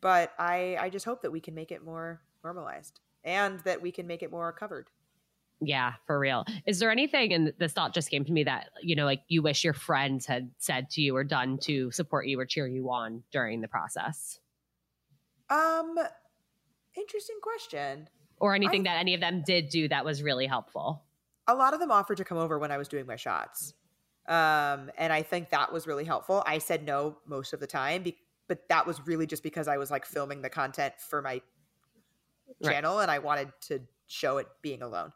but 0.02 0.32
i 0.40 0.76
i 0.80 0.90
just 0.90 1.06
hope 1.06 1.22
that 1.22 1.32
we 1.32 1.40
can 1.40 1.54
make 1.54 1.72
it 1.72 1.84
more 1.84 2.22
normalized 2.44 3.00
and 3.24 3.60
that 3.62 3.82
we 3.82 3.92
can 3.92 4.08
make 4.08 4.24
it 4.24 4.32
more 4.32 4.52
covered 4.52 4.90
yeah 5.62 5.94
for 6.08 6.20
real 6.20 6.44
is 6.66 6.80
there 6.80 6.92
anything 6.92 7.34
and 7.34 7.54
this 7.60 7.74
thought 7.74 7.94
just 7.94 8.10
came 8.10 8.26
to 8.26 8.32
me 8.32 8.44
that 8.44 8.70
you 8.82 8.96
know 8.96 9.06
like 9.06 9.22
you 9.28 9.42
wish 9.42 9.64
your 9.64 9.74
friends 9.74 10.26
had 10.26 10.50
said 10.58 10.90
to 10.90 11.02
you 11.02 11.16
or 11.16 11.24
done 11.24 11.58
to 11.58 11.92
support 11.92 12.28
you 12.28 12.40
or 12.40 12.46
cheer 12.46 12.68
you 12.68 12.90
on 12.90 13.24
during 13.32 13.62
the 13.62 13.68
process 13.68 14.40
um 15.50 15.96
interesting 16.98 17.38
question 17.42 18.10
or 18.40 18.56
anything 18.56 18.82
I, 18.82 18.92
that 18.92 19.00
any 19.00 19.14
of 19.14 19.22
them 19.22 19.44
did 19.46 19.70
do 19.70 19.88
that 19.90 20.04
was 20.04 20.24
really 20.24 20.48
helpful 20.48 21.04
a 21.48 21.56
lot 21.56 21.74
of 21.74 21.80
them 21.80 21.92
offered 21.92 22.18
to 22.18 22.24
come 22.24 22.38
over 22.38 22.58
when 22.60 22.72
I 22.72 22.78
was 22.78 22.88
doing 22.88 23.06
my 23.06 23.16
shots. 23.16 23.74
Um, 24.28 24.92
and 24.98 25.12
I 25.12 25.24
think 25.24 25.50
that 25.50 25.74
was 25.74 25.88
really 25.88 26.06
helpful. 26.06 26.44
I 26.46 26.60
said 26.60 26.86
no 26.86 27.18
most 27.26 27.54
of 27.54 27.60
the 27.60 27.68
time, 27.68 28.04
be- 28.04 28.18
but 28.48 28.68
that 28.70 28.86
was 28.86 29.06
really 29.06 29.26
just 29.26 29.44
because 29.44 29.68
I 29.68 29.78
was 29.78 29.92
like 29.92 30.06
filming 30.06 30.42
the 30.42 30.50
content 30.50 30.94
for 30.98 31.22
my 31.22 31.42
channel 32.64 32.98
right. 32.98 33.04
and 33.04 33.12
I 33.12 33.20
wanted 33.20 33.52
to 33.62 33.82
show 34.08 34.38
it 34.38 34.48
being 34.62 34.82
alone. 34.82 35.12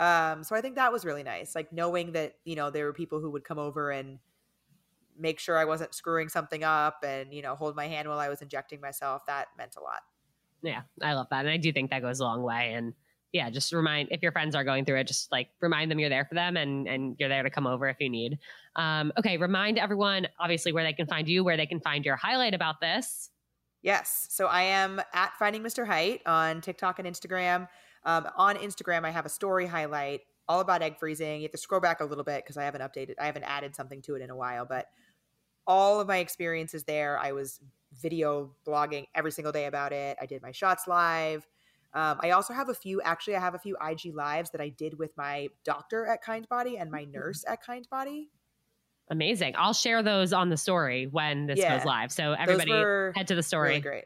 Um, 0.00 0.42
so 0.42 0.56
I 0.56 0.62
think 0.62 0.76
that 0.76 0.92
was 0.92 1.04
really 1.04 1.22
nice. 1.22 1.54
Like 1.54 1.72
knowing 1.72 2.12
that, 2.12 2.36
you 2.44 2.56
know, 2.56 2.70
there 2.70 2.86
were 2.86 2.92
people 2.94 3.20
who 3.20 3.30
would 3.32 3.44
come 3.44 3.58
over 3.58 3.90
and 3.90 4.18
make 5.18 5.38
sure 5.38 5.58
I 5.58 5.66
wasn't 5.66 5.94
screwing 5.94 6.30
something 6.30 6.64
up 6.64 7.04
and, 7.06 7.34
you 7.34 7.42
know, 7.42 7.54
hold 7.54 7.76
my 7.76 7.86
hand 7.86 8.08
while 8.08 8.18
I 8.18 8.30
was 8.30 8.40
injecting 8.40 8.80
myself. 8.80 9.26
That 9.26 9.48
meant 9.58 9.76
a 9.76 9.82
lot. 9.82 10.00
Yeah, 10.62 10.82
I 11.02 11.12
love 11.12 11.26
that. 11.30 11.40
And 11.40 11.50
I 11.50 11.58
do 11.58 11.70
think 11.70 11.90
that 11.90 12.00
goes 12.00 12.18
a 12.20 12.24
long 12.24 12.42
way. 12.42 12.72
And 12.72 12.94
yeah, 13.32 13.50
just 13.50 13.74
remind 13.74 14.08
if 14.10 14.22
your 14.22 14.32
friends 14.32 14.54
are 14.54 14.64
going 14.64 14.86
through 14.86 15.00
it, 15.00 15.06
just 15.06 15.30
like 15.30 15.48
remind 15.60 15.90
them 15.90 15.98
you're 15.98 16.08
there 16.08 16.24
for 16.24 16.34
them 16.34 16.56
and 16.56 16.88
and 16.88 17.16
you're 17.18 17.28
there 17.28 17.42
to 17.42 17.50
come 17.50 17.66
over 17.66 17.86
if 17.88 17.96
you 18.00 18.08
need. 18.08 18.38
Um, 18.76 19.12
okay, 19.18 19.36
remind 19.36 19.78
everyone 19.78 20.26
obviously 20.38 20.72
where 20.72 20.82
they 20.82 20.92
can 20.92 21.06
find 21.06 21.28
you, 21.28 21.44
where 21.44 21.56
they 21.56 21.66
can 21.66 21.80
find 21.80 22.04
your 22.04 22.16
highlight 22.16 22.54
about 22.54 22.80
this. 22.80 23.30
Yes, 23.82 24.26
so 24.30 24.46
I 24.46 24.62
am 24.62 25.00
at 25.14 25.32
Finding 25.38 25.62
Mr. 25.62 25.86
Height 25.86 26.22
on 26.26 26.60
TikTok 26.60 26.98
and 26.98 27.08
Instagram. 27.08 27.68
Um, 28.04 28.28
on 28.36 28.56
Instagram, 28.56 29.04
I 29.04 29.10
have 29.10 29.26
a 29.26 29.30
story 29.30 29.66
highlight 29.66 30.22
all 30.48 30.60
about 30.60 30.82
egg 30.82 30.98
freezing. 30.98 31.36
You 31.36 31.42
have 31.44 31.52
to 31.52 31.58
scroll 31.58 31.80
back 31.80 32.00
a 32.00 32.04
little 32.04 32.24
bit 32.24 32.42
because 32.44 32.56
I 32.56 32.64
haven't 32.64 32.80
updated, 32.80 33.14
I 33.20 33.26
haven't 33.26 33.44
added 33.44 33.76
something 33.76 34.02
to 34.02 34.14
it 34.16 34.22
in 34.22 34.30
a 34.30 34.36
while, 34.36 34.64
but 34.64 34.86
all 35.66 36.00
of 36.00 36.08
my 36.08 36.16
experiences 36.18 36.84
there. 36.84 37.18
I 37.18 37.32
was 37.32 37.60
video 38.00 38.54
blogging 38.66 39.06
every 39.14 39.30
single 39.32 39.52
day 39.52 39.66
about 39.66 39.92
it. 39.92 40.16
I 40.20 40.26
did 40.26 40.42
my 40.42 40.52
shots 40.52 40.88
live. 40.88 41.46
Um, 41.92 42.18
I 42.22 42.30
also 42.30 42.52
have 42.54 42.68
a 42.68 42.74
few, 42.74 43.00
actually, 43.02 43.36
I 43.36 43.40
have 43.40 43.54
a 43.54 43.58
few 43.58 43.76
IG 43.84 44.14
lives 44.14 44.50
that 44.50 44.60
I 44.60 44.68
did 44.68 44.98
with 44.98 45.16
my 45.16 45.48
doctor 45.64 46.06
at 46.06 46.24
Kindbody 46.24 46.80
and 46.80 46.90
my 46.90 47.02
Mm-hmm. 47.02 47.12
nurse 47.12 47.44
at 47.46 47.64
Kindbody. 47.64 48.28
Amazing. 49.08 49.54
I'll 49.58 49.72
share 49.72 50.02
those 50.02 50.32
on 50.32 50.50
the 50.50 50.56
story 50.56 51.06
when 51.08 51.46
this 51.46 51.58
Yeah. 51.58 51.76
goes 51.76 51.84
live. 51.84 52.12
So 52.12 52.32
everybody 52.32 52.70
head 53.16 53.26
to 53.28 53.34
the 53.34 53.42
story. 53.42 53.70
Really 53.70 53.80
great. 53.80 54.04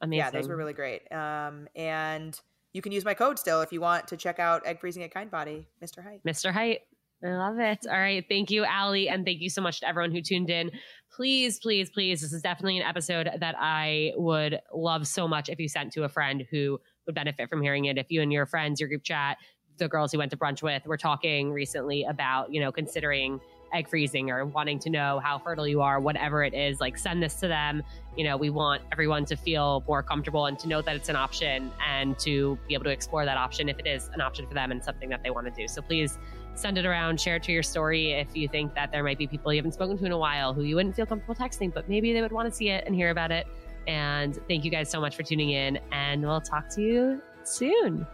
Amazing. 0.00 0.18
Yeah, 0.18 0.30
those 0.30 0.48
were 0.48 0.56
really 0.56 0.72
great. 0.72 1.10
Um, 1.12 1.68
and 1.76 2.38
you 2.72 2.82
can 2.82 2.92
use 2.92 3.04
my 3.04 3.14
code 3.14 3.38
still 3.38 3.60
if 3.60 3.72
you 3.72 3.80
want 3.80 4.08
to 4.08 4.16
check 4.16 4.38
out 4.38 4.66
egg 4.66 4.80
freezing 4.80 5.02
at 5.02 5.12
Kindbody, 5.12 5.66
Mr. 5.82 6.02
Height. 6.02 6.20
Mr. 6.26 6.52
Height. 6.52 6.80
I 7.24 7.36
love 7.36 7.58
it. 7.60 7.86
All 7.88 8.00
right. 8.00 8.24
Thank 8.28 8.50
you, 8.50 8.64
Ali. 8.64 9.08
And 9.08 9.24
thank 9.24 9.40
you 9.40 9.48
so 9.48 9.62
much 9.62 9.80
to 9.80 9.88
everyone 9.88 10.10
who 10.10 10.20
tuned 10.20 10.50
in. 10.50 10.72
Please, 11.14 11.60
please, 11.60 11.88
please. 11.88 12.20
This 12.20 12.32
is 12.32 12.42
definitely 12.42 12.78
an 12.78 12.86
episode 12.86 13.30
that 13.38 13.54
I 13.58 14.12
would 14.16 14.58
love 14.74 15.06
so 15.06 15.28
much 15.28 15.48
if 15.48 15.60
you 15.60 15.68
sent 15.68 15.92
to 15.92 16.02
a 16.02 16.08
friend 16.08 16.44
who 16.50 16.80
would 17.06 17.14
benefit 17.14 17.48
from 17.48 17.62
hearing 17.62 17.84
it. 17.84 17.96
If 17.96 18.10
you 18.10 18.22
and 18.22 18.32
your 18.32 18.46
friends, 18.46 18.80
your 18.80 18.88
group 18.88 19.04
chat, 19.04 19.38
the 19.76 19.88
girls 19.88 20.10
who 20.10 20.18
went 20.18 20.32
to 20.32 20.36
brunch 20.36 20.62
with, 20.62 20.84
were 20.84 20.96
talking 20.96 21.52
recently 21.52 22.04
about, 22.04 22.52
you 22.52 22.60
know, 22.60 22.72
considering 22.72 23.40
egg 23.72 23.88
freezing 23.88 24.30
or 24.30 24.44
wanting 24.44 24.78
to 24.80 24.90
know 24.90 25.20
how 25.22 25.38
fertile 25.38 25.66
you 25.66 25.80
are, 25.80 26.00
whatever 26.00 26.44
it 26.44 26.54
is, 26.54 26.80
like 26.80 26.98
send 26.98 27.22
this 27.22 27.34
to 27.36 27.48
them. 27.48 27.82
You 28.16 28.24
know, 28.24 28.36
we 28.36 28.50
want 28.50 28.82
everyone 28.92 29.24
to 29.26 29.36
feel 29.36 29.82
more 29.86 30.02
comfortable 30.02 30.46
and 30.46 30.58
to 30.58 30.68
know 30.68 30.82
that 30.82 30.96
it's 30.96 31.08
an 31.08 31.16
option 31.16 31.70
and 31.86 32.18
to 32.20 32.58
be 32.68 32.74
able 32.74 32.84
to 32.84 32.90
explore 32.90 33.24
that 33.24 33.36
option 33.36 33.68
if 33.68 33.78
it 33.78 33.86
is 33.86 34.10
an 34.14 34.20
option 34.20 34.46
for 34.46 34.54
them 34.54 34.70
and 34.70 34.82
something 34.84 35.08
that 35.08 35.22
they 35.22 35.30
want 35.30 35.46
to 35.46 35.52
do. 35.52 35.66
So 35.66 35.80
please 35.82 36.18
send 36.54 36.76
it 36.76 36.84
around, 36.84 37.18
share 37.20 37.36
it 37.36 37.42
to 37.44 37.52
your 37.52 37.62
story 37.62 38.12
if 38.12 38.36
you 38.36 38.46
think 38.46 38.74
that 38.74 38.92
there 38.92 39.02
might 39.02 39.16
be 39.16 39.26
people 39.26 39.52
you 39.52 39.58
haven't 39.58 39.72
spoken 39.72 39.96
to 39.96 40.04
in 40.04 40.12
a 40.12 40.18
while 40.18 40.52
who 40.52 40.62
you 40.62 40.76
wouldn't 40.76 40.94
feel 40.94 41.06
comfortable 41.06 41.34
texting, 41.34 41.72
but 41.72 41.88
maybe 41.88 42.12
they 42.12 42.20
would 42.20 42.32
want 42.32 42.48
to 42.48 42.54
see 42.54 42.68
it 42.68 42.84
and 42.86 42.94
hear 42.94 43.10
about 43.10 43.30
it. 43.30 43.46
And 43.86 44.38
thank 44.48 44.64
you 44.64 44.70
guys 44.70 44.90
so 44.90 45.00
much 45.00 45.16
for 45.16 45.22
tuning 45.22 45.50
in, 45.50 45.78
and 45.90 46.22
we'll 46.22 46.40
talk 46.40 46.68
to 46.70 46.82
you 46.82 47.22
soon. 47.42 48.06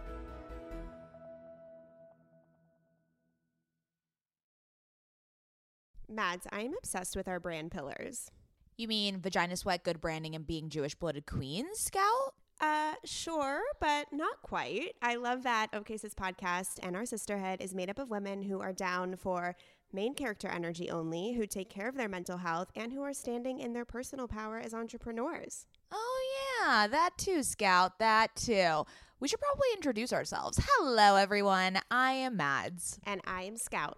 Mads, 6.09 6.47
I 6.51 6.61
am 6.61 6.73
obsessed 6.77 7.15
with 7.15 7.27
our 7.27 7.39
brand 7.39 7.71
pillars. 7.71 8.31
You 8.77 8.87
mean 8.87 9.19
vagina 9.19 9.57
sweat, 9.57 9.83
good 9.83 10.01
branding, 10.01 10.35
and 10.35 10.47
being 10.47 10.69
Jewish 10.69 10.95
blooded 10.95 11.25
queens, 11.25 11.79
Scout? 11.79 12.33
Uh, 12.61 12.93
sure, 13.05 13.61
but 13.79 14.07
not 14.11 14.41
quite. 14.41 14.93
I 15.01 15.15
love 15.15 15.43
that 15.43 15.67
OK 15.73 15.95
Sis 15.97 16.13
podcast 16.13 16.79
and 16.83 16.95
our 16.95 17.05
sisterhood 17.05 17.61
is 17.61 17.73
made 17.73 17.89
up 17.89 17.99
of 17.99 18.09
women 18.09 18.41
who 18.41 18.59
are 18.59 18.73
down 18.73 19.15
for 19.15 19.55
main 19.93 20.13
character 20.13 20.47
energy 20.49 20.89
only, 20.89 21.33
who 21.33 21.45
take 21.45 21.69
care 21.69 21.87
of 21.87 21.95
their 21.95 22.09
mental 22.09 22.37
health, 22.37 22.69
and 22.75 22.91
who 22.91 23.01
are 23.01 23.13
standing 23.13 23.59
in 23.59 23.73
their 23.73 23.85
personal 23.85 24.27
power 24.27 24.59
as 24.59 24.73
entrepreneurs. 24.73 25.67
Oh, 25.91 26.61
yeah, 26.61 26.87
that 26.87 27.11
too, 27.17 27.43
Scout, 27.43 27.97
that 27.99 28.35
too. 28.35 28.83
We 29.19 29.27
should 29.27 29.39
probably 29.39 29.67
introduce 29.73 30.13
ourselves. 30.13 30.59
Hello, 30.61 31.15
everyone. 31.15 31.79
I 31.89 32.11
am 32.13 32.37
Mads, 32.37 32.99
And 33.05 33.21
I 33.25 33.43
am 33.43 33.57
Scout. 33.57 33.97